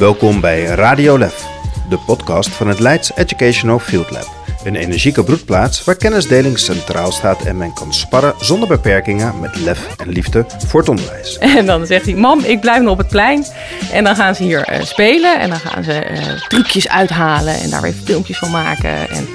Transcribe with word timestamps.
Welkom 0.00 0.40
bij 0.40 0.64
Radio 0.64 1.18
Lef, 1.18 1.46
de 1.88 1.98
podcast 1.98 2.48
van 2.48 2.68
het 2.68 2.78
Leids 2.78 3.12
Educational 3.14 3.78
Field 3.78 4.10
Lab. 4.10 4.28
Een 4.64 4.76
energieke 4.76 5.24
broedplaats 5.24 5.84
waar 5.84 5.96
kennisdeling 5.96 6.58
centraal 6.58 7.12
staat 7.12 7.42
en 7.42 7.56
men 7.56 7.72
kan 7.72 7.94
sparren 7.94 8.34
zonder 8.38 8.68
beperkingen 8.68 9.40
met 9.40 9.56
lef 9.56 9.96
en 9.96 10.08
liefde 10.08 10.44
voor 10.66 10.80
het 10.80 10.88
onderwijs. 10.88 11.38
En 11.58 11.66
dan 11.66 11.86
zegt 11.86 12.04
hij, 12.04 12.14
mam, 12.14 12.40
ik 12.40 12.60
blijf 12.60 12.82
nog 12.82 12.92
op 12.92 12.98
het 12.98 13.08
plein. 13.08 13.44
En 13.92 14.04
dan 14.04 14.16
gaan 14.16 14.34
ze 14.34 14.42
hier 14.42 14.62
eh, 14.62 14.82
spelen 14.82 15.40
en 15.40 15.48
dan 15.48 15.58
gaan 15.58 15.84
ze 15.84 15.92
eh, 15.92 16.48
trucjes 16.48 16.88
uithalen 16.88 17.54
en 17.54 17.70
daar 17.70 17.82
weer 17.82 17.94
filmpjes 18.04 18.38
van 18.38 18.50
maken. 18.50 19.08
En 19.08 19.28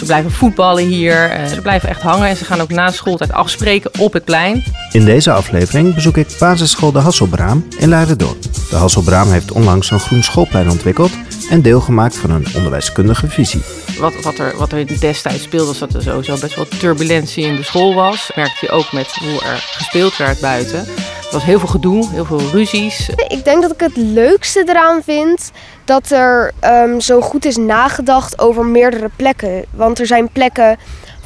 ze 0.00 0.06
blijven 0.06 0.30
voetballen 0.30 0.84
hier, 0.84 1.30
eh, 1.30 1.46
ze 1.46 1.60
blijven 1.60 1.88
echt 1.88 2.00
hangen 2.00 2.28
en 2.28 2.36
ze 2.36 2.44
gaan 2.44 2.60
ook 2.60 2.70
na 2.70 2.90
schooltijd 2.90 3.32
afspreken 3.32 3.90
op 3.98 4.12
het 4.12 4.24
plein. 4.24 4.64
In 4.92 5.04
deze 5.04 5.32
aflevering 5.32 5.94
bezoek 5.94 6.16
ik 6.16 6.36
basisschool 6.38 6.92
De 6.92 6.98
Hasselbraam 6.98 7.66
in 7.78 7.88
Leiden-Dorp. 7.88 8.42
De 8.70 8.76
Hasselbraam 8.76 9.30
heeft 9.30 9.52
onlangs 9.52 9.90
een 9.90 10.00
groen 10.00 10.22
schoolplein 10.22 10.70
ontwikkeld 10.70 11.10
en 11.50 11.62
deelgemaakt 11.62 12.16
van 12.16 12.30
een 12.30 12.46
onderwijskundige 12.54 13.28
visie. 13.28 13.60
Wat, 13.98 14.22
wat, 14.22 14.38
er, 14.38 14.56
wat 14.56 14.72
er 14.72 15.00
destijds 15.00 15.42
speelde, 15.42 15.66
was 15.66 15.78
dat 15.78 15.94
er 15.94 16.02
sowieso 16.02 16.36
best 16.38 16.54
wel 16.54 16.68
turbulentie 16.78 17.44
in 17.44 17.56
de 17.56 17.62
school 17.62 17.94
was. 17.94 18.30
Merkte 18.34 18.66
je 18.66 18.72
ook 18.72 18.92
met 18.92 19.12
hoe 19.12 19.42
er 19.42 19.64
gespeeld 19.70 20.16
werd 20.16 20.40
buiten. 20.40 20.86
Er 21.30 21.36
was 21.36 21.44
heel 21.44 21.58
veel 21.58 21.68
gedoe, 21.68 22.08
heel 22.10 22.24
veel 22.24 22.40
ruzies. 22.52 23.08
Ik 23.28 23.44
denk 23.44 23.62
dat 23.62 23.72
ik 23.72 23.80
het 23.80 23.96
leukste 23.96 24.64
eraan 24.66 25.02
vind 25.02 25.50
dat 25.84 26.10
er 26.10 26.52
ehm, 26.60 27.00
zo 27.00 27.20
goed 27.20 27.44
is 27.44 27.56
nagedacht 27.56 28.38
over 28.40 28.64
meerdere 28.64 29.10
plekken. 29.16 29.64
Want 29.70 29.98
er 29.98 30.06
zijn 30.06 30.28
plekken 30.32 30.78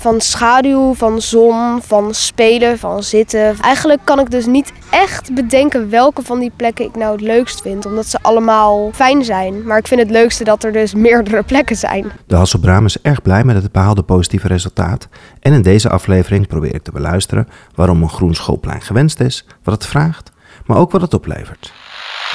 van 0.04 0.20
schaduw, 0.20 0.94
van 0.94 1.20
zon, 1.20 1.82
van 1.82 2.14
spelen, 2.14 2.78
van 2.78 3.02
zitten. 3.02 3.56
Eigenlijk 3.60 4.00
kan 4.04 4.20
ik 4.20 4.30
dus 4.30 4.46
niet 4.46 4.72
echt 4.90 5.34
bedenken 5.34 5.90
welke 5.90 6.22
van 6.22 6.38
die 6.38 6.52
plekken 6.56 6.84
ik 6.84 6.96
nou 6.96 7.12
het 7.12 7.20
leukst 7.20 7.62
vind. 7.62 7.86
Omdat 7.86 8.06
ze 8.06 8.18
allemaal 8.22 8.90
fijn 8.94 9.24
zijn. 9.24 9.66
Maar 9.66 9.78
ik 9.78 9.86
vind 9.86 10.00
het 10.00 10.10
leukste 10.10 10.44
dat 10.44 10.64
er 10.64 10.72
dus 10.72 10.94
meerdere 11.08 11.42
plekken 11.42 11.76
zijn. 11.76 12.12
De 12.26 12.36
Hasselbraam 12.36 12.84
is 12.84 13.00
erg 13.00 13.22
blij 13.22 13.44
met 13.44 13.62
het 13.62 13.72
behaalde 13.72 14.02
positieve 14.02 14.48
resultaat. 14.48 15.08
En 15.40 15.52
in 15.52 15.62
deze 15.62 15.88
aflevering 15.88 16.46
probeer 16.46 16.74
ik 16.74 16.82
te 16.82 16.92
beluisteren 16.92 17.48
waarom 17.74 18.02
een 18.02 18.08
groen 18.08 18.34
schoolplein 18.34 18.80
gewenst 18.80 19.20
is, 19.20 19.46
wat 19.62 19.74
het 19.74 19.86
vraagt, 19.86 20.30
maar 20.66 20.76
ook 20.76 20.90
wat 20.90 21.00
het 21.00 21.14
oplevert. 21.14 21.72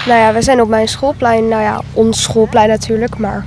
Nou 0.06 0.20
ja, 0.20 0.34
we 0.34 0.42
zijn 0.42 0.62
op 0.62 0.70
mijn 0.70 0.88
schoolplein. 0.88 1.48
Nou 1.48 1.62
ja, 1.62 1.82
ons 1.94 2.22
schoolplein 2.22 2.70
natuurlijk, 2.70 3.18
maar 3.18 3.46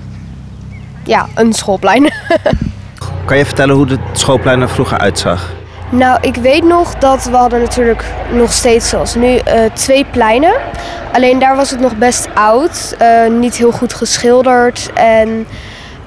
ja, 1.05 1.29
een 1.35 1.53
schoolplein. 1.53 2.13
Kan 3.25 3.39
je 3.39 3.45
vertellen 3.47 3.75
hoe 3.75 3.89
het 3.89 4.01
schoolplein 4.13 4.61
er 4.61 4.69
vroeger 4.69 4.99
uitzag? 4.99 5.51
Nou, 5.91 6.19
ik 6.21 6.35
weet 6.35 6.65
nog 6.65 6.95
dat 6.95 7.25
we 7.25 7.37
hadden 7.37 7.61
natuurlijk 7.61 8.05
nog 8.33 8.53
steeds 8.53 8.89
zoals 8.89 9.15
nu 9.15 9.37
eh, 9.37 9.71
twee 9.73 10.05
pleinen. 10.05 10.55
Alleen 11.13 11.39
daar 11.39 11.57
was 11.57 11.71
het 11.71 11.81
nog 11.81 11.97
best 11.97 12.29
oud, 12.35 12.95
eh, 12.99 13.27
niet 13.27 13.57
heel 13.57 13.73
goed 13.73 13.95
geschilderd. 13.95 14.91
En 14.95 15.47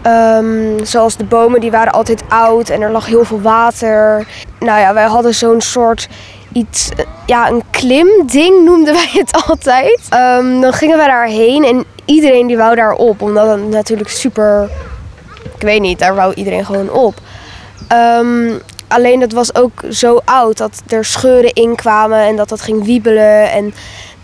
ehm, 0.01 0.83
zoals 0.83 1.17
de 1.17 1.23
bomen, 1.23 1.59
die 1.59 1.71
waren 1.71 1.91
altijd 1.91 2.23
oud 2.27 2.69
en 2.69 2.81
er 2.81 2.91
lag 2.91 3.05
heel 3.05 3.25
veel 3.25 3.41
water. 3.41 4.27
Nou 4.59 4.79
ja, 4.79 4.93
wij 4.93 5.05
hadden 5.05 5.33
zo'n 5.33 5.61
soort 5.61 6.07
iets, 6.51 6.89
eh, 6.89 7.05
ja, 7.25 7.49
een 7.49 7.63
klimding 7.69 8.65
noemden 8.65 8.93
wij 8.93 9.09
het 9.11 9.31
altijd. 9.47 10.01
Ehm, 10.09 10.59
dan 10.59 10.73
gingen 10.73 10.97
we 10.97 11.05
daarheen 11.05 11.63
en 11.63 11.85
iedereen 12.05 12.47
die 12.47 12.57
wou 12.57 12.75
daar 12.75 12.93
op, 12.93 13.21
omdat 13.21 13.47
het 13.47 13.69
natuurlijk 13.69 14.09
super 14.09 14.69
weet 15.65 15.81
niet, 15.81 15.99
daar 15.99 16.15
wou 16.15 16.33
iedereen 16.33 16.65
gewoon 16.65 16.91
op. 16.91 17.13
Ehm, 17.87 18.53
alleen 18.87 19.19
dat 19.19 19.31
was 19.31 19.55
ook 19.55 19.83
zo 19.89 20.21
oud 20.25 20.57
dat 20.57 20.81
er 20.87 21.05
scheuren 21.05 21.53
in 21.53 21.75
kwamen 21.75 22.19
en 22.19 22.35
dat 22.35 22.49
dat 22.49 22.61
ging 22.61 22.85
wiebelen. 22.85 23.51
En 23.51 23.73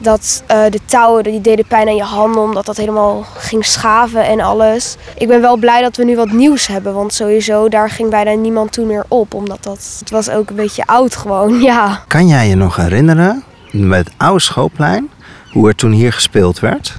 dat 0.01 0.43
uh, 0.51 0.63
de 0.69 0.79
touwen 0.85 1.23
die 1.23 1.41
deden 1.41 1.65
pijn 1.65 1.87
aan 1.87 1.95
je 1.95 2.03
handen 2.03 2.41
omdat 2.41 2.65
dat 2.65 2.77
helemaal 2.77 3.25
ging 3.37 3.65
schaven 3.65 4.25
en 4.25 4.39
alles. 4.39 4.95
Ik 5.17 5.27
ben 5.27 5.41
wel 5.41 5.57
blij 5.57 5.81
dat 5.81 5.97
we 5.97 6.03
nu 6.03 6.15
wat 6.15 6.31
nieuws 6.31 6.67
hebben, 6.67 6.93
want 6.93 7.13
sowieso 7.13 7.69
daar 7.69 7.89
ging 7.89 8.09
bijna 8.09 8.33
niemand 8.33 8.71
toen 8.71 8.87
meer 8.87 9.05
op. 9.07 9.33
Omdat 9.33 9.63
dat, 9.63 9.95
het 9.99 10.09
was 10.09 10.29
ook 10.29 10.49
een 10.49 10.55
beetje 10.55 10.85
oud 10.85 11.15
gewoon, 11.15 11.61
ja. 11.71 12.03
Kan 12.07 12.27
jij 12.27 12.47
je 12.47 12.55
nog 12.55 12.75
herinneren, 12.75 13.43
met 13.71 14.05
het 14.05 14.13
oude 14.17 14.41
schoolplein, 14.41 15.09
hoe 15.51 15.67
er 15.67 15.75
toen 15.75 15.91
hier 15.91 16.13
gespeeld 16.13 16.59
werd? 16.59 16.97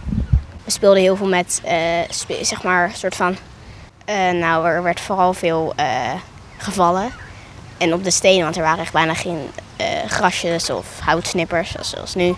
We 0.65 0.71
speelden 0.71 1.03
heel 1.03 1.17
veel 1.17 1.29
met, 1.29 1.63
uh, 1.65 2.41
zeg 2.43 2.63
maar, 2.63 2.85
een 2.85 2.97
soort 2.97 3.17
van 3.17 3.37
nou, 4.39 4.67
er 4.67 4.83
werd 4.83 5.01
vooral 5.01 5.33
veel 5.33 5.73
uh, 5.81 6.13
gevallen. 6.57 7.11
En 7.79 7.95
op 7.95 8.05
de 8.05 8.11
stenen, 8.11 8.43
want 8.43 8.57
er 8.57 8.63
waren 8.63 8.81
echt 8.81 8.93
bijna 8.93 9.15
geen 9.15 9.51
uh, 9.81 9.87
grasjes 10.07 10.71
of 10.71 10.87
houtsnippers 11.01 11.75
zoals 11.81 12.15
nu. 12.15 12.35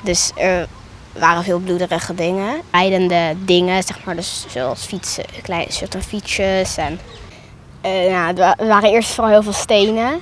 Dus 0.00 0.30
er 0.36 0.68
waren 1.12 1.44
veel 1.44 1.58
bloederige 1.58 2.14
dingen. 2.14 2.60
Rijdende 2.70 3.34
dingen, 3.38 3.82
zeg 3.82 4.04
maar, 4.04 4.16
dus 4.16 4.44
zoals 4.48 4.84
fietsen, 4.84 5.24
kleine 5.42 5.72
soorten 5.72 6.02
fietsjes. 6.02 6.76
En, 6.76 7.00
nou, 7.82 8.36
er 8.36 8.66
waren 8.66 8.90
eerst 8.90 9.10
vooral 9.10 9.32
heel 9.32 9.42
veel 9.42 9.52
stenen. 9.52 10.20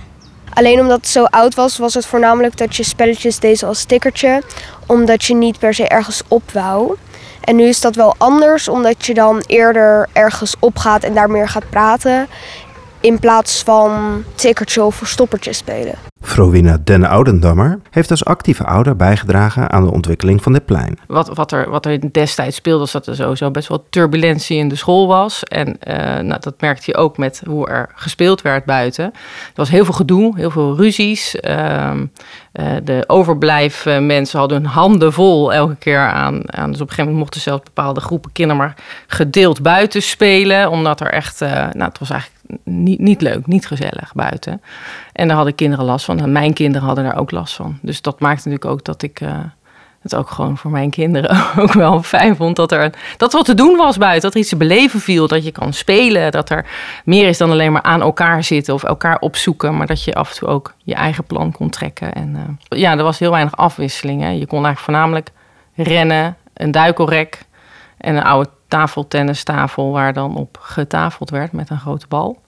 Alleen 0.53 0.81
omdat 0.81 0.97
het 0.97 1.09
zo 1.09 1.25
oud 1.25 1.55
was, 1.55 1.79
was 1.79 1.95
het 1.95 2.07
voornamelijk 2.07 2.57
dat 2.57 2.77
je 2.77 2.83
spelletjes 2.83 3.39
deed 3.39 3.63
als 3.63 3.79
stickertje. 3.79 4.43
Omdat 4.87 5.25
je 5.25 5.35
niet 5.35 5.59
per 5.59 5.75
se 5.75 5.89
ergens 5.89 6.23
op 6.29 6.51
wou. 6.51 6.97
En 7.49 7.57
nu 7.57 7.65
is 7.65 7.81
dat 7.81 7.95
wel 7.95 8.15
anders, 8.19 8.69
omdat 8.69 9.07
je 9.07 9.15
dan 9.15 9.43
eerder 9.47 10.09
ergens 10.13 10.57
opgaat 10.59 11.03
en 11.03 11.15
daar 11.15 11.31
meer 11.31 11.49
gaat 11.49 11.71
praten. 11.71 12.29
In 13.01 13.19
plaats 13.19 13.63
van 13.63 14.25
tikkertje 14.35 14.83
of 14.83 14.95
verstoppertje 14.95 15.53
spelen. 15.53 16.08
Frowina 16.21 16.79
Den 16.85 17.05
Oudendammer 17.05 17.81
heeft 17.91 18.11
als 18.11 18.25
actieve 18.25 18.65
ouder 18.65 18.97
bijgedragen 18.97 19.71
aan 19.71 19.85
de 19.85 19.93
ontwikkeling 19.93 20.43
van 20.43 20.53
dit 20.53 20.65
plein. 20.65 20.99
Wat, 21.07 21.29
wat, 21.35 21.53
er, 21.53 21.71
wat 21.71 21.87
er 21.87 22.13
destijds 22.13 22.57
speelde, 22.57 22.79
was 22.79 22.93
dat 22.93 23.07
er 23.07 23.15
sowieso 23.15 23.51
best 23.51 23.69
wel 23.69 23.87
turbulentie 23.91 24.59
in 24.59 24.69
de 24.69 24.77
school 24.77 25.07
was. 25.07 25.43
En 25.43 25.69
uh, 25.69 25.95
nou, 25.97 26.41
dat 26.41 26.61
merkte 26.61 26.91
je 26.91 26.97
ook 26.97 27.17
met 27.19 27.43
hoe 27.47 27.69
er 27.69 27.91
gespeeld 27.95 28.43
werd 28.43 28.65
buiten. 28.65 29.05
Er 29.05 29.13
was 29.55 29.71
heel 29.71 29.85
veel 29.85 29.95
gedoe, 29.95 30.37
heel 30.37 30.51
veel 30.51 30.77
ruzies. 30.77 31.37
Uh, 31.41 31.91
uh, 32.53 32.67
de 32.85 33.05
overblijven 33.07 34.07
mensen 34.07 34.39
hadden 34.39 34.63
hun 34.63 34.71
handen 34.71 35.13
vol 35.13 35.53
elke 35.53 35.77
keer 35.77 35.99
aan, 35.99 36.43
aan. 36.53 36.71
Dus 36.71 36.81
op 36.81 36.89
een 36.89 36.95
gegeven 36.95 37.05
moment 37.05 37.19
mochten 37.19 37.41
zelfs 37.41 37.63
bepaalde 37.63 38.01
groepen 38.01 38.33
kinderen 38.33 38.63
maar 38.63 38.75
gedeeld 39.07 39.63
buiten 39.63 40.03
spelen. 40.03 40.71
Omdat 40.71 41.01
er 41.01 41.11
echt, 41.11 41.43
uh, 41.43 41.51
nou 41.51 41.89
het 41.89 41.99
was 41.99 42.11
eigenlijk 42.11 42.38
niet, 42.65 42.99
niet 42.99 43.21
leuk, 43.21 43.47
niet 43.47 43.67
gezellig 43.67 44.13
buiten. 44.15 44.63
En 45.13 45.27
daar 45.27 45.37
hadden 45.37 45.55
kinderen 45.55 45.85
last 45.85 46.05
van. 46.05 46.21
En 46.21 46.33
mijn 46.33 46.53
kinderen 46.53 46.87
hadden 46.87 47.05
daar 47.05 47.19
ook 47.19 47.31
last 47.31 47.55
van. 47.55 47.79
Dus 47.83 48.03
dat 48.03 48.21
maakte 48.21 48.49
natuurlijk 48.49 48.79
ook 48.79 48.85
dat 48.85 49.03
ik 49.03 49.21
uh, 49.21 49.31
het 50.03 50.15
ook 50.15 50.31
gewoon 50.31 50.57
voor 50.57 50.71
mijn 50.71 50.91
kinderen 50.91 51.37
ook 51.63 51.73
wel 51.73 52.03
fijn 52.03 52.37
vond. 52.37 52.57
Dat 52.57 52.73
er 52.73 52.93
dat 53.17 53.33
wat 53.33 53.45
te 53.45 53.55
doen 53.55 53.77
was 53.77 53.97
buiten. 53.97 54.23
Dat 54.23 54.33
er 54.33 54.41
iets 54.41 54.49
te 54.49 54.57
beleven 54.57 55.01
viel. 55.01 55.27
Dat 55.27 55.45
je 55.45 55.53
kan 55.53 55.73
spelen. 55.73 56.31
Dat 56.31 56.51
er 56.51 56.67
meer 57.05 57.29
is 57.29 57.39
dan 57.39 57.51
alleen 57.51 57.73
maar 57.73 57.83
aan 57.83 58.03
elkaar 58.03 58.45
zitten 58.45 58.75
of 58.75 58.85
elkaar 58.85 59.19
opzoeken. 59.19 59.77
Maar 59.77 59.87
dat 59.87 60.05
je 60.05 60.15
af 60.15 60.31
en 60.31 60.37
toe 60.37 60.49
ook 60.49 60.75
je 60.85 60.95
eigen 60.95 61.25
plan 61.25 61.53
kon 61.53 61.71
trekken. 61.71 62.13
En 62.13 62.59
uh, 62.69 62.79
ja, 62.81 62.97
er 62.97 63.05
was 63.05 63.19
heel 63.19 63.31
weinig 63.31 63.57
afwisseling. 63.57 64.23
Hè. 64.23 64.29
Je 64.29 64.47
kon 64.47 64.65
eigenlijk 64.65 64.79
voornamelijk 64.79 65.31
rennen, 65.75 66.37
een 66.55 66.71
duikelrek 66.71 67.47
en 67.99 68.17
een 68.17 68.25
oude 68.25 68.49
tafeltennistafel 68.69 69.93
waar 69.93 70.13
dan 70.13 70.37
op 70.37 70.59
getafeld 70.61 71.31
werd 71.31 71.53
met 71.53 71.71
een 71.71 71.79
grote 71.79 72.07
bal. 72.09 72.43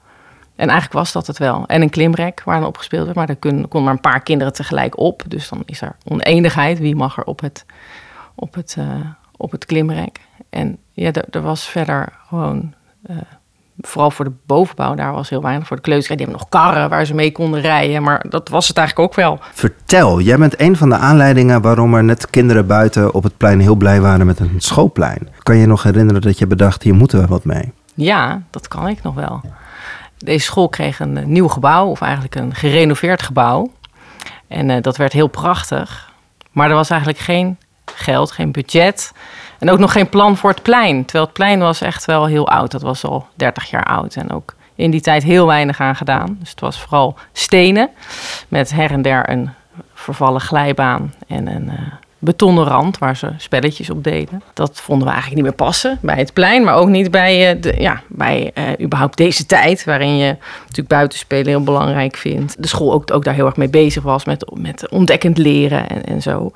En 0.57 0.69
eigenlijk 0.69 0.99
was 0.99 1.13
dat 1.13 1.27
het 1.27 1.39
wel. 1.39 1.67
En 1.67 1.83
een 1.83 1.91
klimrek 1.91 2.43
waar 2.45 2.59
dan 2.59 2.69
op 2.69 2.77
gespeeld 2.77 3.05
werd. 3.05 3.17
Maar 3.17 3.29
er 3.29 3.37
kon, 3.37 3.69
kon 3.69 3.83
maar 3.85 3.93
een 3.93 4.01
paar 4.01 4.23
kinderen 4.23 4.53
tegelijk 4.53 4.99
op. 4.99 5.23
Dus 5.27 5.49
dan 5.49 5.63
is 5.67 5.81
er 5.81 5.97
oneenigheid. 6.05 6.79
Wie 6.79 6.97
mag 6.97 7.17
er 7.17 7.25
op 7.25 7.41
het, 7.41 7.67
op 8.35 8.55
het, 8.55 8.77
uh, 8.79 8.95
op 9.37 9.51
het 9.51 9.65
klimrek? 9.65 10.21
En 10.51 10.79
ja, 10.93 11.11
er 11.31 11.43
was 11.43 11.67
verder 11.69 12.13
gewoon... 12.29 12.75
Uh, 13.11 13.17
vooral 13.81 14.11
voor 14.11 14.25
de 14.25 14.33
bovenbouw, 14.47 14.95
daar 14.95 15.13
was 15.13 15.29
heel 15.29 15.43
weinig. 15.43 15.67
Voor 15.67 15.77
de 15.77 15.83
kleuters, 15.83 16.09
die 16.09 16.17
hebben 16.17 16.37
nog 16.37 16.49
karren 16.49 16.89
waar 16.89 17.05
ze 17.05 17.15
mee 17.15 17.33
konden 17.33 17.61
rijden. 17.61 18.03
Maar 18.03 18.25
dat 18.29 18.49
was 18.49 18.69
het 18.69 18.77
eigenlijk 18.77 19.09
ook 19.09 19.17
wel. 19.17 19.39
Vertel, 19.53 20.21
jij 20.21 20.39
bent 20.39 20.61
een 20.61 20.77
van 20.77 20.89
de 20.89 20.97
aanleidingen 20.97 21.63
waarom 21.63 21.95
er 21.95 22.05
net 22.05 22.31
kinderen 22.31 22.67
buiten 22.67 23.15
op 23.15 23.23
het 23.23 23.37
plein 23.37 23.61
heel 23.61 23.75
blij 23.75 24.01
waren 24.01 24.27
met 24.27 24.41
een 24.41 24.55
schoolplein. 24.59 25.29
Kan 25.43 25.57
je 25.57 25.67
nog 25.67 25.83
herinneren 25.83 26.23
dat 26.23 26.39
je 26.39 26.47
bedacht, 26.47 26.83
hier 26.83 26.95
moeten 26.95 27.21
we 27.21 27.27
wat 27.27 27.45
mee? 27.45 27.73
Ja, 27.95 28.43
dat 28.51 28.69
kan 28.69 28.89
ik 28.89 29.03
nog 29.03 29.15
wel. 29.15 29.41
Deze 30.19 30.45
school 30.45 30.69
kreeg 30.69 31.01
een 31.01 31.33
nieuw 31.33 31.49
gebouw, 31.49 31.87
of 31.87 32.01
eigenlijk 32.01 32.35
een 32.35 32.55
gerenoveerd 32.55 33.23
gebouw. 33.23 33.71
En 34.49 34.69
uh, 34.69 34.77
dat 34.81 34.97
werd 34.97 35.13
heel 35.13 35.27
prachtig. 35.27 36.13
Maar 36.53 36.69
er 36.69 36.75
was 36.75 36.91
eigenlijk 36.91 37.21
geen 37.21 37.59
geld, 37.95 38.31
geen 38.31 38.53
budget. 38.53 39.13
En 39.61 39.71
ook 39.71 39.79
nog 39.79 39.93
geen 39.93 40.09
plan 40.09 40.37
voor 40.37 40.51
het 40.51 40.63
plein. 40.63 41.05
Terwijl 41.05 41.25
het 41.25 41.33
plein 41.33 41.59
was 41.59 41.81
echt 41.81 42.05
wel 42.05 42.27
heel 42.27 42.49
oud. 42.49 42.71
Dat 42.71 42.83
was 42.83 43.05
al 43.05 43.27
30 43.35 43.71
jaar 43.71 43.85
oud. 43.85 44.15
En 44.15 44.31
ook 44.31 44.55
in 44.75 44.91
die 44.91 45.01
tijd 45.01 45.23
heel 45.23 45.47
weinig 45.47 45.81
aan 45.81 45.97
gedaan. 45.97 46.37
Dus 46.41 46.51
het 46.51 46.61
was 46.61 46.81
vooral 46.81 47.17
stenen. 47.33 47.91
Met 48.49 48.71
her 48.71 48.91
en 48.91 49.03
der 49.03 49.31
een 49.31 49.51
vervallen 49.95 50.41
glijbaan 50.41 51.15
en 51.27 51.47
een 51.47 51.65
uh, 51.65 51.93
betonnen 52.19 52.65
rand 52.65 52.99
waar 52.99 53.17
ze 53.17 53.33
spelletjes 53.37 53.91
op 53.91 54.05
deden. 54.05 54.43
Dat 54.55 54.81
vonden 54.81 55.07
we 55.07 55.13
eigenlijk 55.13 55.43
niet 55.43 55.51
meer 55.51 55.67
passen 55.67 55.99
bij 56.03 56.17
het 56.17 56.33
plein, 56.33 56.65
maar 56.65 56.75
ook 56.75 56.89
niet 56.89 57.11
bij, 57.11 57.61
de, 57.61 57.75
ja, 57.79 58.03
bij 58.09 58.51
uh, 58.55 58.85
überhaupt 58.85 59.17
deze 59.17 59.47
tijd, 59.47 59.85
waarin 59.85 60.17
je 60.17 60.37
natuurlijk 60.61 60.89
buitenspelen 60.89 61.47
heel 61.47 61.63
belangrijk 61.63 62.17
vindt. 62.17 62.63
De 62.63 62.69
school 62.69 62.93
ook, 62.93 63.13
ook 63.13 63.25
daar 63.25 63.35
heel 63.35 63.47
erg 63.47 63.57
mee 63.57 63.71
bezig 63.71 64.03
was 64.03 64.25
met, 64.25 64.51
met 64.55 64.89
ontdekkend 64.89 65.39
leren 65.39 65.89
en, 65.89 66.05
en 66.05 66.23
zo. 66.23 66.53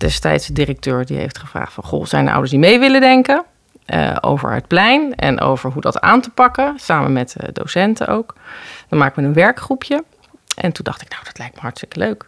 Destijds 0.00 0.46
de 0.46 0.52
directeur 0.52 1.06
die 1.06 1.16
heeft 1.16 1.38
gevraagd 1.38 1.72
van... 1.72 1.84
Goh, 1.84 2.04
zijn 2.04 2.24
er 2.24 2.30
ouders 2.30 2.50
die 2.50 2.60
mee 2.60 2.78
willen 2.78 3.00
denken 3.00 3.44
uh, 3.86 4.16
over 4.20 4.52
het 4.52 4.66
plein... 4.66 5.14
en 5.14 5.40
over 5.40 5.70
hoe 5.70 5.82
dat 5.82 6.00
aan 6.00 6.20
te 6.20 6.30
pakken, 6.30 6.74
samen 6.76 7.12
met 7.12 7.34
uh, 7.40 7.48
docenten 7.52 8.08
ook. 8.08 8.34
Dan 8.88 8.98
maken 8.98 9.22
we 9.22 9.28
een 9.28 9.34
werkgroepje. 9.34 10.04
En 10.56 10.72
toen 10.72 10.84
dacht 10.84 11.02
ik, 11.02 11.10
nou, 11.10 11.24
dat 11.24 11.38
lijkt 11.38 11.54
me 11.54 11.60
hartstikke 11.60 11.98
leuk. 11.98 12.26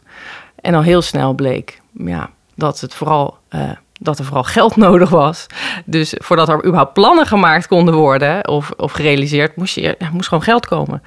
En 0.60 0.74
al 0.74 0.82
heel 0.82 1.02
snel 1.02 1.32
bleek 1.32 1.80
ja, 1.92 2.30
dat, 2.54 2.80
het 2.80 2.94
vooral, 2.94 3.38
uh, 3.50 3.70
dat 4.00 4.18
er 4.18 4.24
vooral 4.24 4.44
geld 4.44 4.76
nodig 4.86 5.10
was. 5.10 5.46
Dus 5.84 6.14
voordat 6.16 6.48
er 6.48 6.64
überhaupt 6.64 6.92
plannen 6.92 7.26
gemaakt 7.26 7.66
konden 7.66 7.94
worden 7.94 8.48
of, 8.48 8.70
of 8.70 8.92
gerealiseerd, 8.92 9.56
moest, 9.56 9.74
je, 9.74 9.96
moest 10.12 10.28
gewoon 10.28 10.44
geld 10.44 10.66
komen. 10.66 11.02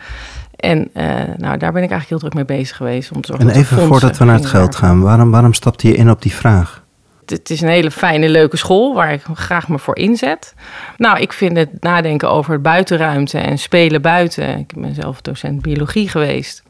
En 0.56 0.90
uh, 0.94 1.04
nou, 1.38 1.58
daar 1.58 1.72
ben 1.72 1.84
ik 1.84 1.92
eigenlijk 1.92 2.10
heel 2.10 2.20
druk 2.20 2.34
mee 2.34 2.46
bezig 2.46 2.78
geweest. 2.78 3.12
Om 3.12 3.22
te 3.22 3.34
en 3.38 3.50
even 3.50 3.88
voordat 3.88 4.18
we 4.18 4.26
naar 4.26 4.36
het 4.36 4.46
geld 4.46 4.76
gaan, 4.76 5.02
waarom, 5.02 5.32
waarom 5.32 5.54
stapte 5.54 5.88
je 5.88 5.96
in 5.96 6.10
op 6.10 6.22
die 6.22 6.34
vraag? 6.34 6.84
Het 7.26 7.50
is 7.50 7.62
een 7.62 7.70
hele 7.70 7.92
fijne, 7.92 8.30
leuke 8.30 8.58
school 8.58 8.94
waar 8.94 9.14
ik 9.14 9.22
graag 9.34 9.68
me 9.68 9.80
voor 9.80 9.98
inzet. 9.98 10.54
Nou, 10.98 11.20
ik 11.20 11.34
vind 11.34 11.58
het 11.58 11.70
nadenken 11.80 12.30
over 12.30 12.62
buitenruimte 12.62 13.38
en 13.38 13.58
spelen 13.58 14.02
buiten. 14.02 14.58
Ik 14.58 14.74
ben 14.76 14.94
zelf 14.94 15.22
docent 15.22 15.62
biologie 15.62 16.10
geweest. 16.10 16.64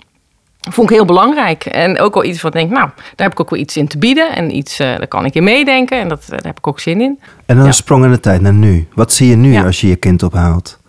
Vond 0.69 0.89
ik 0.89 0.95
heel 0.95 1.05
belangrijk. 1.05 1.65
En 1.65 1.99
ook 1.99 2.13
wel 2.13 2.23
iets 2.23 2.41
wat 2.41 2.55
ik 2.55 2.59
denk, 2.59 2.71
nou, 2.71 2.89
daar 2.95 3.27
heb 3.27 3.31
ik 3.31 3.39
ook 3.39 3.49
wel 3.49 3.59
iets 3.59 3.77
in 3.77 3.87
te 3.87 3.97
bieden. 3.97 4.35
En 4.35 4.55
iets, 4.55 4.79
uh, 4.79 4.87
daar 4.87 5.07
kan 5.07 5.25
ik 5.25 5.35
in 5.35 5.43
meedenken. 5.43 5.99
En 5.99 6.07
dat, 6.07 6.25
daar 6.27 6.43
heb 6.43 6.57
ik 6.57 6.67
ook 6.67 6.79
zin 6.79 7.01
in. 7.01 7.19
En 7.45 7.55
dan 7.55 7.65
ja. 7.65 7.71
sprong 7.71 8.05
in 8.05 8.11
de 8.11 8.19
tijd 8.19 8.41
naar 8.41 8.53
nu. 8.53 8.87
Wat 8.93 9.13
zie 9.13 9.29
je 9.29 9.35
nu 9.35 9.51
ja. 9.51 9.63
als 9.63 9.81
je 9.81 9.87
je 9.87 9.95
kind 9.95 10.23
ophaalt? 10.23 10.79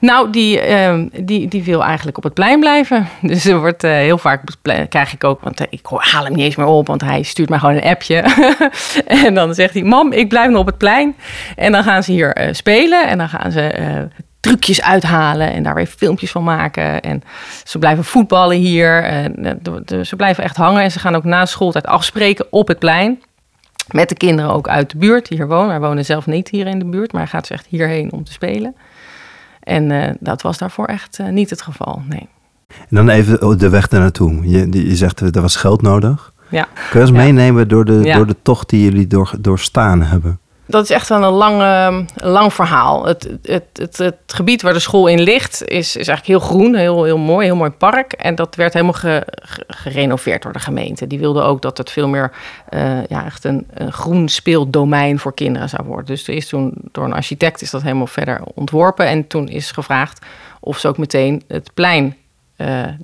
Nou, 0.00 0.30
die, 0.30 0.68
uh, 0.68 0.94
die, 1.20 1.48
die 1.48 1.62
wil 1.62 1.84
eigenlijk 1.84 2.16
op 2.16 2.22
het 2.22 2.34
plein 2.34 2.60
blijven. 2.60 3.08
Dus 3.20 3.44
er 3.44 3.58
wordt 3.60 3.84
uh, 3.84 3.90
heel 3.90 4.18
vaak, 4.18 4.42
krijg 4.88 5.12
ik 5.12 5.24
ook, 5.24 5.40
want 5.40 5.60
ik 5.70 5.80
haal 5.82 6.24
hem 6.24 6.34
niet 6.34 6.44
eens 6.44 6.56
meer 6.56 6.66
op, 6.66 6.86
want 6.86 7.00
hij 7.00 7.22
stuurt 7.22 7.48
mij 7.48 7.58
gewoon 7.58 7.74
een 7.74 7.82
appje. 7.82 8.24
en 9.24 9.34
dan 9.34 9.54
zegt 9.54 9.74
hij, 9.74 9.82
mam, 9.82 10.12
ik 10.12 10.28
blijf 10.28 10.50
nog 10.50 10.60
op 10.60 10.66
het 10.66 10.78
plein. 10.78 11.16
En 11.56 11.72
dan 11.72 11.82
gaan 11.82 12.02
ze 12.02 12.12
hier 12.12 12.40
uh, 12.40 12.52
spelen 12.52 13.08
en 13.08 13.18
dan 13.18 13.28
gaan 13.28 13.52
ze 13.52 14.08
trucjes 14.40 14.82
uithalen 14.82 15.52
en 15.52 15.62
daar 15.62 15.74
weer 15.74 15.86
filmpjes 15.86 16.30
van 16.30 16.44
maken. 16.44 17.00
En 17.00 17.22
ze 17.64 17.78
blijven 17.78 18.04
voetballen 18.04 18.56
hier. 18.56 19.02
En, 19.02 19.60
ze 20.02 20.16
blijven 20.16 20.44
echt 20.44 20.56
hangen 20.56 20.82
en 20.82 20.90
ze 20.90 20.98
gaan 20.98 21.14
ook 21.14 21.24
na 21.24 21.46
schooltijd 21.46 21.86
afspreken 21.86 22.46
op 22.50 22.68
het 22.68 22.78
plein. 22.78 23.22
Met 23.90 24.08
de 24.08 24.14
kinderen 24.14 24.50
ook 24.50 24.68
uit 24.68 24.90
de 24.90 24.98
buurt 24.98 25.28
die 25.28 25.38
hier 25.38 25.48
wonen. 25.48 25.68
Wij 25.68 25.88
wonen 25.88 26.04
zelf 26.04 26.26
niet 26.26 26.48
hier 26.48 26.66
in 26.66 26.78
de 26.78 26.84
buurt, 26.84 27.12
maar 27.12 27.22
hij 27.22 27.30
gaat 27.30 27.46
ze 27.46 27.52
echt 27.52 27.66
hierheen 27.66 28.12
om 28.12 28.24
te 28.24 28.32
spelen. 28.32 28.74
En 29.60 29.90
uh, 29.90 30.10
dat 30.20 30.42
was 30.42 30.58
daarvoor 30.58 30.86
echt 30.86 31.18
uh, 31.18 31.28
niet 31.28 31.50
het 31.50 31.62
geval, 31.62 32.02
nee. 32.08 32.28
En 32.68 32.96
dan 32.96 33.08
even 33.08 33.58
de 33.58 33.68
weg 33.68 33.88
ernaartoe. 33.88 34.48
Je, 34.48 34.88
je 34.88 34.96
zegt, 34.96 35.20
er 35.20 35.42
was 35.42 35.56
geld 35.56 35.82
nodig. 35.82 36.32
Ja. 36.50 36.68
Kun 36.90 37.00
je 37.00 37.06
ons 37.06 37.16
ja. 37.16 37.24
meenemen 37.24 37.68
door 37.68 37.84
de, 37.84 38.00
ja. 38.02 38.16
door 38.16 38.26
de 38.26 38.36
tocht 38.42 38.68
die 38.68 38.84
jullie 38.84 39.06
door, 39.06 39.32
doorstaan 39.40 40.02
hebben? 40.02 40.38
Dat 40.70 40.82
is 40.82 40.90
echt 40.90 41.08
wel 41.08 41.22
een 41.22 41.32
lang, 41.32 41.60
uh, 41.60 41.98
lang 42.14 42.52
verhaal. 42.52 43.06
Het, 43.06 43.28
het, 43.42 43.96
het, 43.96 44.16
gebied 44.26 44.62
waar 44.62 44.72
de 44.72 44.78
school 44.78 45.06
in 45.06 45.20
ligt 45.20 45.64
is, 45.64 45.96
is 45.96 46.08
eigenlijk 46.08 46.26
heel 46.26 46.48
groen, 46.48 46.74
heel, 46.74 47.04
heel 47.04 47.18
mooi, 47.18 47.46
heel 47.46 47.56
mooi 47.56 47.70
park. 47.70 48.12
En 48.12 48.34
dat 48.34 48.54
werd 48.54 48.72
helemaal 48.72 48.94
ge, 48.94 49.22
ge, 49.42 49.64
gerenoveerd 49.66 50.42
door 50.42 50.52
de 50.52 50.58
gemeente. 50.58 51.06
Die 51.06 51.18
wilde 51.18 51.42
ook 51.42 51.62
dat 51.62 51.78
het 51.78 51.90
veel 51.90 52.08
meer 52.08 52.32
uh, 52.70 53.04
ja, 53.06 53.24
echt 53.24 53.44
een, 53.44 53.66
groen 53.88 54.28
speeldomein 54.28 55.18
voor 55.18 55.34
kinderen 55.34 55.68
zou 55.68 55.82
worden. 55.86 56.06
Dus 56.06 56.28
er 56.28 56.34
is 56.34 56.48
toen 56.48 56.74
door 56.92 57.04
een 57.04 57.12
architect 57.12 57.62
is 57.62 57.70
dat 57.70 57.82
helemaal 57.82 58.06
verder 58.06 58.40
ontworpen. 58.54 59.06
En 59.06 59.26
toen 59.26 59.48
is 59.48 59.70
gevraagd 59.70 60.26
of 60.60 60.78
ze 60.78 60.88
ook 60.88 60.98
meteen 60.98 61.42
het 61.48 61.70
plein 61.74 62.16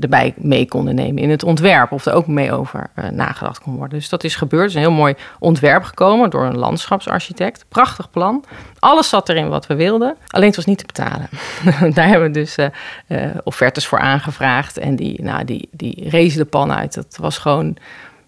erbij 0.00 0.34
mee 0.36 0.68
konden 0.68 0.94
nemen 0.94 1.22
in 1.22 1.30
het 1.30 1.42
ontwerp. 1.42 1.92
Of 1.92 2.06
er 2.06 2.12
ook 2.12 2.26
mee 2.26 2.52
over 2.52 2.90
uh, 2.98 3.08
nagedacht 3.08 3.60
kon 3.60 3.76
worden. 3.76 3.98
Dus 3.98 4.08
dat 4.08 4.24
is 4.24 4.36
gebeurd. 4.36 4.62
Het 4.62 4.70
is 4.70 4.76
een 4.76 4.88
heel 4.88 4.98
mooi 4.98 5.14
ontwerp 5.38 5.82
gekomen 5.82 6.30
door 6.30 6.44
een 6.44 6.58
landschapsarchitect. 6.58 7.64
Prachtig 7.68 8.10
plan. 8.10 8.44
Alles 8.78 9.08
zat 9.08 9.28
erin 9.28 9.48
wat 9.48 9.66
we 9.66 9.74
wilden. 9.74 10.16
Alleen 10.28 10.46
het 10.46 10.56
was 10.56 10.64
niet 10.64 10.78
te 10.78 10.86
betalen. 10.86 11.28
Daar 11.94 12.08
hebben 12.08 12.32
we 12.32 12.38
dus 12.38 12.56
uh, 12.58 13.24
offertes 13.44 13.86
voor 13.86 13.98
aangevraagd. 13.98 14.78
En 14.78 14.96
die, 14.96 15.22
nou, 15.22 15.44
die, 15.44 15.68
die 15.72 16.08
rezen 16.08 16.38
de 16.38 16.44
pan 16.44 16.72
uit. 16.72 16.94
Dat 16.94 17.16
was 17.20 17.38
gewoon... 17.38 17.76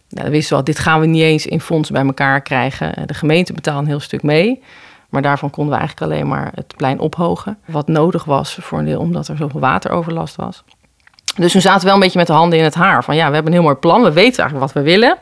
Nou, 0.09 0.27
we 0.27 0.33
wisten 0.33 0.55
wel, 0.55 0.65
dit 0.65 0.79
gaan 0.79 1.01
we 1.01 1.07
niet 1.07 1.23
eens 1.23 1.47
in 1.47 1.61
fonds 1.61 1.91
bij 1.91 2.05
elkaar 2.05 2.41
krijgen. 2.41 3.07
De 3.07 3.15
gemeente 3.15 3.53
betaalt 3.53 3.81
een 3.81 3.87
heel 3.87 4.01
stuk 4.01 4.23
mee. 4.23 4.63
Maar 5.09 5.23
daarvan 5.23 5.51
konden 5.51 5.73
we 5.73 5.79
eigenlijk 5.79 6.13
alleen 6.13 6.29
maar 6.29 6.53
het 6.55 6.75
plein 6.77 6.99
ophogen. 6.99 7.59
Wat 7.65 7.89
nodig 7.89 8.25
was 8.25 8.55
voor 8.61 8.79
een 8.79 8.85
deel, 8.85 9.01
omdat 9.01 9.29
er 9.29 9.37
zoveel 9.37 9.61
wateroverlast 9.61 10.37
was. 10.37 10.65
Dus 11.39 11.53
toen 11.53 11.61
zaten 11.61 11.81
we 11.81 11.87
wel 11.87 11.95
een 11.95 12.01
beetje 12.01 12.19
met 12.19 12.27
de 12.27 12.33
handen 12.33 12.59
in 12.59 12.65
het 12.65 12.75
haar. 12.75 13.05
Van 13.05 13.17
ja, 13.17 13.29
we 13.29 13.35
hebben 13.35 13.53
een 13.53 13.59
heel 13.59 13.67
mooi 13.69 13.77
plan. 13.77 14.03
We 14.03 14.13
weten 14.13 14.39
eigenlijk 14.39 14.73
wat 14.73 14.73
we 14.73 14.91
willen. 14.91 15.19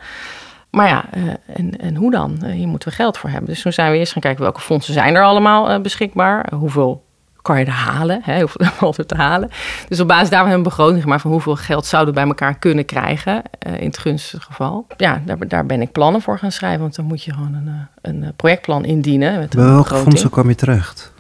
Maar 0.71 0.89
ja, 0.89 1.05
uh, 1.17 1.23
en, 1.47 1.81
en 1.81 1.97
hoe 1.97 2.11
dan? 2.11 2.39
Uh, 2.43 2.51
hier 2.51 2.69
moeten 2.69 2.89
we 2.89 2.95
geld 2.95 3.19
voor 3.19 3.31
hebben. 3.31 3.49
Dus 3.49 3.63
toen 3.63 3.73
zijn 3.73 3.93
we 3.93 3.99
eerst 3.99 4.13
gaan 4.13 4.23
kijken 4.23 4.43
welke 4.43 4.61
fondsen 4.61 4.95
zijn 4.95 5.15
er 5.15 5.23
allemaal 5.23 5.71
uh, 5.71 5.81
beschikbaar. 5.81 6.53
hoeveel 6.55 7.05
kan 7.43 7.59
je 7.59 7.65
er 7.65 7.71
halen? 7.71 8.21
Hè? 8.23 8.41
Hoeveel 8.47 8.67
valt 8.67 8.99
er 8.99 9.07
te 9.07 9.15
halen? 9.15 9.51
Dus 9.89 10.01
op 10.01 10.09
basis 10.09 10.31
daarvan 10.31 10.49
hebben 10.49 10.65
we 10.65 10.71
een 10.71 10.77
begroting 10.77 11.03
gemaakt 11.03 11.23
van 11.23 11.31
hoeveel 11.31 11.57
geld 11.57 11.87
zouden 11.87 12.15
we 12.15 12.21
bij 12.21 12.29
elkaar 12.29 12.59
kunnen 12.59 12.85
krijgen. 12.85 13.43
in 13.59 13.87
het 13.87 13.99
gunstige 13.99 14.43
geval. 14.43 14.87
Ja, 14.97 15.23
daar, 15.25 15.49
daar, 15.49 15.67
ben 15.67 15.81
ik 15.81 15.93
plannen 15.93 16.23
voor 16.23 16.39
gaan 16.39 16.53
schrijven. 16.53 16.81
Want 16.81 16.95
dan 16.95 17.05
moet 17.05 17.25
je 17.25 17.33
gewoon 17.33 17.55
een, 17.55 17.89
een 18.03 18.33
projectplan 18.37 18.85
indienen. 18.85 19.39
Met 19.39 19.55
welke 19.55 19.77
begroting. 19.77 20.09
fondsen 20.09 20.31
kwam 20.31 20.49
je 20.49 20.55
terecht? 20.55 21.13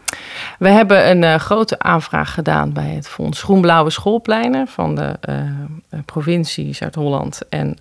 We 0.58 0.68
hebben 0.68 1.10
een 1.10 1.22
uh, 1.22 1.34
grote 1.34 1.78
aanvraag 1.78 2.34
gedaan 2.34 2.72
bij 2.72 2.88
het 2.88 3.08
Fonds 3.08 3.42
Groenblauwe 3.42 3.90
Schoolpleinen 3.90 4.66
van 4.68 4.94
de 4.94 5.16
uh, 5.28 6.00
provincie 6.04 6.74
Zuid-Holland 6.74 7.48
en 7.48 7.78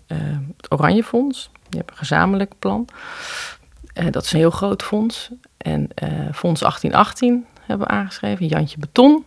het 0.58 0.72
Oranje 0.72 1.04
Fonds. 1.04 1.50
Die 1.54 1.80
hebben 1.80 1.94
een 1.94 1.98
gezamenlijk 1.98 2.54
plan. 2.60 2.88
dat 4.12 4.24
is 4.24 4.32
een 4.32 4.40
heel 4.40 4.50
groot 4.50 4.84
fonds. 4.84 5.30
En 5.58 5.90
Fonds 6.34 6.60
1818 6.60 7.46
hebben 7.62 7.88
we 7.88 7.94
aangeschreven. 7.94 8.48
Jantje 8.48 8.78
Beton. 8.80 9.24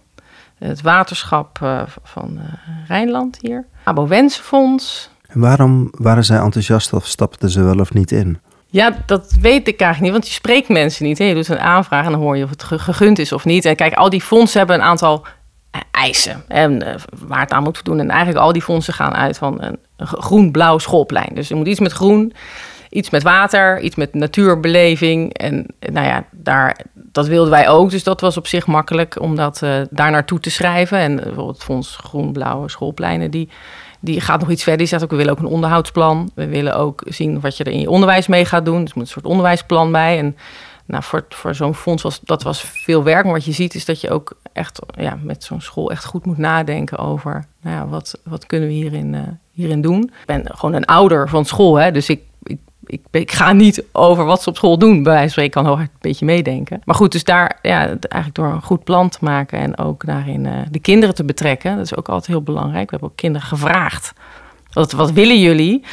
Het 0.58 0.82
waterschap 0.82 1.58
van 2.02 2.40
Rijnland 2.86 3.38
hier. 3.40 3.66
Abo 3.84 4.06
Wensenfonds. 4.06 5.10
En 5.28 5.40
waarom 5.40 5.88
waren 5.90 6.24
zij 6.24 6.38
enthousiast 6.38 6.92
of 6.92 7.06
stapten 7.06 7.50
ze 7.50 7.62
wel 7.62 7.78
of 7.78 7.94
niet 7.94 8.12
in? 8.12 8.38
Ja, 8.70 8.96
dat 9.06 9.36
weet 9.40 9.68
ik 9.68 9.80
eigenlijk 9.80 10.00
niet, 10.00 10.12
want 10.12 10.26
je 10.26 10.32
spreekt 10.32 10.68
mensen 10.68 11.04
niet. 11.04 11.18
Je 11.18 11.34
doet 11.34 11.48
een 11.48 11.58
aanvraag 11.58 12.04
en 12.04 12.12
dan 12.12 12.20
hoor 12.20 12.36
je 12.36 12.44
of 12.44 12.50
het 12.50 12.62
gegund 12.62 13.18
is 13.18 13.32
of 13.32 13.44
niet. 13.44 13.64
En 13.64 13.76
kijk, 13.76 13.94
al 13.94 14.10
die 14.10 14.20
fondsen 14.20 14.58
hebben 14.58 14.76
een 14.76 14.82
aantal 14.82 15.26
eisen 15.90 16.44
en, 16.48 16.72
uh, 16.72 16.94
waar 17.26 17.40
het 17.40 17.52
aan 17.52 17.62
moet 17.62 17.76
voldoen. 17.76 18.00
En 18.00 18.10
eigenlijk 18.10 18.44
al 18.44 18.52
die 18.52 18.62
fondsen 18.62 18.94
gaan 18.94 19.14
uit 19.14 19.38
van 19.38 19.62
een, 19.62 19.78
groen-blauw 19.96 20.78
schoolplein. 20.78 21.30
Dus 21.34 21.50
er 21.50 21.56
moet 21.56 21.66
iets 21.66 21.80
met 21.80 21.92
groen, 21.92 22.32
iets 22.90 23.10
met 23.10 23.22
water, 23.22 23.80
iets 23.80 23.96
met 23.96 24.14
natuurbeleving. 24.14 25.32
En 25.32 25.66
nou 25.78 26.06
ja, 26.06 26.24
daar, 26.30 26.80
dat 26.94 27.26
wilden 27.26 27.50
wij 27.50 27.68
ook. 27.68 27.90
Dus 27.90 28.04
dat 28.04 28.20
was 28.20 28.36
op 28.36 28.46
zich 28.46 28.66
makkelijk 28.66 29.20
om 29.20 29.36
dat 29.36 29.58
daar 29.90 30.10
naartoe 30.10 30.40
te 30.40 30.50
schrijven. 30.50 30.98
En 30.98 31.16
bijvoorbeeld 31.16 31.54
het 31.54 31.64
Fonds 31.64 31.96
Groen-Blauwe 31.96 32.70
Schoolpleinen, 32.70 33.30
die 33.30 33.48
die 34.00 34.20
gaat 34.20 34.40
nog 34.40 34.50
iets 34.50 34.62
verder. 34.62 34.80
Die 34.80 34.88
zegt 34.88 35.02
ook, 35.02 35.10
we 35.10 35.16
willen 35.16 35.32
ook 35.32 35.38
een 35.38 35.46
onderhoudsplan. 35.46 36.30
We 36.34 36.46
willen 36.46 36.76
ook 36.76 37.02
zien 37.06 37.40
wat 37.40 37.56
je 37.56 37.64
er 37.64 37.72
in 37.72 37.80
je 37.80 37.90
onderwijs 37.90 38.26
mee 38.26 38.44
gaat 38.44 38.64
doen. 38.64 38.80
Dus 38.80 38.90
er 38.90 38.96
moet 38.96 39.06
een 39.06 39.12
soort 39.12 39.26
onderwijsplan 39.26 39.92
bij. 39.92 40.18
En 40.18 40.36
nou, 40.86 41.02
voor, 41.02 41.24
voor 41.28 41.54
zo'n 41.54 41.74
fonds 41.74 42.02
was 42.02 42.20
dat 42.20 42.42
was 42.42 42.60
veel 42.60 43.02
werk. 43.02 43.24
Maar 43.24 43.32
wat 43.32 43.44
je 43.44 43.52
ziet 43.52 43.74
is 43.74 43.84
dat 43.84 44.00
je 44.00 44.10
ook 44.10 44.32
echt 44.52 44.78
ja, 44.98 45.18
met 45.22 45.44
zo'n 45.44 45.60
school 45.60 45.90
echt 45.90 46.04
goed 46.04 46.26
moet 46.26 46.38
nadenken 46.38 46.98
over... 46.98 47.46
Nou 47.62 47.76
ja, 47.76 47.86
wat, 47.86 48.20
wat 48.24 48.46
kunnen 48.46 48.68
we 48.68 48.74
hierin, 48.74 49.12
uh, 49.12 49.20
hierin 49.52 49.80
doen. 49.80 50.02
Ik 50.02 50.26
ben 50.26 50.44
gewoon 50.46 50.74
een 50.74 50.84
ouder 50.84 51.28
van 51.28 51.44
school, 51.44 51.76
hè, 51.76 51.90
dus 51.92 52.08
ik 52.08 52.22
ik, 52.88 53.02
ik, 53.10 53.32
ga 53.32 53.52
niet 53.52 53.84
over 53.92 54.24
wat 54.24 54.42
ze 54.42 54.48
op 54.48 54.56
school 54.56 54.78
doen. 54.78 55.02
Bij 55.02 55.12
wijze 55.12 55.20
van 55.20 55.30
spreken 55.30 55.62
kan 55.62 55.66
hard 55.66 55.80
een 55.80 55.96
beetje 56.00 56.24
meedenken. 56.24 56.80
Maar 56.84 56.94
goed, 56.94 57.12
dus 57.12 57.24
daar 57.24 57.58
ja, 57.62 57.78
eigenlijk 57.86 58.34
door 58.34 58.46
een 58.46 58.62
goed 58.62 58.84
plan 58.84 59.08
te 59.08 59.18
maken 59.20 59.58
en 59.58 59.78
ook 59.78 60.06
daarin 60.06 60.44
uh, 60.44 60.52
de 60.70 60.78
kinderen 60.78 61.14
te 61.14 61.24
betrekken. 61.24 61.76
Dat 61.76 61.84
is 61.84 61.96
ook 61.96 62.08
altijd 62.08 62.26
heel 62.26 62.42
belangrijk. 62.42 62.84
We 62.84 62.90
hebben 62.90 63.08
ook 63.08 63.16
kinderen 63.16 63.46
gevraagd. 63.46 64.12
Wat, 64.72 64.92
wat 64.92 65.12
willen 65.12 65.40
jullie? 65.40 65.84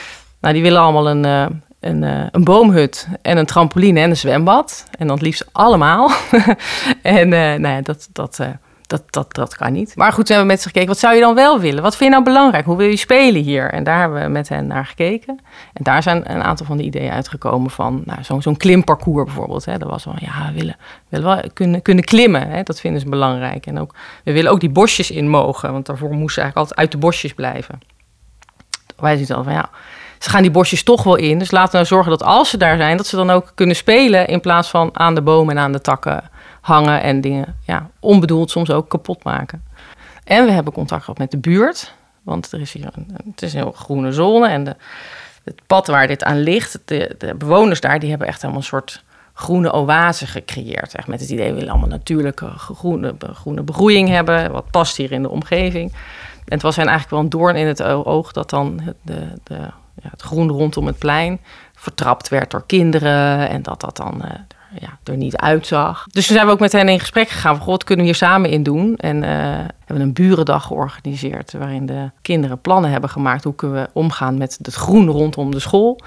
Nou, 0.42 0.54
die 0.54 0.64
willen 0.64 0.82
allemaal 0.82 1.10
een, 1.10 1.26
uh, 1.26 1.46
een, 1.80 2.02
uh, 2.02 2.26
een 2.32 2.44
boomhut 2.44 3.08
en 3.22 3.38
een 3.38 3.46
trampoline 3.46 4.00
en 4.00 4.10
een 4.10 4.18
zwembad. 4.18 4.86
En 4.98 5.08
dan 5.08 5.16
het 5.16 5.26
liefst 5.26 5.46
allemaal. 5.52 6.12
en 7.02 7.30
nou 7.30 7.68
ja, 7.68 7.82
dat, 7.82 8.10
dat, 8.12 8.40
dat, 8.88 9.04
dat, 9.10 9.34
dat 9.34 9.56
kan 9.56 9.74
niet. 9.74 9.96
Maar 9.96 10.12
goed, 10.12 10.28
we 10.28 10.34
hebben 10.34 10.52
met 10.52 10.62
ze 10.62 10.68
gekeken, 10.68 10.88
wat 10.88 11.00
zou 11.00 11.16
je 11.16 11.22
dan 11.22 11.36
wel 11.36 11.60
willen? 11.60 11.84
Wat 11.84 11.96
vind 11.96 12.10
je 12.10 12.16
nou 12.16 12.24
belangrijk? 12.24 12.66
Hoe 12.66 12.78
wil 12.78 12.88
je 12.88 12.98
spelen 12.98 13.42
hier? 13.42 13.72
En 13.72 13.84
daar 13.84 14.00
hebben 14.00 14.24
we 14.24 14.30
met 14.30 14.50
hen 14.50 14.68
naar 14.68 14.86
gekeken. 14.86 15.40
En 15.74 15.84
daar 15.84 16.04
zijn 16.04 16.32
een 16.32 16.44
aantal 16.44 16.66
van 16.66 16.78
de 16.78 16.84
ideeën 16.84 17.12
uitgekomen 17.12 17.72
van 17.72 18.04
nou, 18.06 18.42
zo'n 18.42 18.58
klimparcours 18.58 19.26
bijvoorbeeld. 19.26 19.66
Hè. 19.66 19.78
Dat 19.78 19.90
was 19.90 20.06
wel, 20.06 20.16
ja, 20.20 20.48
we 20.48 20.54
willen, 20.54 20.76
we 20.80 21.18
willen 21.18 21.26
wel 21.26 21.50
kunnen, 21.54 21.82
kunnen 21.82 22.04
klimmen. 22.04 22.50
Hè. 22.50 22.64
Dat 22.64 22.80
vinden 22.80 23.02
ze 23.02 23.10
belangrijk. 23.10 23.66
En 23.66 23.80
ook, 23.80 23.96
we 24.24 24.32
willen 24.32 24.52
ook 24.52 24.60
die 24.60 24.70
bosjes 24.70 25.12
in 25.12 25.30
mogen, 25.30 25.72
want 25.72 25.86
daarvoor 25.86 26.12
moesten 26.12 26.34
ze 26.34 26.42
eigenlijk 26.42 26.58
altijd 26.70 26.80
uit 26.80 26.92
de 26.92 27.08
bosjes 27.08 27.34
blijven. 27.34 27.80
Wij 28.96 29.18
zien 29.18 29.26
dan 29.26 29.44
van, 29.44 29.54
ja, 29.54 29.70
ze 30.20 30.30
gaan 30.30 30.42
die 30.42 30.52
bosjes 30.52 30.84
toch 30.84 31.04
wel 31.04 31.16
in. 31.16 31.40
Dus 31.40 31.52
laten 31.52 31.72
we 31.72 31.76
nou 31.76 31.88
zorgen 31.88 32.12
dat 32.12 32.24
als 32.24 32.50
ze 32.50 32.58
daar 32.58 32.78
zijn, 32.78 32.98
dat 32.98 33.08
ze 33.08 33.16
dan 33.16 33.30
ook 33.30 33.52
kunnen 33.56 33.76
spelen 33.76 34.28
in 34.28 34.42
plaats 34.42 34.70
van 34.70 34.90
aan 34.94 35.16
de 35.16 35.22
bomen 35.22 35.58
en 35.58 35.64
aan 35.64 35.72
de 35.72 35.82
takken 35.82 36.30
hangen 36.66 37.02
en 37.02 37.22
dingen 37.22 37.56
ja, 37.62 37.90
onbedoeld 38.00 38.52
soms 38.52 38.72
ook 38.72 38.90
kapot 38.90 39.24
maken. 39.24 39.64
En 40.24 40.46
we 40.46 40.52
hebben 40.52 40.74
contact 40.74 41.04
gehad 41.04 41.20
met 41.20 41.32
de 41.32 41.38
buurt, 41.38 41.94
want 42.24 42.52
er 42.52 42.62
is 42.62 42.74
hier 42.74 42.90
een, 42.92 43.18
het 43.30 43.42
is 43.42 43.54
een 43.54 43.60
heel 43.60 43.72
groene 43.72 44.12
zone 44.12 44.48
en 44.48 44.64
de, 44.64 44.76
het 45.44 45.62
pad 45.68 45.88
waar 45.88 46.08
dit 46.08 46.24
aan 46.24 46.40
ligt, 46.40 46.80
de, 46.86 47.16
de 47.18 47.36
bewoners 47.36 47.82
daar, 47.82 48.00
die 48.00 48.10
hebben 48.10 48.28
echt 48.28 48.42
helemaal 48.42 48.62
een 48.62 48.68
soort 48.68 49.04
groene 49.34 49.72
oase 49.72 50.28
gecreëerd. 50.28 50.96
Echt 50.96 51.08
met 51.08 51.20
het 51.20 51.30
idee, 51.30 51.48
we 51.48 51.54
willen 51.54 51.70
allemaal 51.70 51.90
natuurlijke 51.90 52.48
groene, 52.48 53.16
groene 53.34 53.62
begroeiing 53.62 54.10
hebben. 54.10 54.52
Wat 54.52 54.72
past 54.72 54.98
hier 54.98 55.12
in 55.12 55.22
de 55.22 55.30
omgeving. 55.30 55.92
En 55.92 56.54
het 56.54 56.62
was 56.62 56.78
eigenlijk 56.78 57.10
wel 57.10 57.20
een 57.20 57.30
doorn 57.30 57.56
in 57.56 57.68
het 57.68 57.84
oog 57.84 58.32
dat 58.32 58.50
dan 58.50 58.82
de, 59.02 59.28
de, 59.44 59.56
ja, 60.02 60.10
het 60.10 60.22
groen 60.22 60.50
rondom 60.50 60.86
het 60.86 60.98
plein 60.98 61.40
vertrapt 61.74 62.30
werd 62.30 62.52
door 62.52 62.64
kinderen. 62.66 63.50
En 63.50 63.62
dat 63.62 63.82
dat 63.82 63.98
dan 63.98 64.22
uh, 64.26 64.32
ja, 64.80 64.98
er 65.04 65.18
niet 65.18 65.36
uitzag. 65.36 66.06
Dus 66.12 66.28
toen 66.28 66.36
zijn 66.36 66.48
we 66.48 66.54
ook 66.54 66.60
met 66.60 66.72
hen 66.72 66.90
in 66.90 67.00
gesprek 67.00 67.30
gegaan. 67.30 67.56
Van, 67.56 67.66
God, 67.66 67.84
kunnen 67.84 68.06
we 68.06 68.12
hier 68.12 68.20
samen 68.20 68.50
in 68.50 68.64
doen? 68.64 68.96
En 68.96 69.16
uh, 69.24 69.30
hebben 69.86 70.06
een 70.06 70.14
burendag 70.14 70.66
georganiseerd. 70.66 71.54
Waarin 71.54 71.86
de 71.86 72.12
kinderen 72.22 72.62
plannen 72.62 72.92
hebben 72.92 73.10
gemaakt. 73.10 73.44
Hoe 73.44 73.56
kunnen 73.56 73.84
we 73.84 73.90
omgaan 73.94 74.38
met 74.38 74.60
het 74.62 74.74
groen 74.74 75.08
rondom 75.08 75.52
de 75.52 75.60
school? 75.60 76.00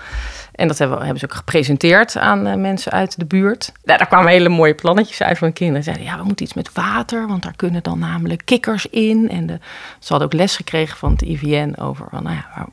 En 0.52 0.68
dat 0.68 0.78
hebben, 0.78 0.98
hebben 0.98 1.18
ze 1.18 1.24
ook 1.24 1.34
gepresenteerd 1.34 2.16
aan 2.16 2.46
uh, 2.46 2.54
mensen 2.54 2.92
uit 2.92 3.18
de 3.18 3.24
buurt. 3.24 3.72
Daar 3.84 4.06
kwamen 4.06 4.30
hele 4.30 4.48
mooie 4.48 4.74
plannetjes 4.74 5.22
uit 5.22 5.38
van 5.38 5.52
kinderen. 5.52 5.82
Ze 5.82 5.90
zeiden, 5.90 6.12
ja, 6.12 6.18
we 6.18 6.24
moeten 6.24 6.44
iets 6.44 6.54
met 6.54 6.72
water. 6.72 7.26
Want 7.26 7.42
daar 7.42 7.56
kunnen 7.56 7.82
dan 7.82 7.98
namelijk 7.98 8.42
kikkers 8.44 8.86
in. 8.86 9.28
En 9.30 9.46
de, 9.46 9.58
ze 9.98 10.08
hadden 10.08 10.26
ook 10.26 10.34
les 10.34 10.56
gekregen 10.56 10.96
van 10.96 11.12
het 11.12 11.22
IVN 11.22 11.74
over... 11.80 12.06
Van, 12.10 12.22
nou 12.22 12.36
ja, 12.36 12.68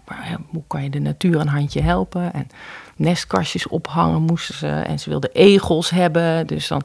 hoe 0.48 0.64
kan 0.68 0.84
je 0.84 0.90
de 0.90 1.00
natuur 1.00 1.40
een 1.40 1.48
handje 1.48 1.82
helpen? 1.82 2.34
En 2.34 2.48
nestkastjes 2.96 3.68
ophangen 3.68 4.22
moesten 4.22 4.56
ze. 4.56 4.68
En 4.68 5.00
ze 5.00 5.10
wilden 5.10 5.30
egels 5.34 5.90
hebben. 5.90 6.48
Dus, 6.48 6.68
dan, 6.68 6.82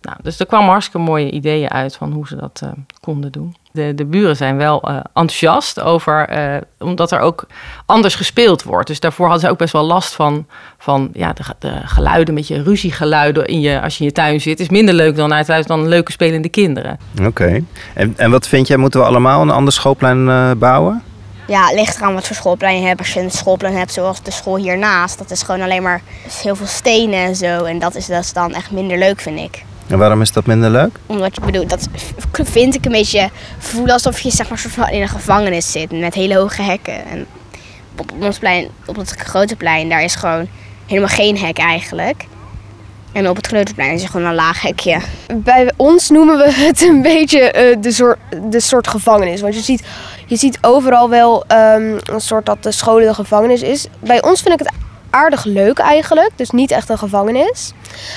nou, 0.00 0.16
dus 0.22 0.40
er 0.40 0.46
kwamen 0.46 0.68
hartstikke 0.68 0.98
mooie 1.06 1.30
ideeën 1.30 1.70
uit 1.70 1.96
van 1.96 2.12
hoe 2.12 2.26
ze 2.26 2.36
dat 2.36 2.60
uh, 2.64 2.70
konden 3.00 3.32
doen. 3.32 3.56
De, 3.72 3.94
de 3.94 4.04
buren 4.04 4.36
zijn 4.36 4.56
wel 4.56 4.90
uh, 4.90 4.96
enthousiast 4.96 5.80
over, 5.80 6.36
uh, 6.36 6.56
omdat 6.78 7.12
er 7.12 7.20
ook 7.20 7.46
anders 7.86 8.14
gespeeld 8.14 8.62
wordt. 8.62 8.86
Dus 8.86 9.00
daarvoor 9.00 9.26
hadden 9.26 9.44
ze 9.44 9.50
ook 9.50 9.58
best 9.58 9.72
wel 9.72 9.84
last 9.84 10.14
van, 10.14 10.46
van 10.78 11.10
ja, 11.12 11.32
de, 11.32 11.42
de 11.58 11.80
geluiden, 11.84 12.34
met 12.34 12.48
je 12.48 12.62
ruziegeluiden 12.62 13.46
in 13.46 13.60
je, 13.60 13.80
als 13.80 13.94
je 13.94 14.00
in 14.00 14.06
je 14.06 14.12
tuin 14.12 14.40
zit. 14.40 14.60
is 14.60 14.68
minder 14.68 14.94
leuk 14.94 15.16
dan 15.16 15.32
uit 15.32 15.66
dan 15.66 15.88
leuke 15.88 16.12
spelende 16.12 16.48
kinderen. 16.48 16.98
Oké. 17.22 17.64
En, 17.94 18.14
en 18.16 18.30
wat 18.30 18.48
vind 18.48 18.66
jij, 18.66 18.76
moeten 18.76 19.00
we 19.00 19.06
allemaal 19.06 19.42
een 19.42 19.50
ander 19.50 19.72
schoolplein 19.72 20.58
bouwen? 20.58 21.02
Ja, 21.46 21.66
het 21.66 21.74
ligt 21.74 21.96
eraan 21.96 22.14
wat 22.14 22.26
voor 22.26 22.36
schoolplein 22.36 22.80
je 22.80 22.86
hebt. 22.86 22.98
Als 22.98 23.12
je 23.12 23.20
een 23.20 23.30
schoolplein 23.30 23.76
hebt 23.76 23.92
zoals 23.92 24.22
de 24.22 24.30
school 24.30 24.56
hiernaast, 24.56 25.18
dat 25.18 25.30
is 25.30 25.42
gewoon 25.42 25.60
alleen 25.60 25.82
maar 25.82 26.02
heel 26.42 26.56
veel 26.56 26.66
stenen 26.66 27.18
en 27.18 27.36
zo. 27.36 27.64
En 27.64 27.78
dat 27.78 27.94
is, 27.94 28.06
dat 28.06 28.22
is 28.22 28.32
dan 28.32 28.54
echt 28.54 28.70
minder 28.70 28.98
leuk, 28.98 29.20
vind 29.20 29.40
ik. 29.40 29.64
En 29.86 29.98
waarom 29.98 30.20
is 30.20 30.32
dat 30.32 30.46
minder 30.46 30.70
leuk? 30.70 30.98
Omdat 31.06 31.34
je 31.34 31.40
bedoelt, 31.40 31.70
dat 31.70 31.88
vind 32.30 32.74
ik 32.74 32.84
een 32.84 32.92
beetje 32.92 33.30
voelen 33.58 33.92
alsof 33.92 34.20
je 34.20 34.30
zeg 34.30 34.48
maar 34.48 34.58
soort 34.58 34.90
in 34.90 35.02
een 35.02 35.08
gevangenis 35.08 35.72
zit 35.72 35.90
met 35.90 36.14
hele 36.14 36.36
hoge 36.36 36.62
hekken. 36.62 37.04
En 37.06 37.26
op 37.98 38.12
ons 38.20 38.38
plein, 38.38 38.68
op 38.86 38.96
het 38.96 39.10
grote 39.10 39.56
plein, 39.56 39.88
daar 39.88 40.02
is 40.02 40.14
gewoon 40.14 40.48
helemaal 40.86 41.08
geen 41.08 41.38
hek 41.38 41.58
eigenlijk. 41.58 42.26
En 43.14 43.28
op 43.28 43.36
het 43.36 43.46
Kleuterplein 43.46 43.92
is 43.92 44.02
er 44.02 44.08
gewoon 44.08 44.26
een 44.26 44.34
laag 44.34 44.62
hekje. 44.62 44.98
Bij 45.34 45.72
ons 45.76 46.10
noemen 46.10 46.36
we 46.36 46.52
het 46.52 46.82
een 46.82 47.02
beetje 47.02 47.38
uh, 47.38 47.82
de, 47.82 47.92
soort, 47.92 48.18
de 48.50 48.60
soort 48.60 48.88
gevangenis. 48.88 49.40
Want 49.40 49.54
je 49.54 49.60
ziet, 49.60 49.82
je 50.34 50.40
ziet 50.40 50.58
overal 50.60 51.08
wel 51.08 51.44
um, 51.48 51.98
een 52.04 52.20
soort 52.20 52.46
dat 52.46 52.62
de 52.62 52.72
scholen 52.72 53.06
de 53.06 53.14
gevangenis 53.14 53.62
is. 53.62 53.86
Bij 53.98 54.22
ons 54.22 54.42
vind 54.42 54.60
ik 54.60 54.66
het 54.66 54.74
aardig 55.10 55.44
leuk 55.44 55.78
eigenlijk. 55.78 56.30
Dus 56.36 56.50
niet 56.50 56.70
echt 56.70 56.88
een 56.88 56.98
gevangenis. 56.98 57.72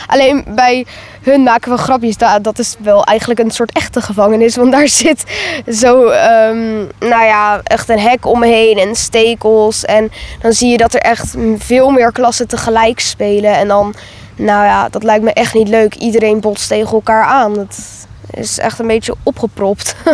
Alleen 0.07 0.45
bij 0.47 0.85
hun 1.21 1.43
maken 1.43 1.71
we 1.71 1.77
grapjes. 1.77 2.17
Dat, 2.17 2.43
dat 2.43 2.59
is 2.59 2.75
wel 2.79 3.03
eigenlijk 3.03 3.39
een 3.39 3.51
soort 3.51 3.71
echte 3.71 4.01
gevangenis. 4.01 4.55
Want 4.55 4.71
daar 4.71 4.87
zit 5.03 5.23
zo, 5.67 6.01
um, 6.01 6.89
nou 6.99 7.25
ja, 7.25 7.61
echt 7.63 7.89
een 7.89 7.99
hek 7.99 8.25
omheen 8.25 8.77
en 8.77 8.95
stekels. 8.95 9.85
En 9.85 10.11
dan 10.41 10.53
zie 10.53 10.71
je 10.71 10.77
dat 10.77 10.93
er 10.93 11.01
echt 11.01 11.35
veel 11.57 11.89
meer 11.89 12.11
klassen 12.11 12.47
tegelijk 12.47 12.99
spelen. 12.99 13.53
En 13.53 13.67
dan 13.67 13.95
nou 14.35 14.65
ja, 14.65 14.89
dat 14.89 15.03
lijkt 15.03 15.23
me 15.23 15.33
echt 15.33 15.53
niet 15.53 15.67
leuk. 15.67 15.95
Iedereen 15.95 16.39
botst 16.39 16.67
tegen 16.67 16.93
elkaar 16.93 17.23
aan. 17.23 17.53
Dat 17.53 17.77
is 18.31 18.57
echt 18.57 18.79
een 18.79 18.87
beetje 18.87 19.15
opgepropt. 19.23 19.95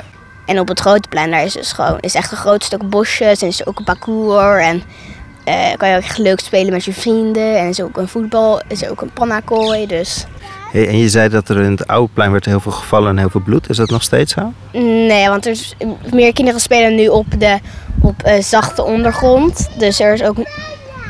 En 0.45 0.59
op 0.59 0.67
het 0.67 0.79
grote 0.79 1.07
plein 1.07 1.31
daar 1.31 1.43
is 1.43 1.53
dus 1.53 1.71
gewoon 1.71 2.00
is 2.00 2.15
echt 2.15 2.31
een 2.31 2.38
groot 2.38 2.63
stuk 2.63 2.89
bosjes 2.89 3.41
en 3.41 3.47
is 3.47 3.65
ook 3.65 3.79
een 3.79 3.85
parcours 3.85 4.63
en 4.63 4.83
uh, 5.47 5.77
kan 5.77 5.89
je 5.89 5.95
ook 5.95 6.03
echt 6.03 6.17
leuk 6.17 6.39
spelen 6.39 6.73
met 6.73 6.85
je 6.85 6.93
vrienden 6.93 7.59
en 7.59 7.67
is 7.67 7.81
ook 7.81 7.97
een 7.97 8.07
voetbal, 8.07 8.62
is 8.67 8.88
ook 8.88 9.01
een 9.01 9.12
pannakooi, 9.13 9.88
dus. 9.88 10.25
Hey, 10.71 10.88
en 10.88 10.97
je 10.97 11.09
zei 11.09 11.29
dat 11.29 11.50
er 11.50 11.62
in 11.62 11.71
het 11.71 11.88
oude 11.88 12.13
plein 12.13 12.31
werd 12.31 12.45
heel 12.45 12.59
veel 12.59 12.71
gevallen 12.71 13.09
en 13.09 13.17
heel 13.17 13.29
veel 13.29 13.41
bloed. 13.41 13.69
Is 13.69 13.77
dat 13.77 13.89
nog 13.89 14.03
steeds 14.03 14.33
zo? 14.33 14.53
Nee, 15.07 15.27
want 15.29 15.45
er 15.45 15.51
is, 15.51 15.75
meer 16.12 16.33
kinderen 16.33 16.62
spelen 16.62 16.95
nu 16.95 17.07
op 17.07 17.25
de 17.38 17.59
op 18.01 18.23
uh, 18.25 18.41
zachte 18.41 18.83
ondergrond, 18.83 19.69
dus 19.77 20.00
er 20.00 20.13
is 20.13 20.23
ook 20.23 20.38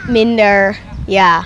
minder, 0.07 0.77
ja, 1.05 1.41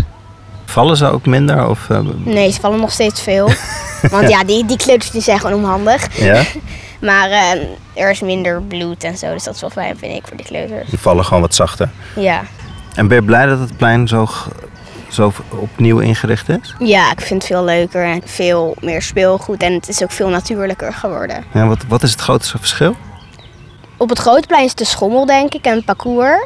Vallen 0.67 0.97
ze 0.97 1.05
ook 1.11 1.25
minder? 1.25 1.69
Of, 1.69 1.89
uh... 1.89 1.99
Nee, 2.23 2.51
ze 2.51 2.59
vallen 2.59 2.79
nog 2.79 2.91
steeds 2.91 3.21
veel. 3.21 3.49
Want 4.01 4.29
ja, 4.29 4.43
die, 4.43 4.65
die 4.65 4.77
kleuters 4.77 5.11
die 5.11 5.21
zijn 5.21 5.39
gewoon 5.39 5.63
onhandig. 5.63 6.19
Ja? 6.19 6.43
maar 7.09 7.29
uh, 7.29 7.51
er 7.93 8.09
is 8.09 8.21
minder 8.21 8.61
bloed 8.61 9.03
en 9.03 9.17
zo, 9.17 9.33
dus 9.33 9.43
dat 9.43 9.55
is 9.55 9.61
wel 9.61 9.69
fijn, 9.69 9.97
vind 9.97 10.15
ik, 10.15 10.27
voor 10.27 10.37
die 10.37 10.45
kleuters. 10.45 10.89
Die 10.89 10.99
vallen 10.99 11.25
gewoon 11.25 11.41
wat 11.41 11.55
zachter. 11.55 11.89
Ja. 12.15 12.41
En 12.95 13.07
ben 13.07 13.17
je 13.17 13.23
blij 13.23 13.45
dat 13.45 13.59
het 13.59 13.77
plein 13.77 14.07
zo, 14.07 14.27
zo 15.07 15.33
opnieuw 15.49 15.99
ingericht 15.99 16.49
is? 16.49 16.75
Ja, 16.79 17.11
ik 17.11 17.21
vind 17.21 17.41
het 17.41 17.51
veel 17.51 17.63
leuker 17.63 18.03
en 18.03 18.21
veel 18.25 18.75
meer 18.79 19.01
speelgoed. 19.01 19.63
En 19.63 19.73
het 19.73 19.89
is 19.89 20.03
ook 20.03 20.11
veel 20.11 20.29
natuurlijker 20.29 20.93
geworden. 20.93 21.43
Ja, 21.53 21.67
wat, 21.67 21.83
wat 21.87 22.03
is 22.03 22.11
het 22.11 22.21
grootste 22.21 22.57
verschil? 22.57 22.95
Op 23.97 24.09
het 24.09 24.19
grote 24.19 24.47
plein 24.47 24.65
is 24.65 24.75
de 24.75 24.85
schommel, 24.85 25.25
denk 25.25 25.53
ik, 25.53 25.65
en 25.65 25.75
het 25.75 25.85
parcours 25.85 26.39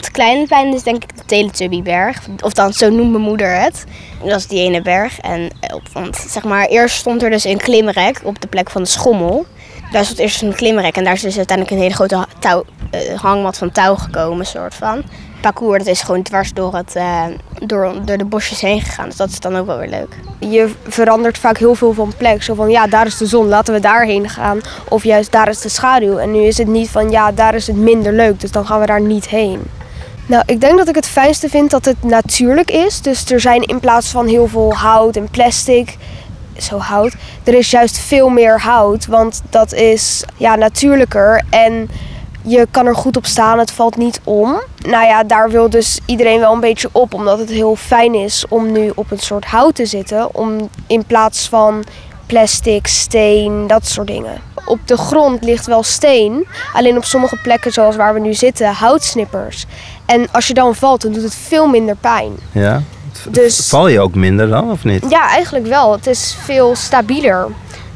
het 0.00 0.10
kleine 0.10 0.46
plein 0.46 0.74
is 0.74 0.82
denk 0.82 1.02
ik 1.02 1.16
de 1.16 1.24
Teletubbyberg. 1.26 2.18
Of 2.40 2.52
dan, 2.52 2.72
zo 2.72 2.90
noemt 2.90 3.10
mijn 3.10 3.22
moeder 3.22 3.60
het. 3.60 3.84
Dat 4.24 4.38
is 4.38 4.46
die 4.46 4.60
ene 4.60 4.82
berg. 4.82 5.20
En 5.20 5.50
eh, 5.60 5.76
want 5.92 6.16
zeg 6.16 6.44
maar, 6.44 6.66
eerst 6.66 6.96
stond 6.96 7.22
er 7.22 7.30
dus 7.30 7.44
een 7.44 7.58
klimrek 7.58 8.20
op 8.24 8.40
de 8.40 8.48
plek 8.48 8.70
van 8.70 8.82
de 8.82 8.88
schommel. 8.88 9.46
Daar 9.92 10.04
stond 10.04 10.18
eerst 10.18 10.42
een 10.42 10.54
klimrek 10.54 10.96
en 10.96 11.04
daar 11.04 11.12
is 11.12 11.20
dus 11.20 11.36
uiteindelijk 11.36 11.76
een 11.76 11.82
hele 11.82 11.94
grote 11.94 12.26
touw, 12.38 12.64
uh, 12.94 13.20
hangmat 13.20 13.58
van 13.58 13.70
touw 13.70 13.94
gekomen, 13.94 14.46
soort 14.46 14.74
van. 14.74 15.02
Parcours 15.40 15.78
dat 15.78 15.94
is 15.94 16.02
gewoon 16.02 16.22
dwars 16.22 16.52
door, 16.52 16.74
het, 16.74 16.96
uh, 16.96 17.24
door, 17.66 17.94
door 18.04 18.16
de 18.16 18.24
bosjes 18.24 18.60
heen 18.60 18.80
gegaan. 18.80 19.06
Dus 19.08 19.16
dat 19.16 19.30
is 19.30 19.40
dan 19.40 19.56
ook 19.56 19.66
wel 19.66 19.78
weer 19.78 19.88
leuk. 19.88 20.16
Je 20.38 20.72
verandert 20.88 21.38
vaak 21.38 21.58
heel 21.58 21.74
veel 21.74 21.92
van 21.92 22.12
plek. 22.16 22.42
Zo 22.42 22.54
van 22.54 22.70
ja, 22.70 22.86
daar 22.86 23.06
is 23.06 23.16
de 23.16 23.26
zon, 23.26 23.48
laten 23.48 23.74
we 23.74 23.80
daarheen 23.80 24.28
gaan. 24.28 24.60
Of 24.88 25.04
juist 25.04 25.32
daar 25.32 25.48
is 25.48 25.60
de 25.60 25.68
schaduw. 25.68 26.18
En 26.18 26.32
nu 26.32 26.40
is 26.40 26.58
het 26.58 26.66
niet 26.66 26.90
van 26.90 27.10
ja, 27.10 27.32
daar 27.32 27.54
is 27.54 27.66
het 27.66 27.76
minder 27.76 28.12
leuk, 28.12 28.40
dus 28.40 28.50
dan 28.50 28.66
gaan 28.66 28.80
we 28.80 28.86
daar 28.86 29.00
niet 29.00 29.28
heen. 29.28 29.62
Nou, 30.30 30.42
ik 30.46 30.60
denk 30.60 30.78
dat 30.78 30.88
ik 30.88 30.94
het 30.94 31.06
fijnste 31.06 31.48
vind 31.48 31.70
dat 31.70 31.84
het 31.84 32.02
natuurlijk 32.02 32.70
is. 32.70 33.00
Dus 33.00 33.30
er 33.30 33.40
zijn 33.40 33.62
in 33.62 33.80
plaats 33.80 34.08
van 34.08 34.26
heel 34.26 34.46
veel 34.46 34.74
hout 34.74 35.16
en 35.16 35.30
plastic, 35.30 35.96
zo 36.58 36.78
hout, 36.78 37.14
er 37.44 37.54
is 37.54 37.70
juist 37.70 37.98
veel 37.98 38.28
meer 38.28 38.60
hout. 38.60 39.06
Want 39.06 39.42
dat 39.48 39.72
is 39.72 40.24
ja, 40.36 40.54
natuurlijker 40.54 41.44
en 41.50 41.90
je 42.42 42.66
kan 42.70 42.86
er 42.86 42.94
goed 42.94 43.16
op 43.16 43.26
staan, 43.26 43.58
het 43.58 43.72
valt 43.72 43.96
niet 43.96 44.20
om. 44.24 44.62
Nou 44.86 45.06
ja, 45.06 45.24
daar 45.24 45.50
wil 45.50 45.70
dus 45.70 46.00
iedereen 46.06 46.40
wel 46.40 46.52
een 46.52 46.60
beetje 46.60 46.88
op, 46.92 47.14
omdat 47.14 47.38
het 47.38 47.50
heel 47.50 47.76
fijn 47.76 48.14
is 48.14 48.44
om 48.48 48.72
nu 48.72 48.92
op 48.94 49.10
een 49.10 49.18
soort 49.18 49.44
hout 49.44 49.74
te 49.74 49.86
zitten. 49.86 50.34
Om 50.34 50.68
in 50.86 51.04
plaats 51.04 51.48
van 51.48 51.84
plastic, 52.26 52.86
steen, 52.86 53.66
dat 53.66 53.86
soort 53.86 54.06
dingen. 54.06 54.49
Op 54.64 54.78
de 54.84 54.96
grond 54.96 55.44
ligt 55.44 55.66
wel 55.66 55.82
steen, 55.82 56.46
alleen 56.72 56.96
op 56.96 57.04
sommige 57.04 57.36
plekken 57.42 57.72
zoals 57.72 57.96
waar 57.96 58.14
we 58.14 58.20
nu 58.20 58.34
zitten, 58.34 58.72
houtsnippers. 58.72 59.66
En 60.06 60.28
als 60.32 60.46
je 60.46 60.54
dan 60.54 60.74
valt, 60.74 61.00
dan 61.02 61.12
doet 61.12 61.22
het 61.22 61.34
veel 61.34 61.66
minder 61.66 61.96
pijn. 61.96 62.32
Ja. 62.52 62.82
Dus, 63.28 63.68
Val 63.68 63.88
je 63.88 64.00
ook 64.00 64.14
minder 64.14 64.48
dan, 64.48 64.70
of 64.70 64.84
niet? 64.84 65.10
Ja, 65.10 65.28
eigenlijk 65.28 65.66
wel. 65.66 65.92
Het 65.92 66.06
is 66.06 66.36
veel 66.44 66.76
stabieler. 66.76 67.46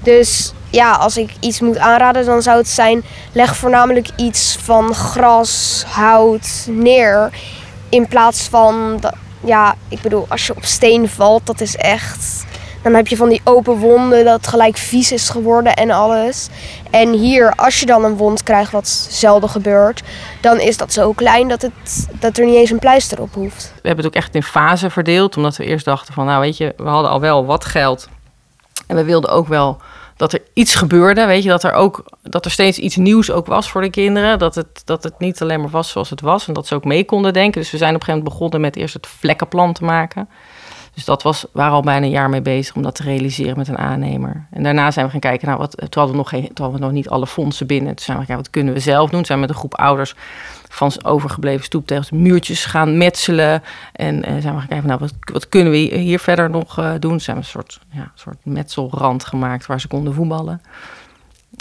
Dus 0.02 0.52
ja, 0.70 0.92
als 0.92 1.16
ik 1.16 1.30
iets 1.40 1.60
moet 1.60 1.78
aanraden, 1.78 2.24
dan 2.24 2.42
zou 2.42 2.56
het 2.56 2.68
zijn: 2.68 3.04
leg 3.32 3.56
voornamelijk 3.56 4.08
iets 4.16 4.58
van 4.62 4.94
gras, 4.94 5.84
hout 5.86 6.66
neer. 6.68 7.30
In 7.88 8.08
plaats 8.08 8.42
van, 8.42 9.00
ja, 9.44 9.74
ik 9.88 10.00
bedoel, 10.00 10.26
als 10.28 10.46
je 10.46 10.56
op 10.56 10.64
steen 10.64 11.08
valt, 11.08 11.46
dat 11.46 11.60
is 11.60 11.76
echt 11.76 12.44
dan 12.84 12.94
heb 12.94 13.06
je 13.06 13.16
van 13.16 13.28
die 13.28 13.40
open 13.44 13.76
wonden 13.76 14.24
dat 14.24 14.46
gelijk 14.46 14.76
vies 14.76 15.12
is 15.12 15.28
geworden 15.28 15.74
en 15.74 15.90
alles. 15.90 16.48
En 16.90 17.12
hier, 17.12 17.52
als 17.54 17.80
je 17.80 17.86
dan 17.86 18.04
een 18.04 18.16
wond 18.16 18.42
krijgt, 18.42 18.72
wat 18.72 18.88
zelden 19.10 19.48
gebeurt, 19.48 20.02
dan 20.40 20.60
is 20.60 20.76
dat 20.76 20.92
zo 20.92 21.12
klein 21.12 21.48
dat, 21.48 21.62
het, 21.62 22.08
dat 22.20 22.38
er 22.38 22.44
niet 22.44 22.54
eens 22.54 22.70
een 22.70 22.78
pleister 22.78 23.20
op 23.20 23.34
hoeft. 23.34 23.72
We 23.74 23.86
hebben 23.88 24.04
het 24.04 24.14
ook 24.14 24.22
echt 24.22 24.34
in 24.34 24.42
fasen 24.42 24.90
verdeeld, 24.90 25.36
omdat 25.36 25.56
we 25.56 25.64
eerst 25.64 25.84
dachten 25.84 26.14
van, 26.14 26.26
nou 26.26 26.40
weet 26.40 26.56
je, 26.56 26.74
we 26.76 26.88
hadden 26.88 27.10
al 27.10 27.20
wel 27.20 27.46
wat 27.46 27.64
geld. 27.64 28.08
En 28.86 28.96
we 28.96 29.04
wilden 29.04 29.30
ook 29.30 29.48
wel 29.48 29.80
dat 30.16 30.32
er 30.32 30.42
iets 30.52 30.74
gebeurde, 30.74 31.26
weet 31.26 31.42
je, 31.42 31.48
dat 31.48 31.62
er 31.62 31.72
ook 31.72 32.04
dat 32.22 32.44
er 32.44 32.50
steeds 32.50 32.78
iets 32.78 32.96
nieuws 32.96 33.30
ook 33.30 33.46
was 33.46 33.70
voor 33.70 33.80
de 33.80 33.90
kinderen, 33.90 34.38
dat 34.38 34.54
het, 34.54 34.82
dat 34.84 35.02
het 35.04 35.18
niet 35.18 35.42
alleen 35.42 35.60
maar 35.60 35.70
was 35.70 35.90
zoals 35.90 36.10
het 36.10 36.20
was 36.20 36.46
en 36.48 36.54
dat 36.54 36.66
ze 36.66 36.74
ook 36.74 36.84
mee 36.84 37.04
konden 37.04 37.32
denken. 37.32 37.60
Dus 37.60 37.70
we 37.70 37.76
zijn 37.76 37.94
op 37.94 38.00
een 38.00 38.04
gegeven 38.04 38.24
moment 38.24 38.38
begonnen 38.38 38.60
met 38.60 38.76
eerst 38.76 38.94
het 38.94 39.06
vlekkenplan 39.06 39.72
te 39.72 39.84
maken. 39.84 40.28
Dus 40.94 41.04
dat 41.04 41.22
was, 41.22 41.46
waren 41.52 41.72
al 41.72 41.82
bijna 41.82 42.06
een 42.06 42.12
jaar 42.12 42.30
mee 42.30 42.42
bezig 42.42 42.74
om 42.74 42.82
dat 42.82 42.94
te 42.94 43.02
realiseren 43.02 43.58
met 43.58 43.68
een 43.68 43.78
aannemer. 43.78 44.46
En 44.50 44.62
daarna 44.62 44.90
zijn 44.90 45.04
we 45.04 45.10
gaan 45.10 45.20
kijken, 45.20 45.46
nou, 45.46 45.58
wat, 45.58 45.76
toen, 45.76 45.88
hadden 45.90 46.10
we 46.10 46.16
nog 46.16 46.28
geen, 46.28 46.42
toen 46.42 46.64
hadden 46.64 46.74
we 46.74 46.86
nog 46.86 46.94
niet 46.94 47.08
alle 47.08 47.26
fondsen 47.26 47.66
binnen. 47.66 47.94
Toen 47.94 48.04
zijn 48.04 48.18
we 48.18 48.24
gaan 48.24 48.36
kijken, 48.36 48.44
wat 48.44 48.50
kunnen 48.50 48.74
we 48.74 48.80
zelf 48.80 49.10
doen? 49.10 49.18
Toen 49.18 49.24
zijn 49.24 49.38
we 49.38 49.46
met 49.46 49.54
een 49.54 49.60
groep 49.60 49.74
ouders 49.74 50.14
van 50.68 50.92
overgebleven 51.02 51.64
stoeptegels 51.64 52.10
muurtjes 52.10 52.64
gaan 52.64 52.98
metselen. 52.98 53.62
En 53.92 54.16
uh, 54.16 54.22
zijn 54.24 54.54
we 54.54 54.58
gaan 54.58 54.68
kijken, 54.68 54.86
nou, 54.86 54.98
wat, 54.98 55.14
wat 55.32 55.48
kunnen 55.48 55.72
we 55.72 55.78
hier 55.78 56.18
verder 56.18 56.50
nog 56.50 56.78
uh, 56.78 56.92
doen? 56.98 57.20
Zijn 57.20 57.36
we 57.36 57.42
een 57.42 57.48
soort, 57.48 57.80
ja, 57.90 58.12
soort 58.14 58.36
metselrand 58.42 59.24
gemaakt 59.24 59.66
waar 59.66 59.80
ze 59.80 59.88
konden 59.88 60.14
voetballen. 60.14 60.62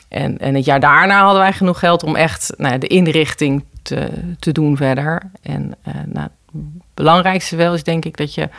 En, 0.07 0.37
en 0.37 0.55
het 0.55 0.65
jaar 0.65 0.79
daarna 0.79 1.23
hadden 1.23 1.41
wij 1.41 1.53
genoeg 1.53 1.79
geld 1.79 2.03
om 2.03 2.15
echt 2.15 2.53
nou, 2.57 2.77
de 2.77 2.87
inrichting 2.87 3.63
te, 3.81 4.09
te 4.39 4.51
doen 4.51 4.77
verder. 4.77 5.21
En 5.41 5.75
nou, 6.05 6.27
het 6.51 6.61
belangrijkste 6.93 7.55
wel 7.55 7.73
is 7.73 7.83
denk 7.83 8.05
ik 8.05 8.17
dat 8.17 8.33
je 8.33 8.49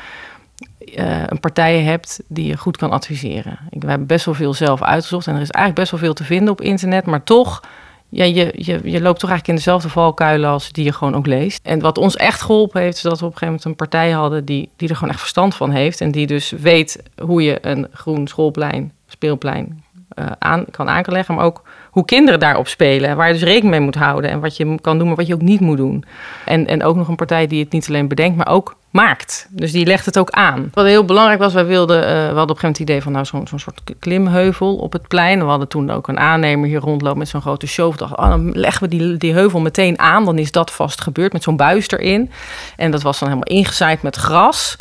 uh, 0.99 1.23
een 1.27 1.41
partij 1.41 1.81
hebt 1.81 2.21
die 2.29 2.47
je 2.47 2.57
goed 2.57 2.77
kan 2.77 2.91
adviseren. 2.91 3.59
Ik, 3.71 3.83
we 3.83 3.89
hebben 3.89 4.07
best 4.07 4.25
wel 4.25 4.35
veel 4.35 4.55
zelf 4.55 4.83
uitgezocht 4.83 5.27
en 5.27 5.35
er 5.35 5.41
is 5.41 5.51
eigenlijk 5.51 5.81
best 5.81 5.91
wel 5.91 6.01
veel 6.01 6.15
te 6.15 6.25
vinden 6.25 6.53
op 6.53 6.61
internet, 6.61 7.07
maar 7.07 7.23
toch, 7.23 7.63
ja, 8.09 8.25
je, 8.25 8.53
je, 8.57 8.81
je 8.83 9.01
loopt 9.01 9.21
toch 9.21 9.31
eigenlijk 9.31 9.49
in 9.49 9.55
dezelfde 9.55 9.89
valkuilen 9.89 10.51
als 10.51 10.73
die 10.73 10.85
je 10.85 10.93
gewoon 10.93 11.15
ook 11.15 11.27
leest. 11.27 11.61
En 11.63 11.81
wat 11.81 11.99
ons 11.99 12.17
echt 12.17 12.43
geholpen 12.43 12.81
heeft, 12.81 12.97
is 12.97 13.03
dat 13.03 13.21
we 13.21 13.27
op 13.27 13.33
een 13.33 13.39
gegeven 13.39 13.47
moment 13.47 13.65
een 13.65 13.89
partij 13.89 14.11
hadden 14.11 14.45
die, 14.45 14.69
die 14.77 14.89
er 14.89 14.95
gewoon 14.95 15.11
echt 15.11 15.21
verstand 15.21 15.55
van 15.55 15.71
heeft 15.71 16.01
en 16.01 16.11
die 16.11 16.27
dus 16.27 16.51
weet 16.51 17.03
hoe 17.23 17.43
je 17.43 17.59
een 17.61 17.89
groen 17.93 18.27
schoolplein, 18.27 18.93
speelplein 19.07 19.83
uh, 20.19 20.27
aan 20.39 20.65
kan 20.71 20.89
aanleggen, 20.89 21.35
maar 21.35 21.45
ook 21.45 21.63
hoe 21.91 22.05
kinderen 22.05 22.41
daarop 22.41 22.69
spelen. 22.69 23.17
Waar 23.17 23.27
je 23.27 23.33
dus 23.33 23.43
rekening 23.43 23.71
mee 23.71 23.81
moet 23.81 23.95
houden. 23.95 24.31
En 24.31 24.41
wat 24.41 24.57
je 24.57 24.81
kan 24.81 24.99
doen, 24.99 25.07
maar 25.07 25.17
wat 25.17 25.27
je 25.27 25.35
ook 25.35 25.43
niet 25.43 25.61
moet 25.61 25.77
doen. 25.77 26.05
En, 26.45 26.67
en 26.67 26.83
ook 26.83 26.97
nog 26.97 27.09
een 27.09 27.17
partij 27.17 27.47
die 27.47 27.63
het 27.63 27.73
niet 27.73 27.89
alleen 27.89 28.09
bedenkt, 28.09 28.37
maar 28.37 28.49
ook 28.49 28.77
maakt. 28.95 29.47
Dus 29.51 29.73
die 29.73 29.87
legt 29.87 30.07
het 30.07 30.19
ook 30.19 30.31
aan. 30.31 30.71
Wat 30.73 30.85
heel 30.85 31.05
belangrijk 31.05 31.41
was, 31.41 31.53
wij 31.53 31.67
wilden, 31.67 31.99
uh, 31.99 32.05
we 32.05 32.11
hadden 32.11 32.27
op 32.27 32.35
een 32.35 32.39
gegeven 32.39 32.61
moment 32.61 32.79
het 32.79 32.89
idee 32.89 33.03
van 33.03 33.13
nou, 33.13 33.25
zo'n 33.25 33.59
soort 33.59 33.81
klimheuvel 33.99 34.77
op 34.77 34.93
het 34.93 35.09
plein. 35.09 35.39
We 35.39 35.45
hadden 35.45 35.69
toen 35.69 35.91
ook 35.91 36.09
een 36.09 36.19
aannemer 36.19 36.69
hier 36.69 36.81
rondlopen 36.81 37.19
met 37.19 37.29
zo'n 37.29 37.41
grote 37.41 37.67
show. 37.67 37.93
We 37.93 37.97
dachten, 37.97 38.19
oh, 38.19 38.29
dan 38.29 38.51
leggen 38.51 38.83
we 38.83 38.97
die, 38.97 39.17
die 39.17 39.33
heuvel 39.33 39.61
meteen 39.61 39.99
aan. 39.99 40.25
Dan 40.25 40.39
is 40.39 40.53
dat 40.53 40.71
vast 40.71 41.01
gebeurd 41.01 41.33
met 41.33 41.43
zo'n 41.43 41.57
buis 41.57 41.89
erin. 41.89 42.31
En 42.77 42.91
dat 42.91 43.03
was 43.03 43.19
dan 43.19 43.29
helemaal 43.29 43.57
ingezaaid 43.57 44.03
met 44.03 44.17
gras. 44.17 44.77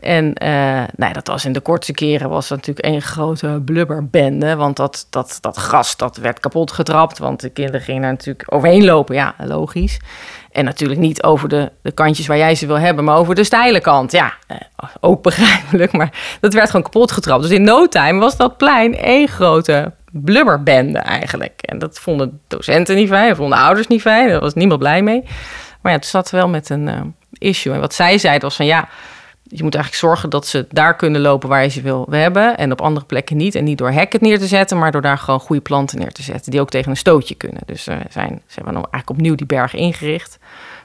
En 0.00 0.32
uh, 0.42 1.12
dat 1.12 1.26
was 1.26 1.44
in 1.44 1.52
de 1.52 1.60
kortste 1.60 1.92
keren 1.92 2.28
was 2.28 2.48
dat 2.48 2.58
natuurlijk 2.58 2.86
één 2.86 3.02
grote 3.02 3.62
blubberbende. 3.64 4.56
Want 4.56 4.76
dat, 4.76 5.06
dat, 5.10 5.38
dat 5.40 5.56
gras 5.56 5.96
dat 5.96 6.16
werd 6.16 6.40
kapot 6.40 6.72
getrapt. 6.72 7.18
Want 7.18 7.40
de 7.40 7.50
kinderen 7.50 7.80
gingen 7.80 8.02
daar 8.02 8.10
natuurlijk 8.10 8.54
overheen 8.54 8.84
lopen. 8.84 9.14
Ja, 9.14 9.34
logisch. 9.38 9.98
En 10.58 10.64
natuurlijk 10.64 11.00
niet 11.00 11.22
over 11.22 11.48
de, 11.48 11.72
de 11.82 11.92
kantjes 11.92 12.26
waar 12.26 12.36
jij 12.36 12.54
ze 12.54 12.66
wil 12.66 12.78
hebben, 12.78 13.04
maar 13.04 13.16
over 13.16 13.34
de 13.34 13.44
steile 13.44 13.80
kant. 13.80 14.12
Ja, 14.12 14.32
eh, 14.46 14.56
ook 15.00 15.22
begrijpelijk, 15.22 15.92
maar 15.92 16.38
dat 16.40 16.54
werd 16.54 16.66
gewoon 16.66 16.82
kapot 16.82 17.12
getrapt. 17.12 17.42
Dus 17.42 17.50
in 17.50 17.62
no 17.62 17.88
time 17.88 18.20
was 18.20 18.36
dat 18.36 18.56
plein 18.56 18.96
één 18.96 19.28
grote 19.28 19.92
blubberbende 20.12 20.98
eigenlijk. 20.98 21.60
En 21.62 21.78
dat 21.78 21.98
vonden 21.98 22.40
docenten 22.48 22.96
niet 22.96 23.08
fijn, 23.08 23.28
dat 23.28 23.36
vonden 23.36 23.58
ouders 23.58 23.86
niet 23.86 24.00
fijn, 24.00 24.28
daar 24.28 24.40
was 24.40 24.54
niemand 24.54 24.80
blij 24.80 25.02
mee. 25.02 25.22
Maar 25.80 25.92
ja, 25.92 25.98
toen 25.98 26.10
zat 26.10 26.30
wel 26.30 26.48
met 26.48 26.70
een 26.70 26.86
uh, 26.86 27.00
issue. 27.32 27.72
En 27.72 27.80
wat 27.80 27.94
zij 27.94 28.18
zei 28.18 28.38
was 28.38 28.56
van 28.56 28.66
ja, 28.66 28.88
je 29.48 29.62
moet 29.62 29.74
eigenlijk 29.74 30.04
zorgen 30.04 30.30
dat 30.30 30.46
ze 30.46 30.66
daar 30.70 30.96
kunnen 30.96 31.20
lopen 31.20 31.48
waar 31.48 31.62
je 31.62 31.68
ze 31.68 31.80
wil 31.80 32.06
hebben. 32.10 32.56
En 32.56 32.72
op 32.72 32.80
andere 32.80 33.06
plekken 33.06 33.36
niet. 33.36 33.54
En 33.54 33.64
niet 33.64 33.78
door 33.78 33.90
hekken 33.90 34.18
neer 34.22 34.38
te 34.38 34.46
zetten, 34.46 34.78
maar 34.78 34.92
door 34.92 35.02
daar 35.02 35.18
gewoon 35.18 35.40
goede 35.40 35.62
planten 35.62 35.98
neer 35.98 36.12
te 36.12 36.22
zetten. 36.22 36.50
Die 36.50 36.60
ook 36.60 36.70
tegen 36.70 36.90
een 36.90 36.96
stootje 36.96 37.34
kunnen. 37.34 37.62
Dus 37.66 37.88
uh, 37.88 37.96
zijn, 38.10 38.42
ze 38.46 38.54
hebben 38.54 38.74
dan 38.74 38.82
eigenlijk 38.90 39.10
opnieuw 39.10 39.34
die 39.34 39.46
berg 39.46 39.74
ingericht 39.74 40.38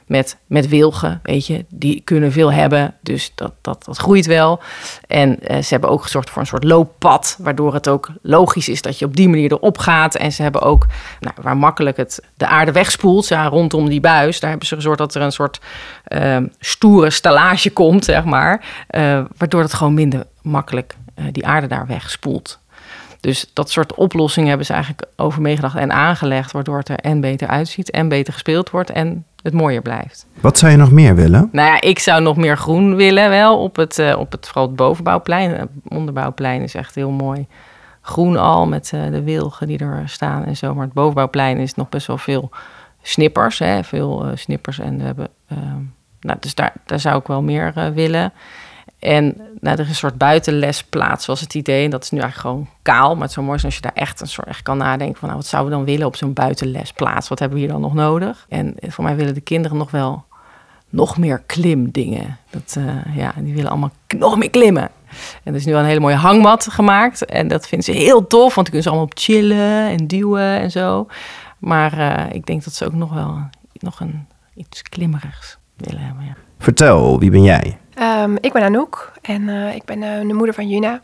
met, 0.06 0.36
met 0.46 0.68
wilgen, 0.68 1.20
weet 1.22 1.46
je. 1.46 1.64
Die 1.68 2.00
kunnen 2.04 2.32
veel 2.32 2.52
hebben, 2.52 2.94
dus 3.00 3.32
dat, 3.34 3.52
dat, 3.60 3.84
dat 3.84 3.96
groeit 3.96 4.26
wel. 4.26 4.60
En 5.06 5.38
uh, 5.42 5.62
ze 5.62 5.68
hebben 5.68 5.90
ook 5.90 6.02
gezorgd 6.02 6.30
voor 6.30 6.40
een 6.40 6.46
soort 6.46 6.64
looppad, 6.64 7.36
waardoor 7.38 7.74
het 7.74 7.88
ook 7.88 8.10
logisch 8.22 8.68
is 8.68 8.82
dat 8.82 8.98
je 8.98 9.04
op 9.04 9.16
die 9.16 9.28
manier 9.28 9.52
erop 9.52 9.78
gaat. 9.78 10.14
En 10.14 10.32
ze 10.32 10.42
hebben 10.42 10.62
ook, 10.62 10.86
nou, 11.20 11.34
waar 11.42 11.56
makkelijk 11.56 11.96
het 11.96 12.22
de 12.36 12.46
aarde 12.46 12.72
wegspoelt, 12.72 13.28
ja, 13.28 13.46
rondom 13.46 13.88
die 13.88 14.00
buis, 14.00 14.40
daar 14.40 14.50
hebben 14.50 14.68
ze 14.68 14.74
gezorgd 14.74 14.98
dat 14.98 15.14
er 15.14 15.22
een 15.22 15.32
soort 15.32 15.60
uh, 16.08 16.36
stoere 16.58 17.10
stallage 17.10 17.70
komt, 17.70 18.04
zeg 18.04 18.24
maar. 18.24 18.53
Uh, 18.90 19.24
waardoor 19.36 19.62
het 19.62 19.74
gewoon 19.74 19.94
minder 19.94 20.26
makkelijk 20.42 20.96
die 21.32 21.46
aarde 21.46 21.66
daar 21.66 21.86
wegspoelt. 21.86 22.58
Dus 23.20 23.50
dat 23.52 23.70
soort 23.70 23.94
oplossingen 23.94 24.48
hebben 24.48 24.66
ze 24.66 24.72
eigenlijk 24.72 25.04
over 25.16 25.42
meegedacht 25.42 25.76
en 25.76 25.92
aangelegd, 25.92 26.52
waardoor 26.52 26.78
het 26.78 26.88
er 26.88 26.98
en 26.98 27.20
beter 27.20 27.48
uitziet 27.48 27.90
en 27.90 28.08
beter 28.08 28.32
gespeeld 28.32 28.70
wordt 28.70 28.90
en 28.90 29.24
het 29.42 29.52
mooier 29.52 29.82
blijft. 29.82 30.26
Wat 30.40 30.58
zou 30.58 30.72
je 30.72 30.78
nog 30.78 30.90
meer 30.90 31.14
willen? 31.14 31.48
Nou 31.52 31.68
ja, 31.68 31.80
ik 31.80 31.98
zou 31.98 32.22
nog 32.22 32.36
meer 32.36 32.56
groen 32.56 32.96
willen 32.96 33.28
wel 33.28 33.62
op 33.62 33.76
het, 33.76 33.98
uh, 33.98 34.18
op 34.18 34.32
het 34.32 34.46
vooral 34.46 34.66
het 34.66 34.76
bovenbouwplein. 34.76 35.50
Het 35.50 35.68
onderbouwplein 35.88 36.62
is 36.62 36.74
echt 36.74 36.94
heel 36.94 37.10
mooi. 37.10 37.46
Groen 38.00 38.36
al 38.36 38.66
met 38.66 38.88
de 38.90 39.22
wilgen 39.22 39.66
die 39.66 39.78
er 39.78 40.02
staan 40.06 40.44
en 40.44 40.56
zo. 40.56 40.74
Maar 40.74 40.84
het 40.84 40.92
bovenbouwplein 40.92 41.58
is 41.58 41.74
nog 41.74 41.88
best 41.88 42.06
wel 42.06 42.18
veel 42.18 42.50
snippers. 43.02 43.58
Hè? 43.58 43.84
Veel 43.84 44.26
snippers 44.34 44.78
en 44.78 44.98
we 44.98 45.04
hebben... 45.04 45.28
nou, 46.24 46.38
dus 46.40 46.54
daar, 46.54 46.72
daar 46.84 47.00
zou 47.00 47.18
ik 47.18 47.26
wel 47.26 47.42
meer 47.42 47.92
willen. 47.94 48.32
En 48.98 49.36
nou, 49.60 49.76
er 49.76 49.82
is 49.82 49.88
een 49.88 49.94
soort 49.94 50.18
buitenlesplaats, 50.18 51.26
was 51.26 51.40
het 51.40 51.54
idee. 51.54 51.84
En 51.84 51.90
dat 51.90 52.02
is 52.02 52.10
nu 52.10 52.20
eigenlijk 52.20 52.48
gewoon 52.48 52.68
kaal. 52.82 53.14
Maar 53.14 53.22
het 53.22 53.32
zou 53.32 53.46
mooi 53.46 53.58
zijn 53.58 53.72
als 53.72 53.80
je 53.80 53.88
daar 53.88 54.02
echt 54.02 54.20
een 54.20 54.26
soort 54.26 54.46
echt 54.46 54.62
kan 54.62 54.76
nadenken 54.76 55.18
van... 55.18 55.28
Nou, 55.28 55.40
wat 55.40 55.48
zouden 55.48 55.70
we 55.70 55.76
dan 55.76 55.86
willen 55.86 56.06
op 56.06 56.16
zo'n 56.16 56.32
buitenlesplaats? 56.32 57.28
Wat 57.28 57.38
hebben 57.38 57.58
we 57.58 57.64
hier 57.64 57.72
dan 57.72 57.82
nog 57.82 57.94
nodig? 57.94 58.46
En 58.48 58.74
voor 58.80 59.04
mij 59.04 59.16
willen 59.16 59.34
de 59.34 59.40
kinderen 59.40 59.76
nog 59.76 59.90
wel 59.90 60.24
nog 60.88 61.18
meer 61.18 61.42
klimdingen. 61.46 62.38
Dat, 62.50 62.74
uh, 62.78 63.16
ja, 63.16 63.32
die 63.36 63.54
willen 63.54 63.70
allemaal 63.70 63.92
nog 64.18 64.38
meer 64.38 64.50
klimmen. 64.50 64.90
En 65.42 65.52
er 65.52 65.54
is 65.54 65.64
nu 65.64 65.74
al 65.74 65.80
een 65.80 65.86
hele 65.86 66.00
mooie 66.00 66.14
hangmat 66.14 66.66
gemaakt. 66.70 67.24
En 67.24 67.48
dat 67.48 67.68
vinden 67.68 67.94
ze 67.94 68.00
heel 68.00 68.26
tof, 68.26 68.54
want 68.54 68.54
dan 68.54 68.64
kunnen 68.64 68.82
ze 68.82 68.88
allemaal 68.88 69.06
op 69.06 69.18
chillen 69.18 69.88
en 69.88 70.06
duwen 70.06 70.58
en 70.58 70.70
zo. 70.70 71.06
Maar 71.58 72.26
ik 72.34 72.46
denk 72.46 72.64
dat 72.64 72.74
ze 72.74 72.86
ook 72.86 72.94
nog 72.94 73.12
wel 73.12 73.48
nog 73.72 74.00
een, 74.00 74.26
iets 74.54 74.82
klimmerigs 74.82 75.58
willen 75.76 76.00
hebben. 76.00 76.24
Ja. 76.24 76.34
Vertel, 76.58 77.18
wie 77.18 77.30
ben 77.30 77.42
jij? 77.42 77.78
Um, 78.00 78.36
ik 78.40 78.52
ben 78.52 78.62
Anouk 78.62 79.12
en 79.22 79.42
uh, 79.42 79.74
ik 79.74 79.84
ben 79.84 80.02
uh, 80.02 80.20
de 80.20 80.34
moeder 80.34 80.54
van 80.54 80.68
Juna. 80.68 81.00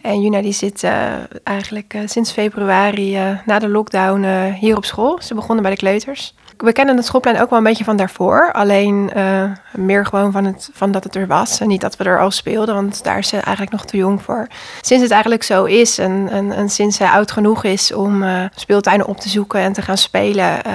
En 0.00 0.22
Juna 0.22 0.42
die 0.42 0.52
zit 0.52 0.82
uh, 0.82 1.12
eigenlijk 1.44 1.96
sinds 2.04 2.32
februari 2.32 3.18
na 3.46 3.58
de 3.58 3.68
lockdown 3.68 4.52
hier 4.52 4.76
op 4.76 4.84
school. 4.84 5.18
Ze 5.22 5.34
begonnen 5.34 5.62
bij 5.62 5.72
de 5.72 5.78
kleuters 5.78 6.34
we 6.56 6.72
kennen 6.72 6.96
het 6.96 7.06
schoolplein 7.06 7.40
ook 7.40 7.50
wel 7.50 7.58
een 7.58 7.64
beetje 7.64 7.84
van 7.84 7.96
daarvoor. 7.96 8.52
Alleen 8.52 9.10
uh, 9.16 9.42
meer 9.72 10.06
gewoon 10.06 10.32
van, 10.32 10.44
het, 10.44 10.70
van 10.72 10.92
dat 10.92 11.04
het 11.04 11.14
er 11.14 11.26
was. 11.26 11.60
En 11.60 11.68
niet 11.68 11.80
dat 11.80 11.96
we 11.96 12.04
er 12.04 12.20
al 12.20 12.30
speelden, 12.30 12.74
want 12.74 13.04
daar 13.04 13.18
is 13.18 13.28
ze 13.28 13.36
eigenlijk 13.36 13.70
nog 13.70 13.84
te 13.84 13.96
jong 13.96 14.22
voor. 14.22 14.46
Sinds 14.80 15.02
het 15.02 15.12
eigenlijk 15.12 15.42
zo 15.42 15.64
is 15.64 15.98
en, 15.98 16.28
en, 16.30 16.52
en 16.52 16.68
sinds 16.68 16.96
zij 16.96 17.08
oud 17.08 17.30
genoeg 17.30 17.64
is 17.64 17.92
om 17.92 18.22
uh, 18.22 18.44
speeltuinen 18.54 19.06
op 19.06 19.20
te 19.20 19.28
zoeken 19.28 19.60
en 19.60 19.72
te 19.72 19.82
gaan 19.82 19.96
spelen, 19.96 20.58
uh, 20.66 20.72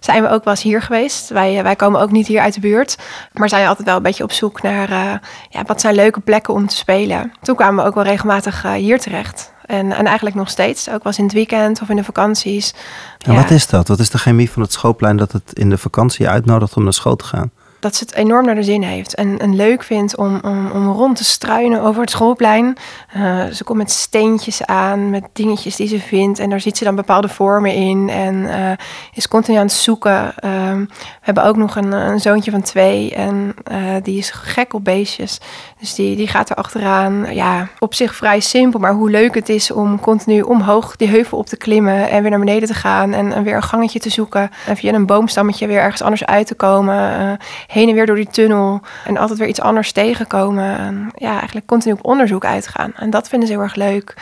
zijn 0.00 0.22
we 0.22 0.28
ook 0.28 0.44
wel 0.44 0.52
eens 0.52 0.62
hier 0.62 0.82
geweest. 0.82 1.28
Wij, 1.28 1.62
wij 1.62 1.76
komen 1.76 2.00
ook 2.00 2.10
niet 2.10 2.26
hier 2.26 2.40
uit 2.40 2.54
de 2.54 2.60
buurt, 2.60 2.96
maar 3.32 3.48
zijn 3.48 3.66
altijd 3.66 3.86
wel 3.86 3.96
een 3.96 4.02
beetje 4.02 4.24
op 4.24 4.32
zoek 4.32 4.62
naar 4.62 5.20
ja, 5.48 5.62
wat 5.66 5.80
zijn 5.80 5.94
leuke 5.94 6.20
plekken 6.20 6.54
om 6.54 6.66
te 6.66 6.76
spelen. 6.76 7.32
Toen 7.42 7.56
kwamen 7.56 7.82
we 7.82 7.88
ook 7.88 7.94
wel 7.94 8.04
regelmatig 8.04 8.62
hier 8.62 9.00
terecht. 9.00 9.51
En, 9.66 9.92
en 9.92 10.06
eigenlijk 10.06 10.36
nog 10.36 10.48
steeds, 10.48 10.90
ook 10.90 11.02
was 11.02 11.18
in 11.18 11.24
het 11.24 11.32
weekend 11.32 11.82
of 11.82 11.88
in 11.88 11.96
de 11.96 12.04
vakanties. 12.04 12.74
En 13.18 13.32
ja. 13.32 13.40
wat 13.40 13.50
is 13.50 13.66
dat? 13.66 13.88
Wat 13.88 13.98
is 13.98 14.10
de 14.10 14.18
chemie 14.18 14.50
van 14.50 14.62
het 14.62 14.72
schoolplein 14.72 15.16
dat 15.16 15.32
het 15.32 15.52
in 15.52 15.70
de 15.70 15.78
vakantie 15.78 16.28
uitnodigt 16.28 16.76
om 16.76 16.82
naar 16.82 16.92
school 16.92 17.16
te 17.16 17.24
gaan? 17.24 17.50
Dat 17.82 17.94
ze 17.94 18.04
het 18.04 18.14
enorm 18.14 18.46
naar 18.46 18.54
de 18.54 18.62
zin 18.62 18.82
heeft. 18.82 19.14
En, 19.14 19.38
en 19.38 19.56
leuk 19.56 19.82
vindt 19.82 20.16
om, 20.16 20.40
om, 20.42 20.70
om 20.70 20.88
rond 20.88 21.16
te 21.16 21.24
struinen 21.24 21.82
over 21.82 22.00
het 22.00 22.10
schoolplein. 22.10 22.76
Uh, 23.16 23.44
ze 23.46 23.64
komt 23.64 23.78
met 23.78 23.90
steentjes 23.90 24.66
aan, 24.66 25.10
met 25.10 25.24
dingetjes 25.32 25.76
die 25.76 25.88
ze 25.88 25.98
vindt. 26.00 26.38
En 26.38 26.50
daar 26.50 26.60
ziet 26.60 26.76
ze 26.76 26.84
dan 26.84 26.94
bepaalde 26.94 27.28
vormen 27.28 27.74
in. 27.74 28.08
En 28.08 28.34
uh, 28.34 28.70
is 29.14 29.28
continu 29.28 29.56
aan 29.56 29.66
het 29.66 29.72
zoeken. 29.72 30.34
Uh, 30.44 30.72
we 30.72 30.86
hebben 31.20 31.44
ook 31.44 31.56
nog 31.56 31.76
een, 31.76 31.92
een 31.92 32.20
zoontje 32.20 32.50
van 32.50 32.62
twee. 32.62 33.14
En 33.14 33.54
uh, 33.72 33.78
die 34.02 34.18
is 34.18 34.30
gek 34.30 34.74
op 34.74 34.84
beestjes. 34.84 35.40
Dus 35.80 35.94
die, 35.94 36.16
die 36.16 36.28
gaat 36.28 36.50
er 36.50 36.56
achteraan. 36.56 37.34
Ja, 37.34 37.68
op 37.78 37.94
zich 37.94 38.14
vrij 38.14 38.40
simpel. 38.40 38.80
Maar 38.80 38.94
hoe 38.94 39.10
leuk 39.10 39.34
het 39.34 39.48
is 39.48 39.70
om 39.70 40.00
continu 40.00 40.40
omhoog 40.40 40.96
die 40.96 41.08
heuvel 41.08 41.38
op 41.38 41.46
te 41.46 41.56
klimmen. 41.56 42.10
En 42.10 42.22
weer 42.22 42.30
naar 42.30 42.38
beneden 42.38 42.68
te 42.68 42.74
gaan. 42.74 43.12
En, 43.12 43.32
en 43.32 43.42
weer 43.42 43.56
een 43.56 43.62
gangetje 43.62 43.98
te 43.98 44.10
zoeken. 44.10 44.50
En 44.66 44.76
via 44.76 44.92
een 44.92 45.06
boomstammetje 45.06 45.66
weer 45.66 45.80
ergens 45.80 46.02
anders 46.02 46.24
uit 46.24 46.46
te 46.46 46.54
komen 46.54 47.38
heen 47.72 47.88
en 47.88 47.94
weer 47.94 48.06
door 48.06 48.16
die 48.16 48.30
tunnel 48.30 48.80
en 49.04 49.16
altijd 49.16 49.38
weer 49.38 49.48
iets 49.48 49.60
anders 49.60 49.92
tegenkomen. 49.92 50.78
En 50.78 51.10
ja, 51.14 51.30
eigenlijk 51.36 51.66
continu 51.66 51.94
op 51.94 52.04
onderzoek 52.04 52.44
uitgaan. 52.44 52.92
En 52.96 53.10
dat 53.10 53.28
vinden 53.28 53.48
ze 53.48 53.54
heel 53.54 53.62
erg 53.62 53.74
leuk. 53.74 54.14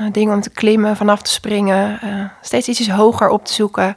Uh, 0.00 0.06
dingen 0.12 0.34
om 0.34 0.40
te 0.40 0.50
klimmen, 0.50 0.96
vanaf 0.96 1.22
te 1.22 1.30
springen, 1.30 1.98
uh, 2.04 2.24
steeds 2.40 2.68
iets 2.68 2.88
hoger 2.90 3.28
op 3.28 3.44
te 3.44 3.52
zoeken. 3.52 3.96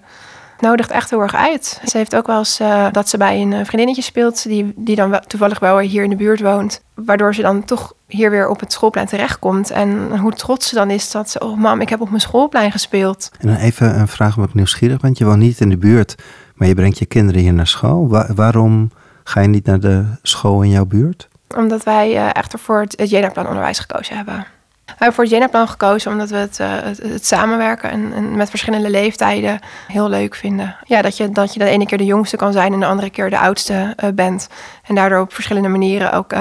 nodigt 0.60 0.92
echt 0.92 1.10
heel 1.10 1.22
erg 1.22 1.36
uit. 1.36 1.82
Ze 1.86 1.98
heeft 1.98 2.16
ook 2.16 2.28
wel 2.28 2.38
eens 2.38 2.60
uh, 2.60 2.88
dat 2.92 3.10
ze 3.10 3.18
bij 3.18 3.42
een 3.42 3.66
vriendinnetje 3.66 4.02
speelt, 4.02 4.44
die, 4.44 4.74
die 4.76 4.96
dan 4.96 5.10
wel, 5.10 5.20
toevallig 5.20 5.60
wel 5.60 5.80
hier 5.80 6.04
in 6.04 6.10
de 6.10 6.16
buurt 6.16 6.42
woont. 6.42 6.82
Waardoor 6.96 7.36
ze 7.36 7.42
dan 7.42 7.66
toch 7.66 7.94
hier 8.08 8.30
weer 8.30 8.48
op 8.50 8.60
het 8.60 8.74
schoolplein 8.74 9.08
terechtkomt. 9.08 9.72
En 9.72 10.18
hoe 10.18 10.34
trots 10.34 10.70
ze 10.70 10.76
dan 10.76 10.90
is 10.90 11.12
dat 11.12 11.30
ze, 11.30 11.40
oh 11.40 11.58
mam, 11.58 11.82
ik 11.82 11.90
heb 11.90 12.02
op 12.02 12.10
mijn 12.10 12.22
schoolplein 12.22 12.72
gespeeld. 12.72 13.32
En 13.40 13.48
dan 13.48 13.58
even 13.58 14.00
een 14.00 14.08
vraag 14.08 14.36
wat 14.36 14.48
ik 14.48 14.54
nieuwsgierig 14.54 15.00
ben. 15.00 15.12
Je 15.14 15.26
woont 15.26 15.40
niet 15.40 15.60
in 15.60 15.70
de 15.70 15.78
buurt, 15.78 16.16
maar 16.54 16.68
je 16.68 16.76
brengt 16.76 16.98
je 16.98 17.06
kinderen 17.06 17.42
hier 17.42 17.54
naar 17.54 17.68
school. 17.68 18.08
Wa 18.08 18.28
waarom 18.36 18.90
Ga 19.24 19.42
je 19.42 19.48
niet 19.48 19.66
naar 19.66 19.80
de 19.80 20.06
school 20.22 20.62
in 20.62 20.70
jouw 20.70 20.86
buurt? 20.86 21.28
Omdat 21.58 21.84
wij 21.84 22.12
uh, 22.12 22.30
echter 22.34 22.60
voor 22.60 22.82
het, 22.82 23.10
Jena-plan 23.10 23.48
onderwijs 23.48 23.80
gekozen 23.80 24.16
hebben. 24.16 24.46
We 24.86 24.92
hebben 24.92 25.14
voor 25.14 25.24
het 25.24 25.34
Jena-plan 25.34 25.68
gekozen 25.68 26.12
omdat 26.12 26.30
we 26.30 26.36
het, 26.36 26.60
uh, 26.60 26.68
het, 27.12 27.26
samenwerken 27.26 27.90
en, 27.90 28.36
met 28.36 28.50
verschillende 28.50 28.90
leeftijden 28.90 29.60
heel 29.88 30.10
leuk 30.10 30.36
vinden. 30.36 30.76
Ja, 30.84 31.02
dat 31.02 31.18
je, 31.18 31.30
dat 31.30 31.54
je 31.54 31.60
de 31.60 31.66
ene 31.66 31.86
keer 31.86 31.98
de 31.98 32.06
jongste 32.06 32.38
kan 32.38 32.52
zijn 32.52 32.74
en 32.74 32.80
de 32.80 32.86
andere 32.86 33.10
keer 33.10 33.30
de 33.30 33.40
oudste 33.40 33.96
uh, 34.04 34.10
bent. 34.10 34.50
En 34.84 34.96
daardoor 34.96 35.20
op 35.20 35.34
verschillende 35.34 35.70
manieren 35.70 36.14
ook 36.14 36.34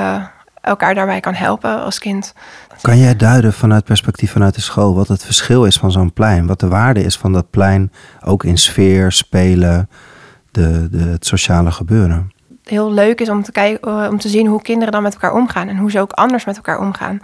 elkaar 0.62 0.94
daarbij 0.94 1.20
kan 1.20 1.34
helpen 1.34 1.82
als 1.82 1.98
kind. 1.98 2.34
Kan 2.80 2.98
jij 2.98 3.16
duiden 3.16 3.52
vanuit 3.52 3.84
perspectief 3.84 4.32
vanuit 4.32 4.54
de 4.54 4.60
school 4.60 4.94
wat 4.94 5.08
het 5.08 5.24
verschil 5.24 5.64
is 5.64 5.76
van 5.76 5.92
zo'n 5.92 6.12
plein? 6.12 6.46
Wat 6.46 6.60
de 6.60 6.68
waarde 6.68 7.04
is 7.04 7.16
van 7.16 7.32
dat 7.32 7.50
plein, 7.50 7.92
ook 8.24 8.44
in 8.44 8.58
sfeer, 8.58 9.12
spelen, 9.12 9.88
de, 10.50 10.88
de, 10.90 10.98
het 10.98 11.26
sociale 11.26 11.70
gebeuren? 11.70 12.32
Heel 12.64 12.92
leuk 12.92 13.20
is 13.20 13.28
om 13.28 13.42
te, 13.42 13.52
kijken, 13.52 14.08
om 14.08 14.18
te 14.18 14.28
zien 14.28 14.46
hoe 14.46 14.62
kinderen 14.62 14.92
dan 14.92 15.02
met 15.02 15.12
elkaar 15.12 15.34
omgaan 15.34 15.68
en 15.68 15.76
hoe 15.76 15.90
ze 15.90 16.00
ook 16.00 16.12
anders 16.12 16.44
met 16.44 16.56
elkaar 16.56 16.78
omgaan. 16.78 17.20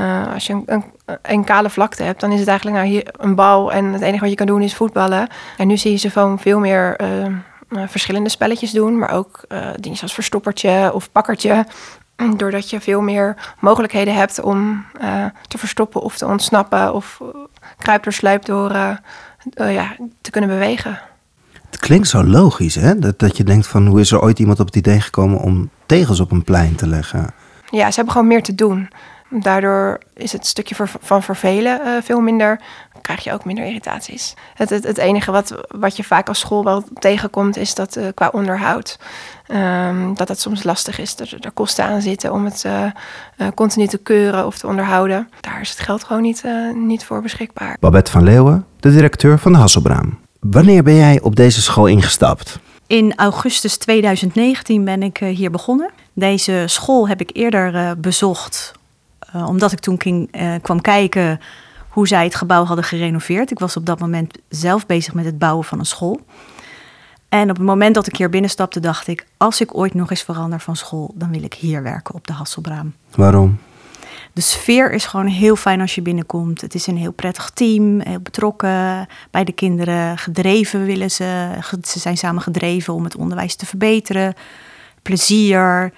Uh, 0.00 0.32
als 0.32 0.46
je 0.46 0.52
een, 0.52 0.62
een, 0.66 0.84
een, 1.22 1.44
kale 1.44 1.70
vlakte 1.70 2.02
hebt, 2.02 2.20
dan 2.20 2.32
is 2.32 2.38
het 2.38 2.48
eigenlijk 2.48 2.78
nou 2.78 2.88
hier 2.88 3.08
een 3.18 3.34
bal 3.34 3.72
en 3.72 3.84
het 3.84 4.02
enige 4.02 4.20
wat 4.20 4.30
je 4.30 4.36
kan 4.36 4.46
doen 4.46 4.62
is 4.62 4.74
voetballen. 4.74 5.28
En 5.56 5.66
nu 5.66 5.76
zie 5.76 5.90
je 5.90 5.96
ze 5.96 6.10
gewoon 6.10 6.38
veel 6.38 6.58
meer 6.58 7.00
uh, 7.00 7.82
verschillende 7.86 8.28
spelletjes 8.28 8.70
doen, 8.70 8.98
maar 8.98 9.10
ook 9.10 9.44
uh, 9.48 9.68
dingen 9.80 10.00
als 10.00 10.14
verstoppertje 10.14 10.90
of 10.94 11.12
pakkertje. 11.12 11.66
Doordat 12.36 12.70
je 12.70 12.80
veel 12.80 13.00
meer 13.00 13.54
mogelijkheden 13.60 14.14
hebt 14.14 14.40
om 14.40 14.84
te 15.48 15.58
verstoppen 15.58 16.00
of 16.00 16.16
te 16.16 16.26
ontsnappen 16.26 16.94
of 16.94 17.20
kruip 17.78 18.02
door 18.02 18.12
sluip 18.12 18.44
door 18.44 18.72
ja, 19.54 19.96
te 20.20 20.30
kunnen 20.30 20.50
bewegen. 20.50 21.00
Het 21.70 21.78
klinkt 21.78 22.08
zo 22.08 22.24
logisch, 22.24 22.74
hè? 22.74 22.98
Dat, 22.98 23.18
dat 23.18 23.36
je 23.36 23.44
denkt 23.44 23.66
van 23.66 23.86
hoe 23.86 24.00
is 24.00 24.12
er 24.12 24.22
ooit 24.22 24.38
iemand 24.38 24.60
op 24.60 24.66
het 24.66 24.76
idee 24.76 25.00
gekomen 25.00 25.38
om 25.38 25.70
tegels 25.86 26.20
op 26.20 26.30
een 26.30 26.44
plein 26.44 26.74
te 26.74 26.86
leggen? 26.86 27.30
Ja, 27.70 27.88
ze 27.88 27.94
hebben 27.94 28.12
gewoon 28.12 28.28
meer 28.28 28.42
te 28.42 28.54
doen. 28.54 28.88
Daardoor 29.30 30.00
is 30.14 30.32
het 30.32 30.46
stukje 30.46 30.74
van 31.00 31.22
vervelen 31.22 31.80
uh, 31.84 31.92
veel 32.02 32.20
minder. 32.20 32.60
Krijg 33.06 33.24
je 33.24 33.32
ook 33.32 33.44
minder 33.44 33.64
irritaties. 33.64 34.34
Het, 34.54 34.70
het, 34.70 34.84
het, 34.84 34.98
enige 34.98 35.30
wat, 35.30 35.54
wat 35.68 35.96
je 35.96 36.04
vaak 36.04 36.28
als 36.28 36.38
school 36.38 36.64
wel 36.64 36.84
tegenkomt, 36.98 37.56
is 37.56 37.74
dat 37.74 37.96
uh, 37.96 38.06
qua 38.14 38.28
onderhoud. 38.32 38.98
Um, 39.48 40.14
dat 40.14 40.28
het 40.28 40.40
soms 40.40 40.62
lastig 40.62 40.98
is. 40.98 41.16
Dat 41.16 41.30
er 41.40 41.50
kosten 41.54 41.84
aan 41.84 42.00
zitten 42.00 42.32
om 42.32 42.44
het 42.44 42.64
uh, 42.66 43.46
continu 43.54 43.86
te 43.86 43.98
keuren 43.98 44.46
of 44.46 44.58
te 44.58 44.66
onderhouden. 44.66 45.28
Daar 45.40 45.60
is 45.60 45.70
het 45.70 45.78
geld 45.78 46.04
gewoon 46.04 46.22
niet, 46.22 46.44
niet 46.74 47.04
voor 47.04 47.22
beschikbaar. 47.22 47.76
Babette 47.80 48.10
van 48.10 48.22
Leeuwen, 48.22 48.64
de 48.80 48.90
directeur 48.90 49.38
van 49.38 49.52
de 49.52 49.58
Hasselbraam. 49.58 50.18
Wanneer 50.40 50.82
ben 50.82 50.96
jij 50.96 51.20
op 51.20 51.36
deze 51.36 51.62
school 51.62 51.86
ingestapt? 51.86 52.58
In 52.86 53.12
augustus 53.16 53.76
2019 53.76 54.84
ben 54.84 55.02
ik 55.02 55.18
hier 55.18 55.50
begonnen. 55.50 55.90
Deze 56.12 56.64
school 56.66 57.08
heb 57.08 57.20
ik 57.20 57.30
eerder 57.32 58.00
bezocht 58.00 58.72
omdat 59.32 59.72
ik 59.72 59.80
toen 59.80 60.00
ging, 60.00 60.30
kwam 60.62 60.80
kijken 60.80 61.40
hoe 61.96 62.08
zij 62.08 62.24
het 62.24 62.34
gebouw 62.34 62.64
hadden 62.64 62.84
gerenoveerd. 62.84 63.50
Ik 63.50 63.58
was 63.58 63.76
op 63.76 63.86
dat 63.86 64.00
moment 64.00 64.38
zelf 64.48 64.86
bezig 64.86 65.14
met 65.14 65.24
het 65.24 65.38
bouwen 65.38 65.64
van 65.64 65.78
een 65.78 65.86
school. 65.86 66.20
En 67.28 67.50
op 67.50 67.56
het 67.56 67.66
moment 67.66 67.94
dat 67.94 68.06
ik 68.06 68.16
hier 68.16 68.30
binnenstapte, 68.30 68.80
dacht 68.80 69.06
ik: 69.06 69.26
als 69.36 69.60
ik 69.60 69.76
ooit 69.76 69.94
nog 69.94 70.10
eens 70.10 70.22
verander 70.22 70.60
van 70.60 70.76
school, 70.76 71.12
dan 71.14 71.30
wil 71.30 71.42
ik 71.42 71.54
hier 71.54 71.82
werken 71.82 72.14
op 72.14 72.26
de 72.26 72.32
Hasselbraam. 72.32 72.94
Waarom? 73.14 73.58
De 74.32 74.40
sfeer 74.40 74.92
is 74.92 75.06
gewoon 75.06 75.26
heel 75.26 75.56
fijn 75.56 75.80
als 75.80 75.94
je 75.94 76.02
binnenkomt. 76.02 76.60
Het 76.60 76.74
is 76.74 76.86
een 76.86 76.96
heel 76.96 77.12
prettig 77.12 77.50
team, 77.50 78.00
heel 78.00 78.20
betrokken 78.20 79.06
bij 79.30 79.44
de 79.44 79.52
kinderen. 79.52 80.18
Gedreven 80.18 80.84
willen 80.84 81.10
ze. 81.10 81.48
Ze 81.82 81.98
zijn 81.98 82.16
samen 82.16 82.42
gedreven 82.42 82.94
om 82.94 83.04
het 83.04 83.16
onderwijs 83.16 83.56
te 83.56 83.66
verbeteren. 83.66 84.34
Plezier 85.02 85.92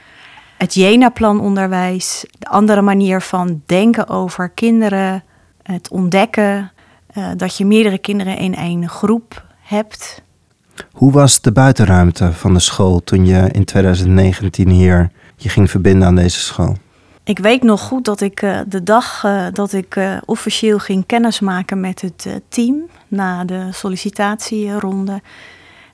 het 0.59 0.75
Jena-planonderwijs, 0.75 2.25
de 2.39 2.49
andere 2.49 2.83
manier 2.83 3.21
van 3.21 3.63
denken 3.67 4.09
over 4.09 4.49
kinderen, 4.49 5.23
het 5.73 5.89
ontdekken, 5.91 6.73
uh, 7.15 7.29
dat 7.37 7.57
je 7.57 7.65
meerdere 7.65 7.99
kinderen 7.99 8.37
in 8.39 8.55
één 8.55 8.89
groep 8.89 9.45
hebt. 9.61 10.23
Hoe 10.93 11.13
was 11.13 11.41
de 11.41 11.53
buitenruimte 11.53 12.33
van 12.33 12.55
de 12.55 12.61
school 12.61 13.05
toen 13.05 13.27
je 13.27 13.49
in 13.53 13.65
2019 13.65 14.69
hier 14.69 15.11
je 15.37 15.49
ging 15.49 15.71
verbinden 15.71 16.09
aan 16.09 16.15
deze 16.15 16.41
school? 16.41 16.77
Ik 17.25 17.39
weet 17.39 17.63
nog 17.63 17.81
goed 17.81 18.05
dat 18.05 18.21
ik 18.21 18.43
uh, 18.43 18.61
de 18.67 18.83
dag 18.83 19.23
uh, 19.25 19.47
dat 19.53 19.73
ik 19.73 20.01
officieel 20.25 20.79
ging 20.79 21.07
kennismaken 21.07 21.81
met 21.81 22.01
het 22.01 22.41
team 22.49 22.77
na 23.09 23.45
de 23.45 23.69
sollicitatieronde 23.71 25.21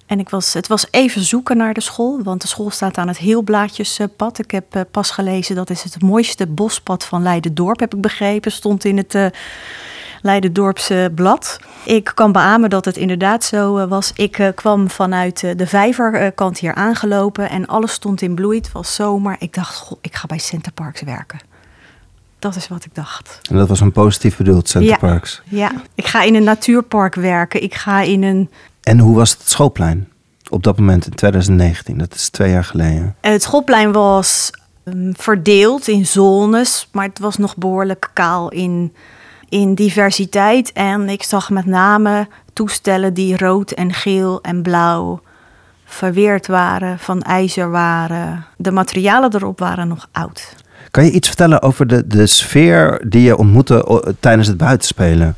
en 0.07 0.19
ik 0.19 0.29
was, 0.29 0.53
het 0.53 0.67
was 0.67 0.87
even 0.91 1.23
zoeken 1.23 1.57
naar 1.57 1.75
de 1.75 1.81
school, 1.81 2.23
want 2.23 2.43
de 2.43 2.49
school 2.49 2.71
staat 2.71 2.99
aan 2.99 3.09
het 3.09 3.19
Heelblaadjespad. 3.19 4.39
Ik 4.39 4.51
heb 4.51 4.77
uh, 4.77 4.83
pas 4.91 5.11
gelezen 5.11 5.57
dat 5.57 5.71
is 5.71 5.83
het 5.83 6.03
mooiste 6.03 6.47
bospad 6.47 7.05
van 7.05 7.23
Leiden-dorp, 7.23 7.81
heb 7.81 7.95
ik 7.95 8.01
begrepen. 8.01 8.53
Stond 8.53 8.85
in 8.85 8.97
het 8.97 9.15
uh, 9.15 9.27
Leiden-dorpse 10.23 11.13
blad. 11.15 11.59
Ik 11.85 12.13
kan 12.15 12.33
beamen 12.33 12.71
dat 12.71 12.85
het 12.85 12.97
inderdaad 12.97 13.45
zo 13.45 13.79
uh, 13.79 13.85
was. 13.85 14.13
Ik 14.15 14.53
kwam 14.55 14.91
vanuit 14.91 15.41
de 15.57 15.67
vijverkant 15.67 16.59
hier 16.59 16.75
aangelopen 16.75 17.51
en 17.51 17.67
alles 17.67 17.93
stond 17.93 18.23
in 18.23 18.35
bloei. 18.35 18.59
Het 18.59 18.73
was 18.73 18.95
zomer. 18.95 19.37
Ik 19.39 19.55
dacht, 19.55 19.75
goh, 19.75 19.99
ik 20.01 20.15
ga 20.15 20.27
bij 20.27 20.39
Centerparks 20.39 21.03
werken. 21.03 21.41
Dat 22.39 22.57
is 22.57 22.69
wat 22.69 22.85
ik 22.85 22.95
dacht. 22.95 23.41
En 23.51 23.57
dat 23.57 23.69
was 23.69 23.81
een 23.81 23.93
positief 23.93 24.37
bedoeld, 24.37 24.69
Centerparks? 24.69 25.43
Ja, 25.45 25.59
ja, 25.59 25.83
ik 25.95 26.07
ga 26.07 26.23
in 26.23 26.35
een 26.35 26.45
natuurpark 26.45 27.15
werken. 27.15 27.63
Ik 27.63 27.75
ga 27.75 28.01
in 28.01 28.23
een 28.23 28.51
en 28.85 28.99
hoe 28.99 29.17
was 29.17 29.31
het 29.31 29.49
schoolplein 29.49 30.09
op 30.51 30.63
dat 30.63 30.79
moment 30.79 31.07
in 31.07 31.15
2019? 31.15 31.99
Dat 31.99 32.15
is 32.15 32.29
twee 32.29 32.51
jaar 32.51 32.65
geleden. 32.65 33.17
Het 33.21 33.43
schoolplein 33.43 33.93
was 33.93 34.51
um, 34.85 35.13
verdeeld 35.17 35.89
in 35.89 36.07
zones, 36.07 36.89
maar 36.93 37.07
het 37.07 37.19
was 37.19 37.37
nog 37.37 37.57
behoorlijk 37.57 38.11
kaal 38.13 38.51
in, 38.51 38.93
in 39.49 39.75
diversiteit. 39.75 40.73
En 40.73 41.09
ik 41.09 41.23
zag 41.23 41.51
met 41.51 41.67
name 41.67 42.29
toestellen 42.53 43.15
die 43.15 43.37
rood 43.37 43.71
en 43.71 43.93
geel 43.93 44.41
en 44.43 44.63
blauw 44.63 45.23
verweerd 45.85 46.47
waren, 46.47 46.99
van 46.99 47.23
ijzer 47.23 47.71
waren. 47.71 48.47
De 48.57 48.71
materialen 48.71 49.35
erop 49.35 49.59
waren 49.59 49.89
nog 49.89 50.09
oud. 50.13 50.55
Kan 50.91 51.05
je 51.05 51.11
iets 51.11 51.29
vertellen 51.29 51.63
over 51.63 51.87
de, 51.87 52.07
de 52.07 52.27
sfeer 52.27 53.05
die 53.09 53.23
je 53.23 53.37
ontmoette 53.37 54.15
tijdens 54.21 54.49
het 54.49 54.57
buitenspelen? 54.57 55.37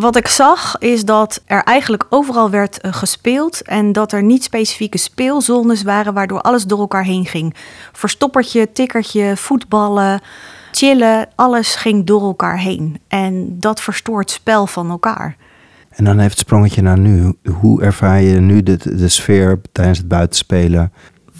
Wat 0.00 0.16
ik 0.16 0.26
zag 0.26 0.78
is 0.78 1.04
dat 1.04 1.42
er 1.46 1.62
eigenlijk 1.62 2.06
overal 2.08 2.50
werd 2.50 2.84
uh, 2.84 2.92
gespeeld 2.92 3.62
en 3.62 3.92
dat 3.92 4.12
er 4.12 4.22
niet 4.22 4.42
specifieke 4.42 4.98
speelzones 4.98 5.82
waren 5.82 6.14
waardoor 6.14 6.40
alles 6.40 6.64
door 6.64 6.78
elkaar 6.78 7.04
heen 7.04 7.26
ging. 7.26 7.54
Verstoppertje, 7.92 8.72
tikkertje, 8.72 9.36
voetballen, 9.36 10.20
chillen, 10.72 11.28
alles 11.34 11.74
ging 11.74 12.06
door 12.06 12.22
elkaar 12.22 12.58
heen. 12.58 13.00
En 13.08 13.58
dat 13.58 13.80
verstoort 13.80 14.30
spel 14.30 14.66
van 14.66 14.90
elkaar. 14.90 15.36
En 15.90 16.04
dan 16.04 16.18
heeft 16.18 16.38
het 16.38 16.46
sprongetje 16.46 16.82
naar 16.82 16.98
nu. 16.98 17.34
Hoe 17.60 17.82
ervaar 17.82 18.20
je 18.20 18.40
nu 18.40 18.62
de, 18.62 18.96
de 18.96 19.08
sfeer 19.08 19.60
tijdens 19.72 19.98
het 19.98 20.08
buitenspelen? 20.08 20.92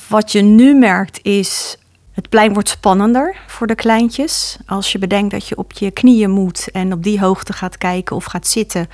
Wat 0.09 0.33
je 0.33 0.42
nu 0.42 0.75
merkt 0.75 1.18
is 1.23 1.79
het 2.20 2.28
plein 2.28 2.52
wordt 2.52 2.68
spannender 2.68 3.37
voor 3.46 3.66
de 3.66 3.74
kleintjes. 3.74 4.56
Als 4.66 4.92
je 4.92 4.98
bedenkt 4.98 5.30
dat 5.30 5.48
je 5.48 5.56
op 5.56 5.72
je 5.72 5.90
knieën 5.90 6.30
moet 6.30 6.68
en 6.72 6.92
op 6.92 7.02
die 7.02 7.20
hoogte 7.20 7.52
gaat 7.52 7.78
kijken 7.78 8.16
of 8.16 8.24
gaat 8.24 8.46
zitten 8.46 8.88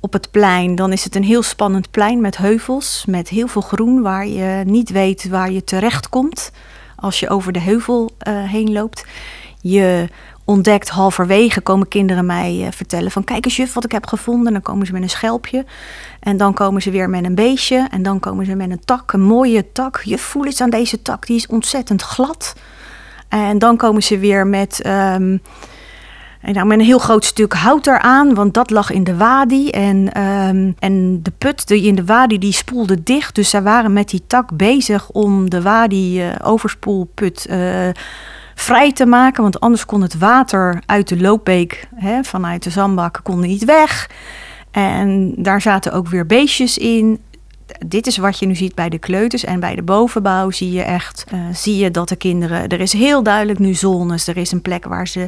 op 0.00 0.12
het 0.12 0.30
plein, 0.30 0.74
dan 0.74 0.92
is 0.92 1.04
het 1.04 1.14
een 1.14 1.24
heel 1.24 1.42
spannend 1.42 1.90
plein 1.90 2.20
met 2.20 2.36
heuvels, 2.36 3.04
met 3.06 3.28
heel 3.28 3.46
veel 3.46 3.62
groen 3.62 4.02
waar 4.02 4.26
je 4.26 4.62
niet 4.64 4.90
weet 4.90 5.28
waar 5.28 5.50
je 5.50 5.64
terecht 5.64 6.08
komt 6.08 6.50
als 6.96 7.20
je 7.20 7.28
over 7.28 7.52
de 7.52 7.60
heuvel 7.60 8.10
uh, 8.28 8.50
heen 8.50 8.72
loopt. 8.72 9.04
Je 9.60 10.08
ontdekt 10.46 10.88
halverwege 10.88 11.60
komen 11.60 11.88
kinderen 11.88 12.26
mij 12.26 12.60
uh, 12.60 12.66
vertellen 12.70 13.10
van 13.10 13.24
kijk 13.24 13.44
eens 13.44 13.56
juf 13.56 13.74
wat 13.74 13.84
ik 13.84 13.92
heb 13.92 14.06
gevonden. 14.06 14.46
En 14.46 14.52
dan 14.52 14.62
komen 14.62 14.86
ze 14.86 14.92
met 14.92 15.02
een 15.02 15.10
schelpje 15.10 15.64
en 16.20 16.36
dan 16.36 16.54
komen 16.54 16.82
ze 16.82 16.90
weer 16.90 17.10
met 17.10 17.24
een 17.24 17.34
beestje 17.34 17.86
en 17.90 18.02
dan 18.02 18.20
komen 18.20 18.46
ze 18.46 18.54
met 18.54 18.70
een 18.70 18.84
tak, 18.84 19.12
een 19.12 19.22
mooie 19.22 19.72
tak. 19.72 20.00
Je 20.04 20.18
voelt 20.18 20.46
iets 20.46 20.60
aan 20.60 20.70
deze 20.70 21.02
tak, 21.02 21.26
die 21.26 21.36
is 21.36 21.46
ontzettend 21.46 22.02
glad. 22.02 22.54
En 23.28 23.58
dan 23.58 23.76
komen 23.76 24.02
ze 24.02 24.18
weer 24.18 24.46
met, 24.46 24.86
um, 24.86 25.40
nou, 26.40 26.66
met 26.66 26.78
een 26.78 26.84
heel 26.84 26.98
groot 26.98 27.24
stuk 27.24 27.52
hout 27.52 27.86
eraan, 27.86 28.34
want 28.34 28.54
dat 28.54 28.70
lag 28.70 28.90
in 28.90 29.04
de 29.04 29.16
wadi. 29.16 29.70
En, 29.70 30.22
um, 30.22 30.74
en 30.78 31.22
de 31.22 31.32
put 31.38 31.68
die 31.68 31.82
in 31.82 31.94
de 31.94 32.04
wadi 32.04 32.38
die 32.38 32.52
spoelde 32.52 33.02
dicht. 33.02 33.34
Dus 33.34 33.50
zij 33.50 33.62
waren 33.62 33.92
met 33.92 34.08
die 34.08 34.22
tak 34.26 34.56
bezig 34.56 35.10
om 35.10 35.50
de 35.50 35.62
wadi 35.62 36.26
uh, 36.26 36.34
overspoelput 36.42 37.46
uh, 37.50 37.88
vrij 38.56 38.92
te 38.92 39.06
maken. 39.06 39.42
Want 39.42 39.60
anders 39.60 39.86
kon 39.86 40.02
het 40.02 40.18
water 40.18 40.82
uit 40.86 41.08
de 41.08 41.20
loopbeek 41.20 41.88
hè, 41.94 42.24
vanuit 42.24 42.62
de 42.62 42.70
zandbak 42.70 43.20
kon 43.22 43.40
niet 43.40 43.64
weg. 43.64 44.10
En 44.70 45.34
daar 45.36 45.60
zaten 45.60 45.92
ook 45.92 46.08
weer 46.08 46.26
beestjes 46.26 46.78
in. 46.78 47.20
Dit 47.86 48.06
is 48.06 48.16
wat 48.16 48.38
je 48.38 48.46
nu 48.46 48.54
ziet 48.54 48.74
bij 48.74 48.88
de 48.88 48.98
kleuters. 48.98 49.44
En 49.44 49.60
bij 49.60 49.74
de 49.74 49.82
bovenbouw 49.82 50.50
zie 50.50 50.72
je 50.72 50.82
echt 50.82 51.24
uh, 51.34 51.40
zie 51.52 51.76
je 51.76 51.90
dat 51.90 52.08
de 52.08 52.16
kinderen. 52.16 52.68
Er 52.68 52.80
is 52.80 52.92
heel 52.92 53.22
duidelijk 53.22 53.58
nu 53.58 53.74
zones. 53.74 54.26
Er 54.26 54.36
is 54.36 54.52
een 54.52 54.62
plek 54.62 54.84
waar 54.84 55.08
ze 55.08 55.20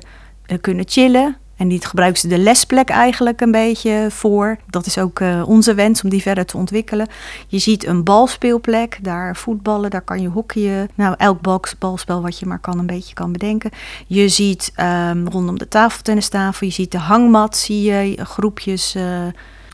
uh, 0.46 0.58
kunnen 0.60 0.84
chillen. 0.88 1.36
En 1.58 1.68
die 1.68 1.86
gebruiken 1.86 2.20
ze 2.20 2.28
de 2.28 2.38
lesplek 2.38 2.88
eigenlijk 2.88 3.40
een 3.40 3.50
beetje 3.50 4.06
voor. 4.10 4.58
Dat 4.66 4.86
is 4.86 4.98
ook 4.98 5.20
uh, 5.20 5.48
onze 5.48 5.74
wens 5.74 6.02
om 6.02 6.10
die 6.10 6.22
verder 6.22 6.46
te 6.46 6.56
ontwikkelen. 6.56 7.08
Je 7.46 7.58
ziet 7.58 7.86
een 7.86 8.04
balspeelplek, 8.04 8.98
daar 9.02 9.36
voetballen, 9.36 9.90
daar 9.90 10.02
kan 10.02 10.20
je 10.20 10.28
hockeyen. 10.28 10.88
Nou, 10.94 11.14
elk 11.18 11.40
balspel 11.78 12.22
wat 12.22 12.38
je 12.38 12.46
maar 12.46 12.58
kan 12.58 12.78
een 12.78 12.86
beetje 12.86 13.14
kan 13.14 13.32
bedenken. 13.32 13.70
Je 14.06 14.28
ziet 14.28 14.72
um, 14.80 15.28
rondom 15.28 15.58
de 15.58 15.68
tafeltennistafel, 15.68 16.66
je 16.66 16.72
ziet 16.72 16.92
de 16.92 16.98
hangmat, 16.98 17.56
zie 17.56 17.82
je 17.82 18.24
groepjes. 18.24 18.94
Uh, 18.96 19.02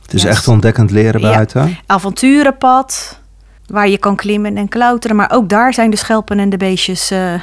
het 0.03 0.15
is 0.15 0.25
echt 0.25 0.49
ontdekkend 0.49 0.91
leren 0.91 1.21
buiten. 1.21 1.69
Ja, 1.69 1.75
avonturenpad 1.87 3.19
waar 3.67 3.89
je 3.89 3.99
kan 3.99 4.17
klimmen 4.17 4.57
en 4.57 4.69
klauteren. 4.69 5.17
Maar 5.17 5.31
ook 5.31 5.49
daar 5.49 5.75
zijn 5.75 5.91
de 5.91 5.97
schelpen 5.97 6.39
en 6.39 6.49
de 6.49 6.57
beestjes 6.57 7.13
uh, 7.13 7.35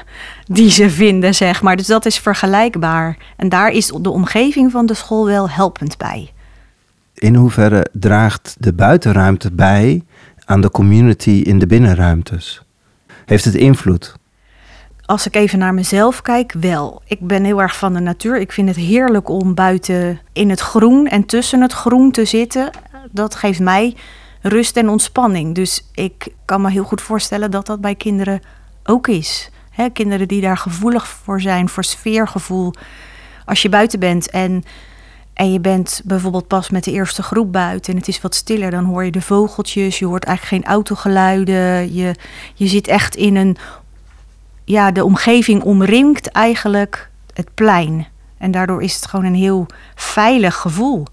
die 0.43 0.69
ze 0.69 0.89
vinden, 0.89 1.35
zeg 1.35 1.61
maar. 1.61 1.75
Dus 1.75 1.87
dat 1.87 2.05
is 2.05 2.19
vergelijkbaar. 2.19 3.17
En 3.37 3.49
daar 3.49 3.71
is 3.71 3.87
de 4.01 4.09
omgeving 4.09 4.71
van 4.71 4.85
de 4.85 4.93
school 4.93 5.25
wel 5.25 5.49
helpend 5.49 5.97
bij. 5.97 6.31
In 7.13 7.35
hoeverre 7.35 7.85
draagt 7.93 8.55
de 8.59 8.73
buitenruimte 8.73 9.51
bij 9.51 10.03
aan 10.45 10.61
de 10.61 10.71
community 10.71 11.29
in 11.29 11.59
de 11.59 11.67
binnenruimtes? 11.67 12.61
Heeft 13.25 13.45
het 13.45 13.55
invloed? 13.55 14.15
Als 15.05 15.27
ik 15.27 15.35
even 15.35 15.59
naar 15.59 15.73
mezelf 15.73 16.21
kijk, 16.21 16.53
wel. 16.59 17.01
Ik 17.05 17.19
ben 17.19 17.43
heel 17.43 17.61
erg 17.61 17.77
van 17.77 17.93
de 17.93 17.99
natuur. 17.99 18.39
Ik 18.39 18.51
vind 18.51 18.67
het 18.67 18.77
heerlijk 18.77 19.29
om 19.29 19.53
buiten 19.53 20.19
in 20.33 20.49
het 20.49 20.59
groen 20.59 21.07
en 21.07 21.25
tussen 21.25 21.61
het 21.61 21.71
groen 21.71 22.11
te 22.11 22.25
zitten. 22.25 22.69
Dat 23.11 23.35
geeft 23.35 23.59
mij 23.59 23.95
rust 24.41 24.77
en 24.77 24.89
ontspanning. 24.89 25.55
Dus 25.55 25.87
ik 25.93 26.27
kan 26.45 26.61
me 26.61 26.71
heel 26.71 26.83
goed 26.83 27.01
voorstellen 27.01 27.51
dat 27.51 27.65
dat 27.65 27.81
bij 27.81 27.95
kinderen 27.95 28.41
ook 28.83 29.07
is. 29.07 29.49
Kinderen 29.93 30.27
die 30.27 30.41
daar 30.41 30.57
gevoelig 30.57 31.07
voor 31.07 31.41
zijn, 31.41 31.69
voor 31.69 31.83
sfeergevoel. 31.83 32.73
Als 33.45 33.61
je 33.61 33.69
buiten 33.69 33.99
bent 33.99 34.29
en, 34.29 34.63
en 35.33 35.51
je 35.51 35.59
bent 35.59 36.01
bijvoorbeeld 36.05 36.47
pas 36.47 36.69
met 36.69 36.83
de 36.83 36.91
eerste 36.91 37.23
groep 37.23 37.51
buiten 37.51 37.93
en 37.93 37.99
het 37.99 38.07
is 38.07 38.21
wat 38.21 38.35
stiller, 38.35 38.71
dan 38.71 38.85
hoor 38.85 39.05
je 39.05 39.11
de 39.11 39.21
vogeltjes, 39.21 39.99
je 39.99 40.05
hoort 40.05 40.23
eigenlijk 40.23 40.63
geen 40.63 40.73
autogeluiden. 40.73 41.93
Je, 41.93 42.15
je 42.53 42.67
zit 42.67 42.87
echt 42.87 43.15
in 43.15 43.35
een. 43.35 43.57
Ja, 44.63 44.91
de 44.91 45.05
omgeving 45.05 45.63
omringt 45.63 46.27
eigenlijk 46.27 47.09
het 47.33 47.53
plein. 47.53 48.07
En 48.37 48.51
daardoor 48.51 48.83
is 48.83 48.95
het 48.95 49.05
gewoon 49.05 49.25
een 49.25 49.35
heel 49.35 49.65
veilig 49.95 50.55
gevoel. 50.55 51.05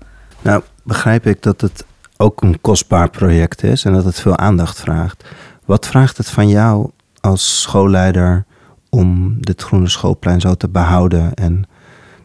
Nou, 0.42 0.62
begrijp 0.82 1.26
ik 1.26 1.42
dat 1.42 1.60
het 1.60 1.84
ook 2.18 2.42
een 2.42 2.60
kostbaar 2.60 3.10
project 3.10 3.62
is 3.62 3.84
en 3.84 3.92
dat 3.92 4.04
het 4.04 4.20
veel 4.20 4.36
aandacht 4.36 4.80
vraagt. 4.80 5.24
Wat 5.64 5.86
vraagt 5.86 6.16
het 6.16 6.30
van 6.30 6.48
jou 6.48 6.90
als 7.20 7.60
schoolleider 7.60 8.44
om 8.90 9.36
dit 9.40 9.62
groene 9.62 9.88
schoolplein 9.88 10.40
zo 10.40 10.54
te 10.54 10.68
behouden 10.68 11.34
en 11.34 11.64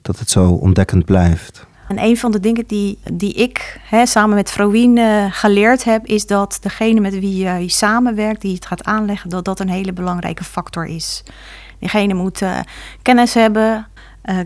dat 0.01 0.19
het 0.19 0.29
zo 0.29 0.49
ontdekkend 0.49 1.06
blijft? 1.06 1.65
En 1.88 2.03
een 2.03 2.17
van 2.17 2.32
de 2.32 2.39
dingen 2.39 2.63
die, 2.67 2.99
die 3.13 3.34
ik 3.34 3.79
hè, 3.84 4.06
samen 4.06 4.36
met 4.36 4.51
Vrouwien 4.51 4.97
uh, 4.97 5.25
geleerd 5.29 5.84
heb, 5.84 6.06
is 6.06 6.25
dat 6.25 6.58
degene 6.62 6.99
met 6.99 7.19
wie 7.19 7.38
je 7.38 7.69
samenwerkt, 7.69 8.41
die 8.41 8.53
het 8.56 8.65
gaat 8.65 8.84
aanleggen, 8.84 9.29
dat 9.29 9.45
dat 9.45 9.60
een 9.60 9.69
hele 9.69 9.93
belangrijke 9.93 10.43
factor 10.43 10.86
is. 10.86 11.23
Diegene 11.79 12.13
moet 12.13 12.41
uh, 12.41 12.60
kennis 13.01 13.34
hebben, 13.34 13.88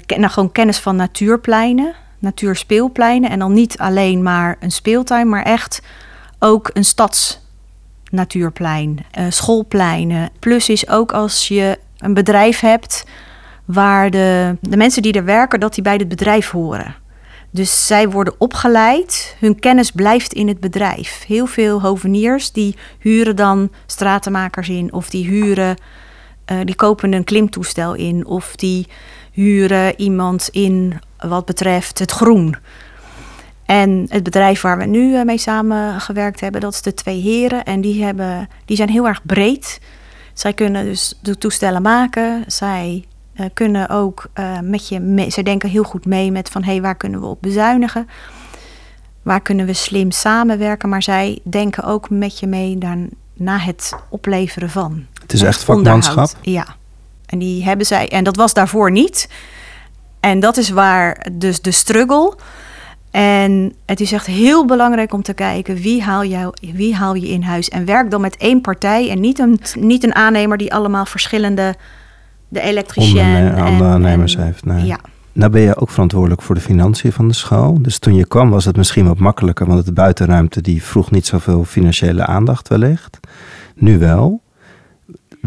nou, 0.07 0.29
gewoon 0.29 0.51
kennis 0.51 0.79
van 0.79 0.95
natuurpleinen 0.95 1.95
natuurspeelpleinen. 2.19 3.29
En 3.29 3.39
dan 3.39 3.53
niet 3.53 3.77
alleen 3.77 4.23
maar 4.23 4.57
een 4.59 4.71
speeltuin, 4.71 5.29
maar 5.29 5.43
echt 5.43 5.81
ook 6.39 6.69
een 6.73 6.85
stadsnatuurplein, 6.85 9.05
uh, 9.19 9.25
schoolpleinen. 9.29 10.29
Plus 10.39 10.69
is 10.69 10.89
ook 10.89 11.11
als 11.11 11.47
je 11.47 11.79
een 11.97 12.13
bedrijf 12.13 12.59
hebt 12.59 13.05
waar 13.65 14.11
de, 14.11 14.57
de 14.61 14.77
mensen 14.77 15.01
die 15.01 15.13
er 15.13 15.25
werken, 15.25 15.59
dat 15.59 15.73
die 15.73 15.83
bij 15.83 15.95
het 15.95 16.07
bedrijf 16.07 16.49
horen. 16.49 16.95
Dus 17.49 17.87
zij 17.87 18.09
worden 18.09 18.35
opgeleid, 18.37 19.35
hun 19.39 19.59
kennis 19.59 19.91
blijft 19.91 20.33
in 20.33 20.47
het 20.47 20.59
bedrijf. 20.59 21.23
Heel 21.27 21.45
veel 21.45 21.81
hoveniers 21.81 22.51
die 22.51 22.75
huren 22.99 23.35
dan 23.35 23.71
stratenmakers 23.85 24.69
in 24.69 24.93
of 24.93 25.09
die 25.09 25.25
huren, 25.25 25.77
uh, 26.51 26.57
die 26.63 26.75
kopen 26.75 27.13
een 27.13 27.23
klimtoestel 27.23 27.93
in 27.93 28.25
of 28.25 28.55
die 28.55 28.87
huren 29.31 29.99
iemand 29.99 30.49
in 30.51 30.99
wat 31.17 31.45
betreft 31.45 31.99
het 31.99 32.11
groen. 32.11 32.55
En 33.65 34.05
het 34.09 34.23
bedrijf 34.23 34.61
waar 34.61 34.77
we 34.77 34.85
nu 34.85 35.15
eh, 35.15 35.23
mee 35.23 35.37
samengewerkt 35.37 36.39
hebben, 36.39 36.61
dat 36.61 36.73
is 36.73 36.81
de 36.81 36.93
twee 36.93 37.21
heren. 37.21 37.63
En 37.63 37.81
die, 37.81 38.03
hebben, 38.03 38.49
die 38.65 38.77
zijn 38.77 38.89
heel 38.89 39.07
erg 39.07 39.25
breed. 39.25 39.79
Zij 40.33 40.53
kunnen 40.53 40.85
dus 40.85 41.19
de 41.21 41.37
toestellen 41.37 41.81
maken. 41.81 42.43
Zij 42.47 43.05
uh, 43.35 43.45
kunnen 43.53 43.89
ook 43.89 44.27
uh, 44.39 44.59
met 44.59 44.87
je 44.87 44.99
mee, 44.99 45.29
zij 45.29 45.43
denken 45.43 45.69
heel 45.69 45.83
goed 45.83 46.05
mee 46.05 46.31
met 46.31 46.49
van 46.49 46.63
hé, 46.63 46.71
hey, 46.71 46.81
waar 46.81 46.95
kunnen 46.95 47.19
we 47.19 47.25
op 47.25 47.41
bezuinigen? 47.41 48.07
Waar 49.21 49.41
kunnen 49.41 49.65
we 49.65 49.73
slim 49.73 50.11
samenwerken? 50.11 50.89
Maar 50.89 51.03
zij 51.03 51.39
denken 51.43 51.83
ook 51.83 52.09
met 52.09 52.39
je 52.39 52.47
mee 52.47 52.77
dan, 52.77 53.09
na 53.33 53.57
het 53.57 53.93
opleveren 54.09 54.69
van. 54.69 55.05
Het 55.21 55.33
is 55.33 55.41
echt 55.41 55.63
vakmanschap. 55.63 56.29
Ja. 56.41 56.65
En 57.25 57.39
die 57.39 57.63
hebben 57.63 57.85
zij, 57.85 58.09
en 58.09 58.23
dat 58.23 58.35
was 58.35 58.53
daarvoor 58.53 58.91
niet. 58.91 59.29
En 60.19 60.39
dat 60.39 60.57
is 60.57 60.69
waar 60.69 61.27
dus 61.31 61.61
de 61.61 61.71
struggle. 61.71 62.35
En 63.11 63.73
het 63.85 63.99
is 63.99 64.11
echt 64.11 64.25
heel 64.25 64.65
belangrijk 64.65 65.13
om 65.13 65.21
te 65.21 65.33
kijken 65.33 65.75
wie 65.75 66.03
haal, 66.03 66.25
jou, 66.25 66.53
wie 66.73 66.95
haal 66.95 67.13
je 67.13 67.27
in 67.27 67.41
huis. 67.41 67.69
En 67.69 67.85
werk 67.85 68.11
dan 68.11 68.21
met 68.21 68.37
één 68.37 68.61
partij 68.61 69.09
en 69.09 69.19
niet 69.19 69.39
een, 69.39 69.59
niet 69.79 70.03
een 70.03 70.15
aannemer 70.15 70.57
die 70.57 70.73
allemaal 70.73 71.05
verschillende, 71.05 71.75
de 72.47 72.61
elektricien. 72.61 73.19
en, 73.19 73.55
aannemers 73.55 74.35
en, 74.35 74.43
heeft. 74.43 74.65
Nee. 74.65 74.85
Ja. 74.85 74.99
Nou 75.33 75.51
ben 75.51 75.61
je 75.61 75.75
ook 75.75 75.89
verantwoordelijk 75.89 76.41
voor 76.41 76.55
de 76.55 76.61
financiën 76.61 77.11
van 77.11 77.27
de 77.27 77.33
school. 77.33 77.81
Dus 77.81 77.99
toen 77.99 78.15
je 78.15 78.27
kwam 78.27 78.49
was 78.49 78.65
het 78.65 78.75
misschien 78.75 79.07
wat 79.07 79.19
makkelijker, 79.19 79.67
want 79.67 79.85
de 79.85 79.93
buitenruimte 79.93 80.61
die 80.61 80.83
vroeg 80.83 81.11
niet 81.11 81.25
zoveel 81.25 81.63
financiële 81.63 82.25
aandacht 82.25 82.67
wellicht. 82.67 83.19
Nu 83.75 83.97
wel. 83.97 84.41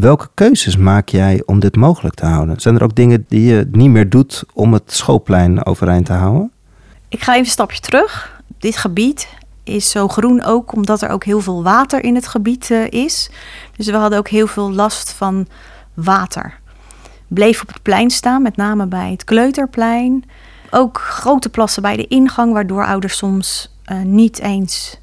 Welke 0.01 0.29
keuzes 0.35 0.77
maak 0.77 1.09
jij 1.09 1.43
om 1.47 1.59
dit 1.59 1.77
mogelijk 1.77 2.15
te 2.15 2.27
houden? 2.27 2.61
Zijn 2.61 2.75
er 2.75 2.83
ook 2.83 2.95
dingen 2.95 3.25
die 3.29 3.43
je 3.43 3.69
niet 3.73 3.91
meer 3.91 4.09
doet 4.09 4.45
om 4.53 4.73
het 4.73 4.93
schoolplein 4.93 5.67
overeind 5.67 6.07
te 6.07 6.13
houden? 6.13 6.53
Ik 7.09 7.23
ga 7.23 7.33
even 7.33 7.45
een 7.45 7.51
stapje 7.51 7.81
terug. 7.81 8.43
Dit 8.59 8.77
gebied 8.77 9.29
is 9.65 9.91
zo 9.91 10.09
groen 10.09 10.43
ook 10.45 10.73
omdat 10.73 11.03
er 11.03 11.09
ook 11.09 11.25
heel 11.25 11.41
veel 11.41 11.63
water 11.63 12.05
in 12.05 12.15
het 12.15 12.27
gebied 12.27 12.71
uh, 12.71 12.91
is. 12.91 13.31
Dus 13.77 13.87
we 13.87 13.97
hadden 13.97 14.19
ook 14.19 14.29
heel 14.29 14.47
veel 14.47 14.73
last 14.73 15.13
van 15.13 15.47
water. 15.95 16.59
Bleef 17.29 17.63
op 17.63 17.69
het 17.69 17.83
plein 17.83 18.11
staan, 18.11 18.43
met 18.43 18.57
name 18.57 18.87
bij 18.87 19.11
het 19.11 19.25
Kleuterplein. 19.25 20.25
Ook 20.71 20.99
grote 20.99 21.49
plassen 21.49 21.83
bij 21.83 21.97
de 21.97 22.07
ingang, 22.07 22.53
waardoor 22.53 22.87
ouders 22.87 23.17
soms 23.17 23.75
uh, 23.93 24.03
niet 24.03 24.39
eens 24.41 25.01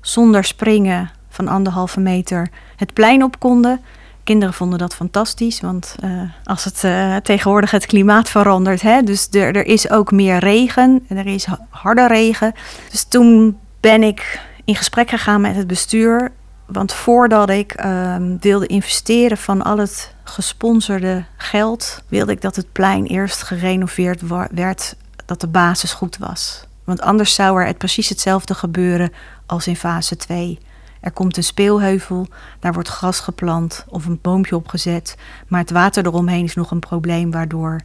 zonder 0.00 0.44
springen 0.44 1.10
van 1.28 1.48
anderhalve 1.48 2.00
meter 2.00 2.50
het 2.76 2.92
plein 2.92 3.22
op 3.22 3.38
konden. 3.38 3.80
Kinderen 4.24 4.54
vonden 4.54 4.78
dat 4.78 4.94
fantastisch, 4.94 5.60
want 5.60 5.94
uh, 6.04 6.22
als 6.44 6.64
het 6.64 6.82
uh, 6.84 7.16
tegenwoordig 7.16 7.70
het 7.70 7.86
klimaat 7.86 8.30
verandert, 8.30 8.82
hè, 8.82 9.02
dus 9.02 9.28
er, 9.30 9.56
er 9.56 9.66
is 9.66 9.90
ook 9.90 10.10
meer 10.10 10.38
regen 10.38 11.04
en 11.08 11.16
er 11.16 11.26
is 11.26 11.46
harde 11.68 12.06
regen. 12.06 12.52
Dus 12.90 13.04
toen 13.04 13.58
ben 13.80 14.02
ik 14.02 14.40
in 14.64 14.76
gesprek 14.76 15.10
gegaan 15.10 15.40
met 15.40 15.56
het 15.56 15.66
bestuur, 15.66 16.32
want 16.66 16.92
voordat 16.92 17.50
ik 17.50 17.84
uh, 17.84 18.16
wilde 18.40 18.66
investeren 18.66 19.38
van 19.38 19.62
al 19.62 19.78
het 19.78 20.14
gesponsorde 20.24 21.24
geld, 21.36 22.02
wilde 22.08 22.32
ik 22.32 22.40
dat 22.40 22.56
het 22.56 22.72
plein 22.72 23.06
eerst 23.06 23.42
gerenoveerd 23.42 24.20
werd, 24.50 24.96
dat 25.26 25.40
de 25.40 25.46
basis 25.46 25.92
goed 25.92 26.16
was. 26.18 26.64
Want 26.84 27.00
anders 27.00 27.34
zou 27.34 27.60
er 27.60 27.66
het 27.66 27.78
precies 27.78 28.08
hetzelfde 28.08 28.54
gebeuren 28.54 29.12
als 29.46 29.66
in 29.66 29.76
fase 29.76 30.16
2. 30.16 30.58
Er 31.00 31.10
komt 31.10 31.36
een 31.36 31.44
speelheuvel, 31.44 32.26
daar 32.58 32.72
wordt 32.72 32.88
gras 32.88 33.20
geplant 33.20 33.84
of 33.88 34.06
een 34.06 34.18
boompje 34.22 34.56
opgezet. 34.56 35.16
Maar 35.48 35.60
het 35.60 35.70
water 35.70 36.06
eromheen 36.06 36.44
is 36.44 36.54
nog 36.54 36.70
een 36.70 36.78
probleem, 36.78 37.30
waardoor 37.30 37.80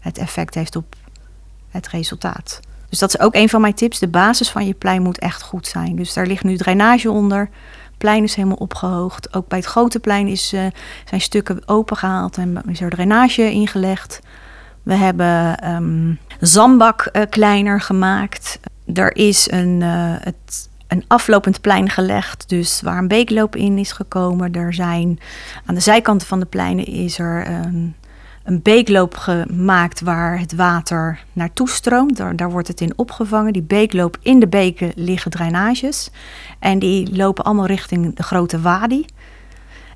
het 0.00 0.18
effect 0.18 0.54
heeft 0.54 0.76
op 0.76 0.94
het 1.70 1.88
resultaat. 1.88 2.60
Dus 2.88 2.98
dat 2.98 3.14
is 3.14 3.20
ook 3.20 3.34
een 3.34 3.48
van 3.48 3.60
mijn 3.60 3.74
tips. 3.74 3.98
De 3.98 4.08
basis 4.08 4.50
van 4.50 4.66
je 4.66 4.74
plein 4.74 5.02
moet 5.02 5.18
echt 5.18 5.42
goed 5.42 5.66
zijn. 5.66 5.96
Dus 5.96 6.12
daar 6.12 6.26
ligt 6.26 6.44
nu 6.44 6.56
drainage 6.56 7.10
onder. 7.10 7.40
Het 7.84 7.98
plein 7.98 8.22
is 8.22 8.34
helemaal 8.34 8.56
opgehoogd. 8.56 9.34
Ook 9.34 9.48
bij 9.48 9.58
het 9.58 9.66
grote 9.66 9.98
plein 9.98 10.26
is, 10.26 10.52
uh, 10.52 10.66
zijn 11.04 11.20
stukken 11.20 11.68
opengehaald 11.68 12.36
en 12.36 12.62
is 12.68 12.80
er 12.80 12.90
drainage 12.90 13.50
ingelegd. 13.50 14.20
We 14.82 14.94
hebben 14.94 15.70
um, 15.70 16.18
zandbak 16.40 17.08
uh, 17.12 17.22
kleiner 17.30 17.80
gemaakt. 17.80 18.60
Er 18.94 19.16
is 19.16 19.50
een, 19.50 19.80
uh, 19.80 20.14
het 20.18 20.68
een 20.88 21.04
aflopend 21.06 21.60
plein 21.60 21.88
gelegd, 21.88 22.48
dus 22.48 22.80
waar 22.80 22.98
een 22.98 23.08
beekloop 23.08 23.56
in 23.56 23.78
is 23.78 23.92
gekomen. 23.92 24.52
Er 24.52 24.74
zijn 24.74 25.18
aan 25.64 25.74
de 25.74 25.80
zijkanten 25.80 26.26
van 26.26 26.40
de 26.40 26.46
pleinen 26.46 26.84
is 26.84 27.18
er 27.18 27.46
een, 27.46 27.94
een 28.44 28.62
beekloop 28.62 29.16
gemaakt 29.16 30.00
waar 30.00 30.38
het 30.38 30.54
water 30.54 31.24
naartoe 31.32 31.68
stroomt. 31.68 32.16
Daar, 32.16 32.50
wordt 32.50 32.68
het 32.68 32.80
in 32.80 32.92
opgevangen. 32.96 33.52
Die 33.52 33.62
beekloop 33.62 34.18
in 34.22 34.40
de 34.40 34.48
beken 34.48 34.92
liggen 34.94 35.30
drainages 35.30 36.10
en 36.58 36.78
die 36.78 37.16
lopen 37.16 37.44
allemaal 37.44 37.66
richting 37.66 38.16
de 38.16 38.22
grote 38.22 38.60
wadi. 38.60 39.04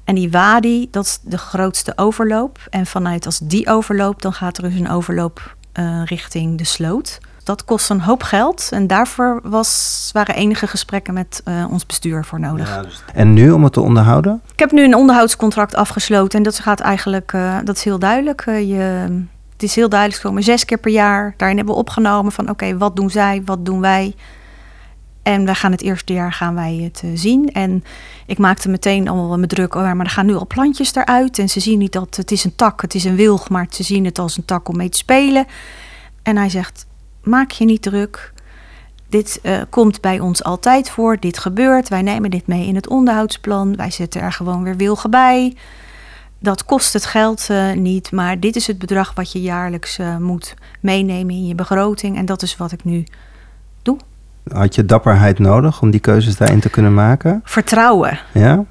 En 0.05 0.15
die 0.15 0.31
wadi, 0.31 0.89
dat 0.91 1.05
is 1.05 1.19
de 1.23 1.39
grootste 1.39 1.93
overloop. 1.97 2.59
En 2.71 2.87
vanuit 2.87 3.27
als 3.27 3.39
die 3.39 3.69
overloopt, 3.69 4.23
dan 4.23 4.33
gaat 4.33 4.57
er 4.57 4.63
dus 4.63 4.75
een 4.75 4.91
overloop 4.91 5.57
eh, 5.73 6.03
richting 6.05 6.59
de 6.59 6.65
sloot. 6.65 7.21
Dat 7.43 7.65
kost 7.65 7.91
een 7.91 8.01
hoop 8.01 8.23
geld 8.23 8.69
en 8.71 8.87
daarvoor 8.87 9.41
was, 9.43 10.11
waren 10.13 10.35
enige 10.35 10.67
gesprekken 10.67 11.15
met 11.15 11.43
uh, 11.45 11.67
ons 11.71 11.87
bestuur 11.87 12.25
voor 12.25 12.41
nodig. 12.41 12.69
Ja, 12.69 12.83
dus... 12.83 13.03
En 13.15 13.33
nu 13.33 13.51
om 13.51 13.65
het 13.65 13.73
te 13.73 13.81
onderhouden? 13.81 14.41
Ik 14.53 14.59
heb 14.59 14.71
nu 14.71 14.85
een 14.85 14.95
onderhoudscontract 14.95 15.75
afgesloten 15.75 16.39
en 16.39 16.45
dat 16.45 16.59
gaat 16.59 16.81
eigenlijk, 16.81 17.33
uh, 17.33 17.59
dat 17.65 17.77
is 17.77 17.85
heel 17.85 17.99
duidelijk. 17.99 18.45
je, 18.45 19.09
het 19.53 19.63
is 19.63 19.75
heel 19.75 19.89
duidelijk 19.89 20.23
komen 20.23 20.43
zes 20.43 20.65
keer 20.65 20.79
per 20.79 20.93
jaar. 20.93 21.35
Daarin 21.37 21.57
hebben 21.57 21.75
we 21.75 21.81
opgenomen 21.81 22.33
van 22.33 22.51
oké, 22.51 22.79
wat 22.79 22.97
doen 22.97 23.11
zij, 23.11 23.43
wat 23.45 23.65
doen 23.65 23.81
wij? 23.81 24.15
En 25.23 25.45
we 25.45 25.55
gaan 25.55 25.71
het 25.71 25.83
eerste 25.83 26.13
jaar 26.13 26.33
gaan 26.33 26.55
wij 26.55 26.81
het 26.83 27.03
zien. 27.15 27.53
En 27.53 27.85
ik 28.27 28.39
maakte 28.39 28.69
meteen 28.69 29.09
allemaal 29.09 29.39
me 29.39 29.47
druk. 29.47 29.75
Oh, 29.75 29.93
maar 29.93 30.07
er 30.07 30.11
gaan 30.11 30.27
nu 30.27 30.35
al 30.35 30.47
plantjes 30.47 30.95
eruit. 30.95 31.39
En 31.39 31.49
ze 31.49 31.61
zien 31.61 31.79
niet 31.79 31.93
dat 31.93 32.17
het 32.17 32.31
is 32.31 32.45
een 32.45 32.55
tak, 32.57 32.81
het 32.81 32.95
is 32.95 33.05
een 33.05 33.17
wilg. 33.17 33.49
Maar 33.49 33.67
ze 33.71 33.83
zien 33.83 34.05
het 34.05 34.19
als 34.19 34.37
een 34.37 34.45
tak 34.45 34.69
om 34.69 34.77
mee 34.77 34.89
te 34.89 34.99
spelen. 34.99 35.47
En 36.23 36.37
hij 36.37 36.49
zegt, 36.49 36.87
maak 37.23 37.51
je 37.51 37.65
niet 37.65 37.83
druk. 37.83 38.33
Dit 39.09 39.41
uh, 39.43 39.61
komt 39.71 40.01
bij 40.01 40.21
ons 40.21 40.45
altijd 40.45 40.91
voor. 40.91 41.17
Dit 41.21 41.39
gebeurt. 41.39 41.89
Wij 41.89 42.03
nemen 42.03 42.31
dit 42.31 42.47
mee 42.47 42.67
in 42.67 42.75
het 42.75 42.89
onderhoudsplan. 42.89 43.77
Wij 43.77 43.91
zetten 43.91 44.21
er 44.21 44.33
gewoon 44.33 44.63
weer 44.63 44.77
wilgen 44.77 45.11
bij. 45.11 45.57
Dat 46.39 46.65
kost 46.65 46.93
het 46.93 47.07
geld 47.07 47.49
uh, 47.51 47.73
niet. 47.73 48.13
Maar 48.13 48.41
dit 48.41 48.57
is 48.57 48.67
het 48.67 48.79
bedrag 48.79 49.15
wat 49.15 49.33
je 49.33 49.41
jaarlijks 49.41 49.99
moet 50.19 50.55
meenemen 50.81 51.35
in 51.35 51.47
je 51.47 51.55
begroting. 51.55 52.17
En 52.17 52.27
dat 52.27 52.43
is 52.43 52.57
wat 52.57 52.73
ik 52.73 52.85
nu 52.85 53.05
doe. 53.83 53.99
Had 54.53 54.75
je 54.75 54.85
dapperheid 54.85 55.39
nodig 55.39 55.83
om 55.83 55.91
die 55.91 56.01
keuzes 56.01 56.37
daarin 56.37 56.61
te 56.61 56.71
kunnen 56.71 56.95
maken? 56.95 57.41
Vertrouwen. 57.45 58.19
Ja? 58.33 58.65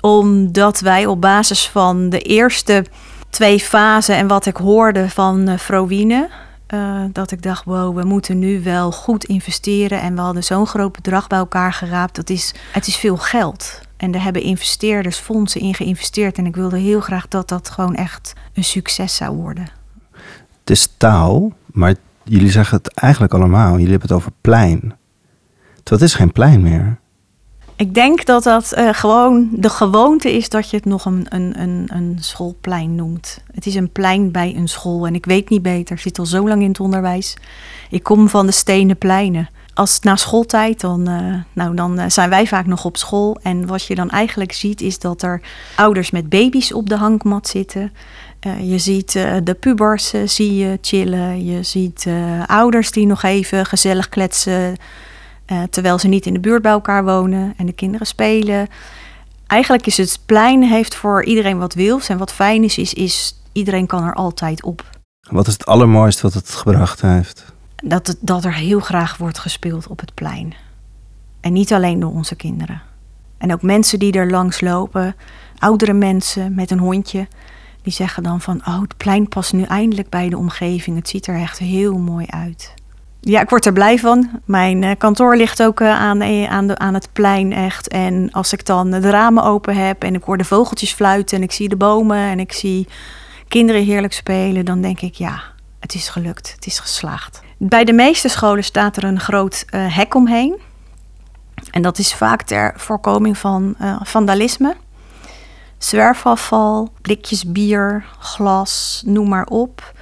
Omdat 0.00 0.80
wij 0.80 1.06
op 1.06 1.20
basis 1.20 1.68
van 1.68 2.08
de 2.08 2.20
eerste 2.20 2.84
twee 3.30 3.60
fasen 3.60 4.16
en 4.16 4.26
wat 4.26 4.46
ik 4.46 4.56
hoorde 4.56 5.10
van 5.10 5.58
Frowine... 5.58 6.28
Uh, 6.74 7.04
dat 7.12 7.30
ik 7.30 7.42
dacht, 7.42 7.64
wow, 7.64 7.96
we 7.96 8.04
moeten 8.04 8.38
nu 8.38 8.62
wel 8.62 8.92
goed 8.92 9.24
investeren. 9.24 10.00
En 10.00 10.14
we 10.14 10.20
hadden 10.20 10.44
zo'n 10.44 10.66
groot 10.66 10.92
bedrag 10.92 11.26
bij 11.26 11.38
elkaar 11.38 11.72
geraapt. 11.72 12.16
Dat 12.16 12.30
is, 12.30 12.54
het 12.72 12.86
is 12.86 12.96
veel 12.96 13.16
geld. 13.16 13.80
En 13.96 14.10
daar 14.10 14.22
hebben 14.22 14.42
investeerders 14.42 15.18
fondsen 15.18 15.60
in 15.60 15.74
geïnvesteerd. 15.74 16.38
En 16.38 16.46
ik 16.46 16.56
wilde 16.56 16.78
heel 16.78 17.00
graag 17.00 17.28
dat 17.28 17.48
dat 17.48 17.70
gewoon 17.70 17.94
echt 17.94 18.32
een 18.54 18.64
succes 18.64 19.16
zou 19.16 19.36
worden. 19.36 19.68
Het 20.60 20.70
is 20.70 20.94
taal, 20.96 21.52
maar 21.66 21.94
jullie 22.22 22.50
zeggen 22.50 22.76
het 22.76 22.94
eigenlijk 22.94 23.34
allemaal. 23.34 23.72
Jullie 23.72 23.90
hebben 23.90 24.08
het 24.08 24.16
over 24.18 24.32
plein. 24.40 24.94
Dat 25.82 26.00
is 26.00 26.14
geen 26.14 26.32
plein 26.32 26.62
meer. 26.62 26.98
Ik 27.82 27.94
denk 27.94 28.24
dat 28.24 28.42
dat 28.42 28.74
uh, 28.78 28.88
gewoon 28.92 29.48
de 29.52 29.68
gewoonte 29.68 30.32
is 30.32 30.48
dat 30.48 30.70
je 30.70 30.76
het 30.76 30.84
nog 30.84 31.04
een, 31.04 31.26
een, 31.28 31.60
een, 31.60 31.88
een 31.92 32.16
schoolplein 32.20 32.94
noemt. 32.94 33.42
Het 33.54 33.66
is 33.66 33.74
een 33.74 33.90
plein 33.90 34.30
bij 34.30 34.54
een 34.56 34.68
school 34.68 35.06
en 35.06 35.14
ik 35.14 35.24
weet 35.24 35.48
niet 35.48 35.62
beter. 35.62 35.96
Ik 35.96 36.02
zit 36.02 36.18
al 36.18 36.26
zo 36.26 36.48
lang 36.48 36.62
in 36.62 36.68
het 36.68 36.80
onderwijs. 36.80 37.36
Ik 37.90 38.02
kom 38.02 38.28
van 38.28 38.46
de 38.46 38.52
stenen 38.52 38.98
pleinen. 38.98 39.48
Als 39.74 40.00
na 40.00 40.16
schooltijd, 40.16 40.80
dan, 40.80 41.08
uh, 41.08 41.34
nou, 41.52 41.74
dan 41.74 42.00
uh, 42.00 42.04
zijn 42.08 42.30
wij 42.30 42.46
vaak 42.46 42.66
nog 42.66 42.84
op 42.84 42.96
school. 42.96 43.38
En 43.42 43.66
wat 43.66 43.86
je 43.86 43.94
dan 43.94 44.10
eigenlijk 44.10 44.52
ziet, 44.52 44.80
is 44.80 44.98
dat 44.98 45.22
er 45.22 45.40
ouders 45.76 46.10
met 46.10 46.28
baby's 46.28 46.72
op 46.72 46.88
de 46.88 46.96
hangmat 46.96 47.48
zitten. 47.48 47.92
Je 48.60 48.78
ziet 48.78 49.12
de 49.44 49.56
pubers 49.60 50.12
zie 50.24 50.54
je 50.54 50.78
chillen. 50.80 51.44
Je 51.44 51.62
ziet 51.62 52.06
ouders 52.46 52.90
die 52.90 53.06
nog 53.06 53.22
even 53.22 53.66
gezellig 53.66 54.08
kletsen. 54.08 54.76
Terwijl 55.70 55.98
ze 55.98 56.08
niet 56.08 56.26
in 56.26 56.32
de 56.32 56.40
buurt 56.40 56.62
bij 56.62 56.72
elkaar 56.72 57.04
wonen. 57.04 57.54
En 57.56 57.66
de 57.66 57.72
kinderen 57.72 58.06
spelen. 58.06 58.68
Eigenlijk 59.46 59.86
is 59.86 59.96
het 59.96 60.18
plein 60.26 60.62
heeft 60.62 60.94
voor 60.94 61.24
iedereen 61.24 61.58
wat 61.58 61.74
wils. 61.74 62.08
En 62.08 62.18
wat 62.18 62.32
fijn 62.32 62.64
is, 62.64 62.78
is, 62.78 62.94
is 62.94 63.40
iedereen 63.52 63.86
kan 63.86 64.04
er 64.04 64.14
altijd 64.14 64.62
op. 64.62 64.90
Wat 65.30 65.46
is 65.46 65.52
het 65.52 65.66
allermooiste 65.66 66.22
wat 66.22 66.34
het 66.34 66.50
gebracht 66.50 67.00
heeft? 67.00 67.52
Dat, 67.84 68.06
het, 68.06 68.16
dat 68.20 68.44
er 68.44 68.54
heel 68.54 68.80
graag 68.80 69.16
wordt 69.16 69.38
gespeeld 69.38 69.86
op 69.86 70.00
het 70.00 70.14
plein. 70.14 70.54
En 71.40 71.52
niet 71.52 71.72
alleen 71.72 72.00
door 72.00 72.12
onze 72.12 72.34
kinderen. 72.34 72.82
En 73.38 73.52
ook 73.52 73.62
mensen 73.62 73.98
die 73.98 74.12
er 74.12 74.30
langs 74.30 74.60
lopen. 74.60 75.16
Oudere 75.58 75.92
mensen 75.92 76.54
met 76.54 76.70
een 76.70 76.78
hondje 76.78 77.28
die 77.82 77.92
zeggen 77.92 78.22
dan 78.22 78.40
van, 78.40 78.60
oh, 78.66 78.80
het 78.80 78.96
plein 78.96 79.28
past 79.28 79.52
nu 79.52 79.62
eindelijk 79.62 80.08
bij 80.08 80.28
de 80.28 80.38
omgeving. 80.38 80.96
Het 80.96 81.08
ziet 81.08 81.26
er 81.26 81.40
echt 81.40 81.58
heel 81.58 81.98
mooi 81.98 82.26
uit. 82.26 82.74
Ja, 83.24 83.40
ik 83.40 83.50
word 83.50 83.66
er 83.66 83.72
blij 83.72 83.98
van. 83.98 84.30
Mijn 84.44 84.82
uh, 84.82 84.90
kantoor 84.98 85.36
ligt 85.36 85.62
ook 85.62 85.80
uh, 85.80 86.00
aan, 86.00 86.22
aan, 86.48 86.66
de, 86.66 86.78
aan 86.78 86.94
het 86.94 87.08
plein 87.12 87.52
echt. 87.52 87.88
En 87.88 88.28
als 88.32 88.52
ik 88.52 88.66
dan 88.66 88.90
de 88.90 89.10
ramen 89.10 89.44
open 89.44 89.76
heb 89.76 90.02
en 90.02 90.14
ik 90.14 90.22
hoor 90.22 90.36
de 90.36 90.44
vogeltjes 90.44 90.92
fluiten 90.92 91.36
en 91.36 91.42
ik 91.42 91.52
zie 91.52 91.68
de 91.68 91.76
bomen 91.76 92.16
en 92.16 92.40
ik 92.40 92.52
zie 92.52 92.88
kinderen 93.48 93.84
heerlijk 93.84 94.12
spelen, 94.12 94.64
dan 94.64 94.80
denk 94.80 95.00
ik, 95.00 95.14
ja, 95.14 95.42
het 95.80 95.94
is 95.94 96.08
gelukt, 96.08 96.52
het 96.54 96.66
is 96.66 96.78
geslaagd. 96.78 97.40
Bij 97.58 97.84
de 97.84 97.92
meeste 97.92 98.28
scholen 98.28 98.64
staat 98.64 98.96
er 98.96 99.04
een 99.04 99.20
groot 99.20 99.64
hek 99.70 100.14
omheen. 100.14 100.60
En 101.70 101.82
dat 101.82 101.98
is 101.98 102.14
vaak 102.14 102.42
ter 102.42 102.72
voorkoming 102.76 103.38
van 103.38 103.76
vandalisme 104.02 104.76
zwerfafval, 105.84 106.88
blikjes 107.00 107.52
bier, 107.52 108.04
glas, 108.18 109.02
noem 109.06 109.28
maar 109.28 109.46
op. 109.46 109.92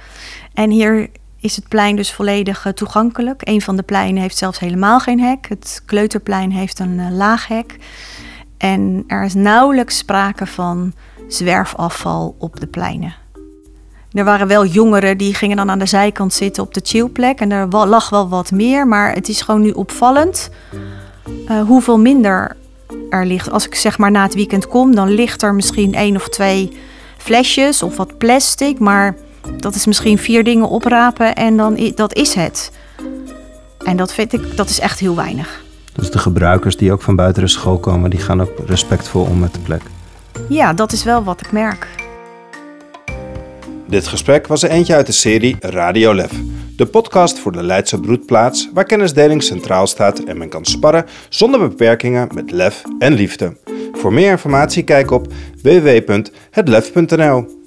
En 0.53 0.69
hier 0.69 1.09
is 1.41 1.55
het 1.55 1.67
plein 1.67 1.95
dus 1.95 2.13
volledig 2.13 2.65
uh, 2.65 2.73
toegankelijk. 2.73 3.41
Een 3.43 3.61
van 3.61 3.75
de 3.75 3.83
pleinen 3.83 4.21
heeft 4.21 4.37
zelfs 4.37 4.59
helemaal 4.59 4.99
geen 4.99 5.19
hek. 5.19 5.45
Het 5.49 5.81
kleuterplein 5.85 6.51
heeft 6.51 6.79
een 6.79 6.99
uh, 6.99 7.11
laag 7.11 7.47
hek. 7.47 7.75
En 8.57 9.03
er 9.07 9.23
is 9.23 9.33
nauwelijks 9.33 9.97
sprake 9.97 10.45
van 10.45 10.93
zwerfafval 11.27 12.35
op 12.37 12.59
de 12.59 12.67
pleinen. 12.67 13.15
Er 14.11 14.23
waren 14.23 14.47
wel 14.47 14.65
jongeren 14.65 15.17
die 15.17 15.33
gingen 15.33 15.57
dan 15.57 15.69
aan 15.69 15.79
de 15.79 15.85
zijkant 15.85 16.33
zitten 16.33 16.63
op 16.63 16.73
de 16.73 16.81
chillplek. 16.83 17.39
En 17.39 17.51
er 17.51 17.67
lag 17.67 18.09
wel 18.09 18.29
wat 18.29 18.51
meer, 18.51 18.87
maar 18.87 19.13
het 19.13 19.29
is 19.29 19.41
gewoon 19.41 19.61
nu 19.61 19.71
opvallend 19.71 20.49
uh, 21.49 21.61
hoeveel 21.61 21.99
minder 21.99 22.57
er 23.09 23.25
ligt, 23.25 23.51
als 23.51 23.65
ik 23.65 23.75
zeg 23.75 23.97
maar 23.97 24.11
na 24.11 24.23
het 24.23 24.33
weekend 24.33 24.67
kom, 24.67 24.95
dan 24.95 25.09
ligt 25.09 25.41
er 25.41 25.53
misschien 25.53 25.93
één 25.93 26.15
of 26.15 26.29
twee 26.29 26.77
flesjes 27.17 27.83
of 27.83 27.97
wat 27.97 28.17
plastic. 28.17 28.79
Maar 28.79 29.15
dat 29.57 29.75
is 29.75 29.85
misschien 29.85 30.17
vier 30.17 30.43
dingen 30.43 30.69
oprapen 30.69 31.35
en 31.35 31.57
dan 31.57 31.91
dat 31.95 32.15
is 32.15 32.33
het. 32.33 32.71
En 33.83 33.97
dat 33.97 34.13
vind 34.13 34.33
ik, 34.33 34.57
dat 34.57 34.69
is 34.69 34.79
echt 34.79 34.99
heel 34.99 35.15
weinig. 35.15 35.63
Dus 35.93 36.11
de 36.11 36.19
gebruikers 36.19 36.77
die 36.77 36.91
ook 36.91 37.01
van 37.01 37.15
buiten 37.15 37.43
de 37.43 37.49
school 37.49 37.79
komen, 37.79 38.09
die 38.09 38.19
gaan 38.19 38.41
ook 38.41 38.51
respectvol 38.65 39.23
om 39.23 39.39
met 39.39 39.53
de 39.53 39.59
plek. 39.59 39.81
Ja, 40.49 40.73
dat 40.73 40.91
is 40.91 41.03
wel 41.03 41.23
wat 41.23 41.41
ik 41.41 41.51
merk. 41.51 41.87
Dit 43.87 44.07
gesprek 44.07 44.47
was 44.47 44.63
er 44.63 44.69
eentje 44.69 44.95
uit 44.95 45.05
de 45.05 45.11
serie 45.11 45.57
Radio 45.59 46.15
Lef. 46.15 46.31
De 46.75 46.85
podcast 46.85 47.39
voor 47.39 47.51
de 47.51 47.63
Leidse 47.63 47.99
broedplaats 47.99 48.69
waar 48.73 48.85
kennisdeling 48.85 49.43
centraal 49.43 49.87
staat 49.87 50.19
en 50.19 50.37
men 50.37 50.49
kan 50.49 50.65
sparren 50.65 51.05
zonder 51.29 51.59
beperkingen 51.59 52.27
met 52.33 52.51
lef 52.51 52.83
en 52.99 53.13
liefde. 53.13 53.57
Voor 53.91 54.13
meer 54.13 54.31
informatie 54.31 54.83
kijk 54.83 55.11
op 55.11 55.33
www.hetlef.nl. 55.61 57.60